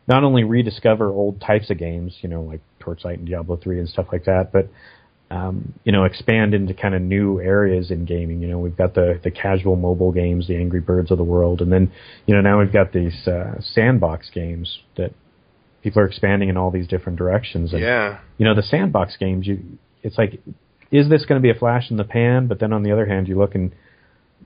[0.06, 3.88] not only rediscover old types of games you know like Torchlight and Diablo 3 and
[3.88, 4.68] stuff like that but
[5.30, 8.94] um, you know expand into kind of new areas in gaming you know we've got
[8.94, 11.90] the the casual mobile games the Angry Birds of the world and then
[12.26, 15.12] you know now we've got these uh, sandbox games that
[15.82, 17.72] people are expanding in all these different directions.
[17.72, 18.18] And, Yeah.
[18.38, 19.60] you know the sandbox games you
[20.02, 20.40] it's like
[20.90, 23.06] is this going to be a flash in the pan but then on the other
[23.06, 23.72] hand you look and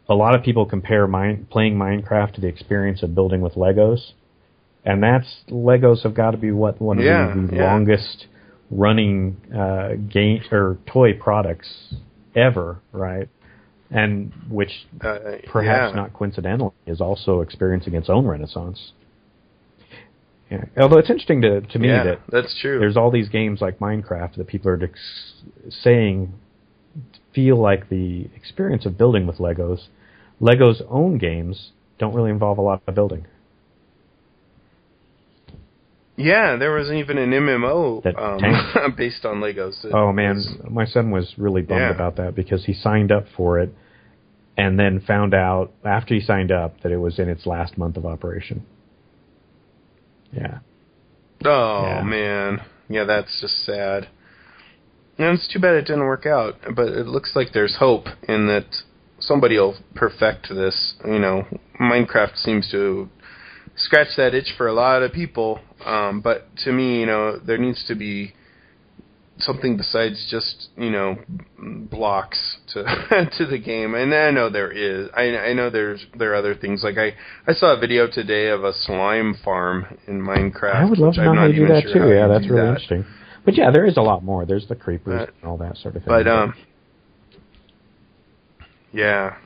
[0.08, 4.12] a lot of people compare mine, playing minecraft to the experience of building with legos
[4.88, 7.64] and that's legos have got to be what one of Yeah, the, the yeah.
[7.72, 8.26] longest
[8.70, 11.68] running uh game or toy products
[12.34, 13.28] ever right
[13.90, 15.18] and which Uh,
[15.56, 16.00] perhaps yeah.
[16.00, 18.92] not coincidentally is also experiencing its own renaissance
[20.50, 20.64] yeah.
[20.78, 22.78] although it's interesting to to me yeah, that that's true.
[22.78, 25.42] there's all these games like Minecraft that people are ex-
[25.84, 26.32] saying
[27.34, 29.80] feel like the experience of building with Legos.
[30.40, 33.26] Lego's own games don't really involve a lot of building.
[36.20, 39.84] Yeah, there was even an MMO um, based on Legos.
[39.84, 41.90] It Oh man, was- my son was really bummed Yeah.
[41.94, 43.72] about that because he signed up for it
[44.56, 47.96] and then found out after he signed up that it was in its last month
[47.96, 48.66] of operation.
[50.32, 50.58] Yeah.
[51.44, 52.02] Oh Yeah.
[52.02, 54.08] man, yeah, that's just sad.
[55.18, 56.56] And it's too bad it didn't work out.
[56.74, 58.66] But it looks like there's hope in that
[59.20, 60.94] somebody'll perfect this.
[61.04, 61.46] You know,
[61.80, 63.08] Minecraft seems to
[63.76, 65.60] scratch that itch for a lot of people.
[65.84, 68.34] Um, but to me, you know, there needs to be
[69.40, 71.16] something besides just you know
[71.58, 72.82] blocks to
[73.38, 73.94] to the game.
[73.94, 75.08] And I know there is.
[75.16, 76.82] I I know there's there are other things.
[76.82, 77.14] Like I
[77.46, 80.74] I saw a video today of a slime farm in Minecraft.
[80.74, 82.14] I would love to know how do that sure too.
[82.14, 82.68] Yeah, that's really that.
[82.68, 83.04] interesting.
[83.44, 84.44] But yeah, there is a lot more.
[84.44, 86.08] There's the creepers But- and all that sort of thing.
[86.08, 86.54] But um,
[88.92, 89.36] yeah.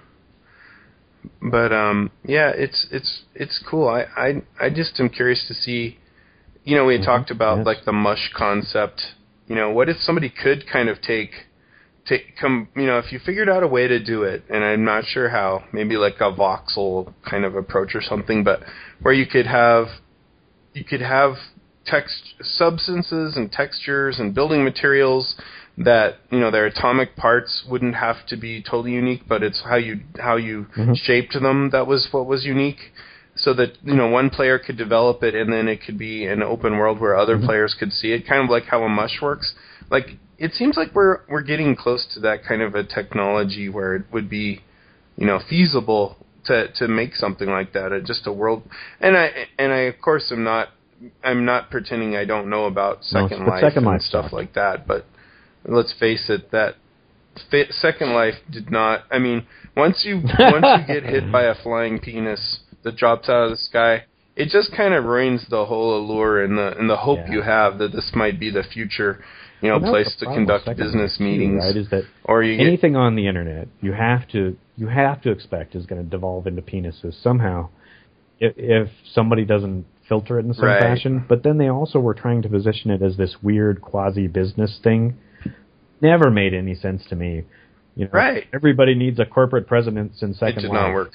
[1.40, 3.88] But um, yeah, it's it's it's cool.
[3.88, 5.98] I I I just am curious to see.
[6.64, 7.66] You know, we had Mhm, talked about yes.
[7.66, 9.02] like the mush concept.
[9.48, 11.46] You know, what if somebody could kind of take
[12.04, 14.84] take come you know if you figured out a way to do it and i'm
[14.84, 18.60] not sure how maybe like a voxel kind of approach or something but
[19.02, 19.86] where you could have
[20.74, 21.34] you could have
[21.86, 25.36] text substances and textures and building materials
[25.78, 29.76] that you know their atomic parts wouldn't have to be totally unique but it's how
[29.76, 30.96] you how you Mhm.
[30.96, 32.92] shaped them that was what was unique
[33.42, 36.42] so that you know one player could develop it and then it could be an
[36.42, 37.44] open world where other Mhm.
[37.46, 39.54] players could see it kind of like how a mush works
[39.90, 43.94] like it seems like we're we're getting close to that kind of a technology where
[43.96, 44.60] it would be
[45.16, 46.04] you know feasible
[46.44, 48.62] to to make something like that uh, just a world
[49.00, 49.26] and i
[49.58, 50.68] and i of course am not
[51.24, 54.34] i'm not pretending i don't know about second but life Second and Life stuff sucked.
[54.40, 55.04] like that but
[55.64, 56.74] let's face it that
[57.70, 59.46] second life did not i mean
[59.76, 63.56] once you once you get hit by a flying penis that drops out of the
[63.56, 64.04] sky
[64.34, 67.32] it just kind of ruins the whole allure and the and the hope Yeah.
[67.32, 69.22] you have that this might be the future
[69.60, 71.76] you know Well, place to conduct business too, meetings right?
[71.76, 75.30] Is that or you get anything on the internet you have to you have to
[75.30, 77.68] expect is going to devolve into penises somehow
[78.40, 80.80] if, if somebody doesn't filter it in some Right.
[80.80, 84.78] fashion but then they also were trying to position it as this weird quasi business
[84.82, 85.16] thing
[86.00, 87.44] never made any sense to me
[87.94, 88.44] you know Right.
[88.52, 91.12] everybody needs a corporate presence in it second did life not work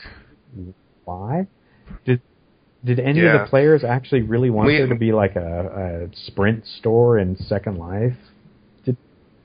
[1.03, 1.47] why
[2.05, 2.21] did
[2.85, 6.15] did any of the players actually really want We- there to be like a, a
[6.27, 8.15] sprint store in second life
[8.85, 8.97] did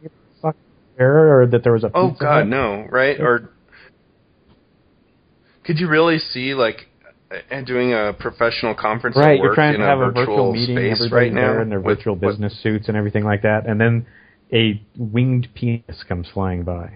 [0.02, 0.56] it suck
[0.98, 2.86] or that there was a Oh God, no!
[2.90, 3.18] Right?
[3.20, 3.50] Or
[5.64, 6.88] could you really see like
[7.50, 11.10] uh, doing a professional conference Right, you're trying to have a virtual, virtual meeting, space
[11.12, 14.06] right now in their with- virtual with- business suits and everything like that, and then
[14.52, 16.92] a winged penis comes flying by.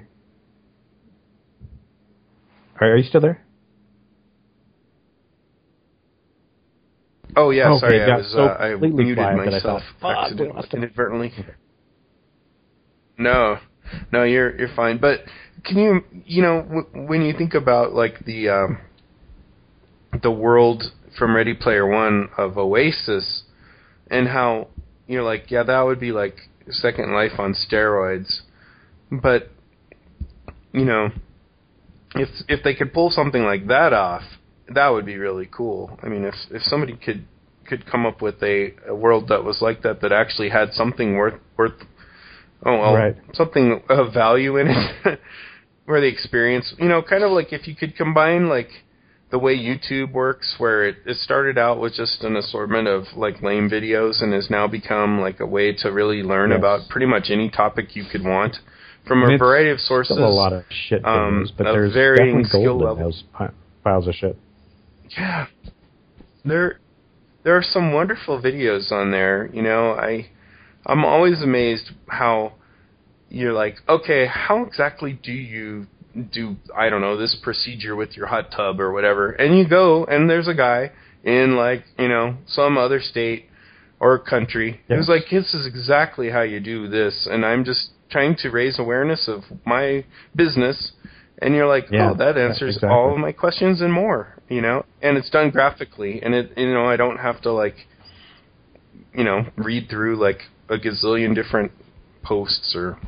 [2.79, 3.43] Are, are you still there?
[7.37, 10.17] Oh yeah, Okay, sorry, I was so uh, I muted that I myself thought, "Fuck,
[10.17, 11.33] we accident- lost him." inadvertently.
[13.19, 13.59] No,
[14.13, 14.99] no, you're you're fine.
[14.99, 15.21] But
[15.65, 18.79] can you you know w- when you think about like the um,
[20.23, 20.83] the world
[21.19, 23.45] from Ready Player One of Oasis
[24.11, 24.69] and how
[25.07, 26.37] you're like yeah that would be like
[26.69, 28.41] Second Life on steroids,
[29.11, 29.49] but
[30.73, 31.09] you know
[32.17, 34.25] if if they could pull something like that off,
[34.75, 35.99] that would be really cool.
[36.03, 37.25] I mean, if if somebody could
[37.67, 41.17] could come up with a, a world that was like that that actually had something
[41.17, 41.73] worth worth
[42.65, 43.17] oh well Right.
[43.35, 45.21] something of value in it
[45.85, 48.69] where the experience you know kind of like if you could combine like
[49.33, 53.43] the way YouTube works where it, it started out with just an assortment of like
[53.43, 56.59] lame videos and has now become like a way to really learn Yes.
[56.59, 58.55] about pretty much any topic you could want
[59.09, 61.93] from And a variety of sources a lot of shit um, videos, but of there's
[61.95, 63.25] varying definitely skill gold in those
[63.83, 64.37] piles of shit.
[65.17, 65.47] Yeah
[66.45, 66.79] there
[67.43, 70.29] there are some wonderful videos on there you know i
[70.87, 72.53] i'm always amazed how
[73.29, 75.87] you're like okay how exactly do you
[76.33, 80.05] do i don't know this procedure with your hot tub or whatever and you go
[80.05, 80.91] and there's a guy
[81.25, 83.47] in like you know some other state
[83.99, 84.97] or country Yeah.
[84.97, 88.79] who's like, "This is exactly how you do this," and I'm just trying to raise
[88.79, 90.05] awareness of my
[90.35, 90.93] business.
[91.41, 92.89] And you're like, Yeah, oh, that answers exactly.
[92.89, 94.85] all of my questions and more, you know.
[95.03, 97.77] And it's done graphically, and it, you know, I don't have to like,
[99.15, 101.73] you know, read through like a gazillion different
[102.23, 102.99] posts or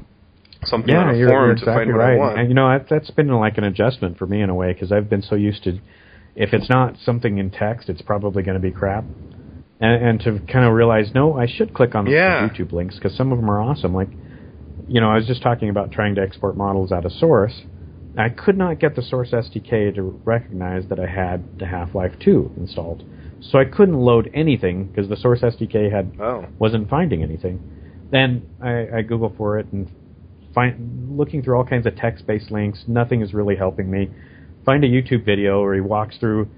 [0.64, 2.14] something yeah, on a you're, forum you're to exactly find what right.
[2.14, 2.38] I want.
[2.38, 4.92] And you know, that, that's been like an adjustment for me in a way because
[4.92, 5.78] I've been so used to,
[6.36, 9.04] if it's not something in text, it's probably going to be crap.
[9.80, 13.16] And, and to kind of realize, no, I should click on the YouTube links because
[13.16, 13.94] some of them are awesome.
[13.94, 14.08] Like,
[14.88, 17.62] you know, I was just talking about trying to export models out of Source.
[18.18, 22.52] I could not get the Source SDK to recognize that I had the Half-Life 2
[22.56, 23.04] installed,
[23.40, 26.44] so I couldn't load anything because the Source SDK had Oh.
[26.58, 27.60] wasn't finding anything.
[28.10, 29.88] Then I, I Google for it and
[30.52, 32.82] find looking through all kinds of text-based links.
[32.88, 34.10] Nothing is really helping me.
[34.64, 36.48] Find a YouTube video where he walks through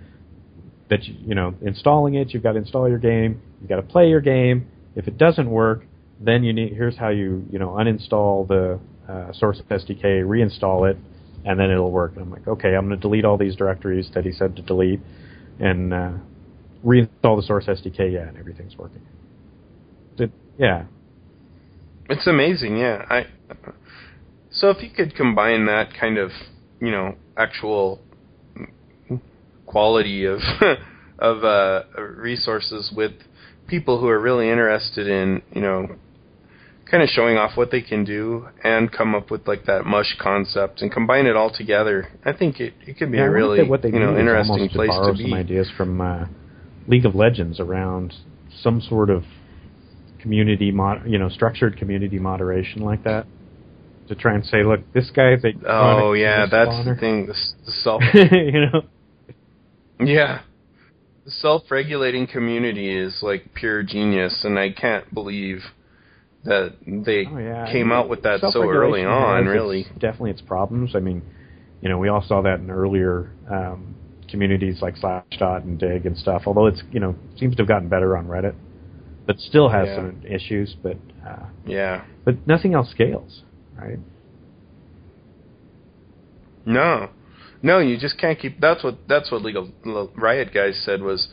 [0.88, 2.32] that you, you know installing it.
[2.32, 3.40] You've got to install your game.
[3.60, 4.66] You've got to play your game.
[4.96, 5.84] If it doesn't work,
[6.20, 10.96] then you need here's how you you know uninstall the uh, Source SDK, reinstall it,
[11.44, 12.12] and then it'll work.
[12.12, 14.62] And I'm like, okay, I'm going to delete all these directories that he said to
[14.62, 15.00] delete,
[15.58, 16.12] and uh,
[16.84, 18.12] reinstall the Source SDK.
[18.12, 19.02] Yeah, and everything's working.
[20.18, 20.84] It, yeah,
[22.10, 23.06] It's amazing, yeah.
[23.08, 23.26] I
[24.50, 26.30] so if you could combine that kind of,
[26.80, 28.00] you know, actual
[29.66, 30.40] quality of
[31.18, 33.12] of uh, resources with
[33.68, 35.86] people who are really interested in, you know,
[36.90, 40.16] kind of showing off what they can do and come up with like that mush
[40.18, 42.08] concept and combine it all together.
[42.24, 44.90] I think it it could be Yeah, a really what they you know interesting place
[44.90, 46.26] to borrow to some ideas from uh,
[46.88, 48.14] League of Legends around
[48.62, 49.24] some sort of
[50.20, 53.26] community, mod- you know, structured community moderation like that.
[54.08, 57.26] To try and say, look, this guy is a Oh yeah, that's the thing.
[57.26, 57.34] The,
[57.64, 58.82] the self you know,
[60.00, 60.40] Yeah.
[61.24, 65.60] The self-regulating community is like pure genius and I can't believe
[66.44, 69.80] that they oh yeah, came I mean, out with that so early on, has really.
[69.82, 70.94] its- definitely its problems.
[70.96, 71.22] I mean,
[71.82, 73.94] you know, we all saw that in earlier um,
[74.28, 76.42] communities like Slashdot and Digg and stuff.
[76.46, 78.54] Although it's you know seems to have gotten better on Reddit,
[79.26, 79.96] but still has Yeah.
[79.96, 80.76] some issues.
[80.82, 80.96] But
[81.26, 82.04] uh, Yeah.
[82.24, 83.42] but nothing else scales,
[83.78, 83.98] right?
[86.64, 87.10] No.
[87.62, 89.70] No, you just can't keep that's what that's what legal
[90.16, 91.28] riot guys said was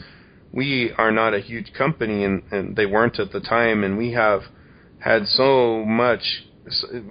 [0.51, 4.11] we are not a huge company and, and they weren't at the time and we
[4.13, 4.41] have
[4.99, 6.43] had so much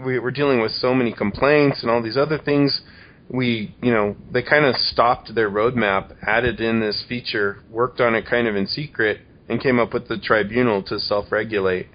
[0.05, 2.83] we were dealing with so many complaints and all these other things
[3.29, 8.15] we you know they kind of stopped their roadmap added in this feature worked on
[8.15, 11.87] it kind of in secret and came up with the tribunal to self-regulate.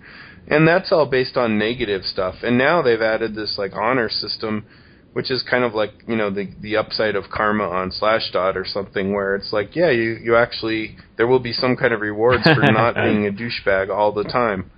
[0.48, 2.36] And that's all based on negative stuff.
[2.44, 4.66] And now they've added this like honor system
[5.14, 8.64] which is kind of like you know the the upside of karma on Slashdot or
[8.66, 12.44] something, where it's like, yeah, you you actually there will be some kind of rewards
[12.44, 14.72] for not being a douchebag all the time,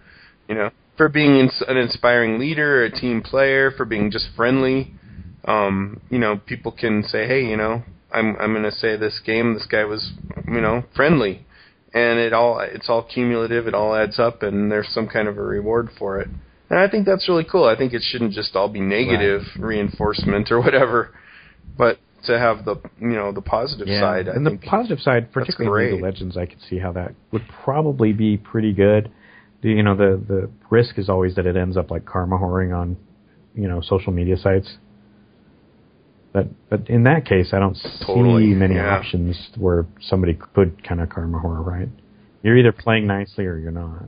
[0.49, 4.93] you know, for being ins- an inspiring leader, a team player, for being just friendly.
[5.45, 9.19] Um, you know, people can say, hey, you know, I'm I'm going to say this
[9.25, 10.11] game, this guy was,
[10.47, 11.45] you know, friendly,
[11.93, 15.37] and it all it's all cumulative, it all adds up, and there's some kind of
[15.37, 16.29] a reward for it.
[16.69, 17.65] And I think that's really cool.
[17.65, 21.13] I think it shouldn't just all be negative reinforcement or whatever,
[21.77, 24.29] but to have the you know the positive side.
[24.29, 26.03] I and the positive side, particularly in League of.
[26.03, 29.11] Legends, I could see how that would probably be pretty good.
[29.63, 32.97] You know, the the risk is always that it ends up like karma whoring on,
[33.55, 34.77] you know, social media sites.
[36.33, 38.97] But but in that case, I don't Totally, see many yeah.
[38.97, 41.89] options where somebody could kind of karma whore, right?
[42.41, 44.05] You're either playing nicely or you're not.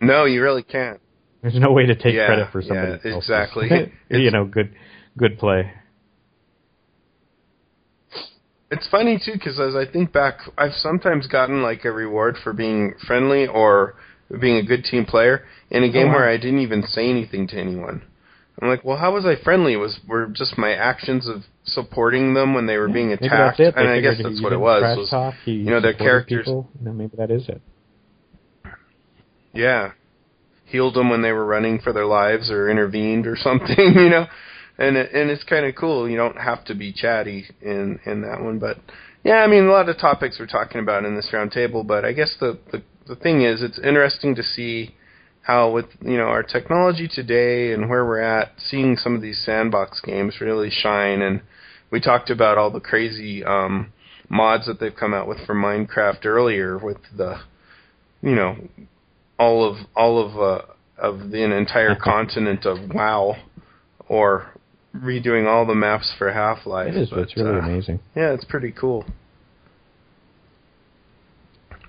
[0.00, 1.00] no, you really can't.
[1.42, 3.92] There's no way to take Yeah, credit for yeah, somebody else's, exactly.
[4.10, 4.74] you know, good
[5.18, 5.72] good play.
[8.70, 12.52] It's funny too because as I think back, I've sometimes gotten like a reward for
[12.54, 13.94] being friendly or
[14.40, 16.14] being a good team player in a game wow.
[16.14, 18.02] where I didn't even say anything to anyone.
[18.60, 19.76] I'm like, well, how was I friendly?
[19.76, 23.60] Was were just my actions of supporting them when they were being Maybe attacked?
[23.60, 24.96] And I guess that's what it was.
[24.96, 26.68] was talk, you know, their characters- People.
[26.78, 27.62] You know, maybe that is it.
[29.52, 29.92] Yeah.
[30.66, 34.26] Healed them when they were running for their lives or intervened or something, you know.
[34.78, 36.08] And it, and it's kind of cool.
[36.08, 38.78] You don't have to be chatty in in that one, but
[39.22, 42.04] yeah, I mean a lot of topics we're talking about in this round table, but
[42.04, 44.94] I guess the the the thing is it's interesting to see
[45.42, 49.42] how with you know our technology today and where we're at seeing some of these
[49.44, 51.40] sandbox games really shine and
[51.90, 53.92] we talked about all the crazy um
[54.28, 57.40] mods that they've come out with for Minecraft earlier with the
[58.22, 58.56] you know
[59.38, 60.62] all of all of uh,
[60.98, 63.36] of the an entire continent of WoW,
[64.08, 64.52] or
[64.96, 66.94] redoing all the maps for Half Life.
[66.94, 67.10] It is.
[67.10, 68.00] But, it's really uh, amazing.
[68.14, 69.04] Yeah, it's pretty cool.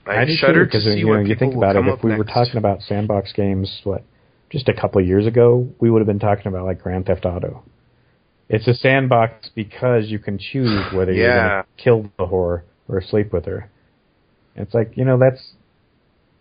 [0.06, 1.86] I, do shudder because you know you think about it.
[1.86, 4.04] If we were talking about sandbox games, what
[4.50, 7.64] just a couple years ago, we would have been talking about like Grand Theft Auto.
[8.50, 13.02] It's a sandbox because you can choose whether you're going to kill the whore or
[13.02, 13.70] sleep with her.
[14.56, 15.54] It's like you know that's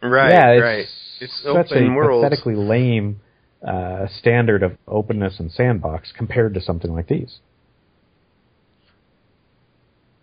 [0.02, 0.86] right, yeah, it's right.
[1.20, 2.24] It's such open a world.
[2.24, 3.20] pathetically lame
[3.66, 7.38] uh, standard of openness and sandbox compared to something like these.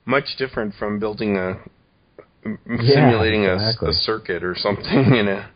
[0.09, 1.59] much different from building a
[2.45, 4.85] m- Yeah, simulating a, a circuit or something
[5.15, 5.49] in a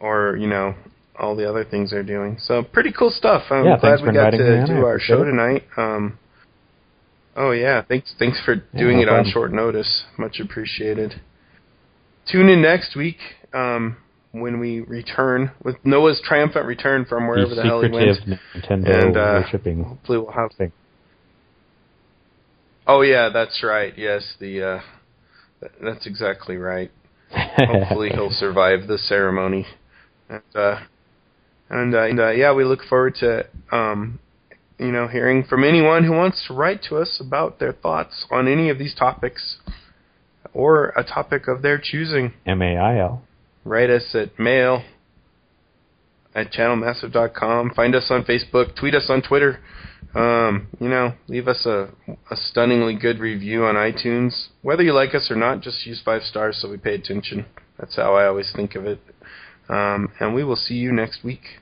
[0.00, 0.74] or you know
[1.18, 2.36] all the other things they're doing.
[2.40, 3.44] So pretty cool stuff.
[3.50, 5.26] I'm Yeah, glad we got to do our show it.
[5.26, 5.64] tonight.
[5.76, 6.18] Um,
[7.36, 10.04] oh yeah, thanks thanks for doing no it on short notice.
[10.18, 11.20] Much appreciated.
[12.30, 13.18] Tune in next week
[13.52, 13.96] um,
[14.32, 18.18] when we return with Noah's triumphant return from wherever the the hell he went.
[18.56, 20.72] Nintendo And, uh, worshipping Hopefully we'll have thing.
[22.86, 23.92] Oh yeah, that's right.
[23.96, 24.80] Yes, the uh
[25.82, 26.90] that's exactly right.
[27.30, 29.66] Hopefully he'll survive the ceremony.
[30.28, 30.80] And uh
[31.70, 34.18] and, uh, and uh, yeah, we look forward to um
[34.78, 38.48] you know hearing from anyone who wants to write to us about their thoughts on
[38.48, 39.58] any of these topics
[40.52, 42.32] or a topic of their choosing.
[42.46, 43.22] M A I L.
[43.64, 44.82] Write us at mail
[46.34, 47.72] at channelmassive.com.
[47.74, 48.74] Find us on Facebook.
[48.78, 49.60] Tweet us on Twitter.
[50.14, 51.88] Um, you know, leave us a,
[52.30, 54.48] a stunningly good review on iTunes.
[54.60, 57.46] Whether you like us or not, just use five stars so we pay attention.
[57.78, 59.00] That's how I always think of it.
[59.68, 61.60] Um, and we will see you next week.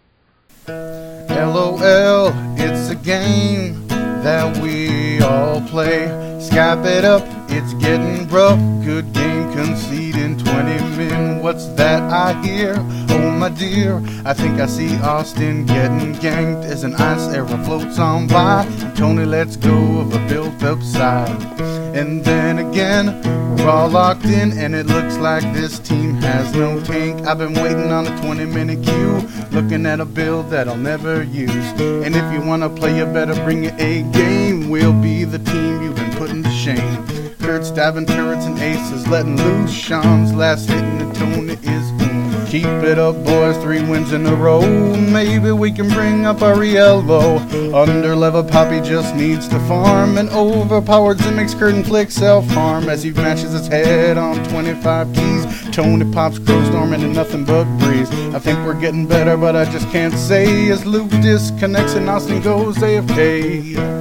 [0.69, 3.90] LOL, it's a game
[4.23, 6.09] that we all play.
[6.39, 8.59] Skype it up, it's getting rough.
[8.85, 11.43] Good game concede in 20 min.
[11.43, 12.75] What's that I hear?
[13.11, 17.99] Oh my dear, I think I see Austin getting ganked as an ice arrow floats
[17.99, 18.67] on by.
[18.95, 21.80] Tony lets go of a built up side.
[21.95, 23.21] And then again,
[23.57, 27.27] we're all locked in, and it looks like this team has no tank.
[27.27, 29.19] I've been waiting on a 20 minute queue,
[29.51, 31.51] looking at a build that I'll never use.
[31.81, 34.71] And if you wanna play, you better bring your A game.
[34.71, 37.07] We'll be the team you've been putting to shame.
[37.41, 39.73] Kurt's diving turrets and aces, letting loose.
[39.73, 42.10] Sean's last hitting the tone is.
[42.51, 44.61] Keep it up, boys, three wins in a row.
[44.97, 47.39] Maybe we can bring up Ariello.
[47.73, 50.19] Under level Poppy just needs to farm.
[50.19, 55.71] An overpowered Zimix curtain flick self harm as he matches his head on 25 keys.
[55.71, 58.11] Tony pops crow storming and nothing but breeze.
[58.35, 62.41] I think we're getting better, but I just can't say as Luke disconnects and Austin
[62.43, 64.00] goes AFK.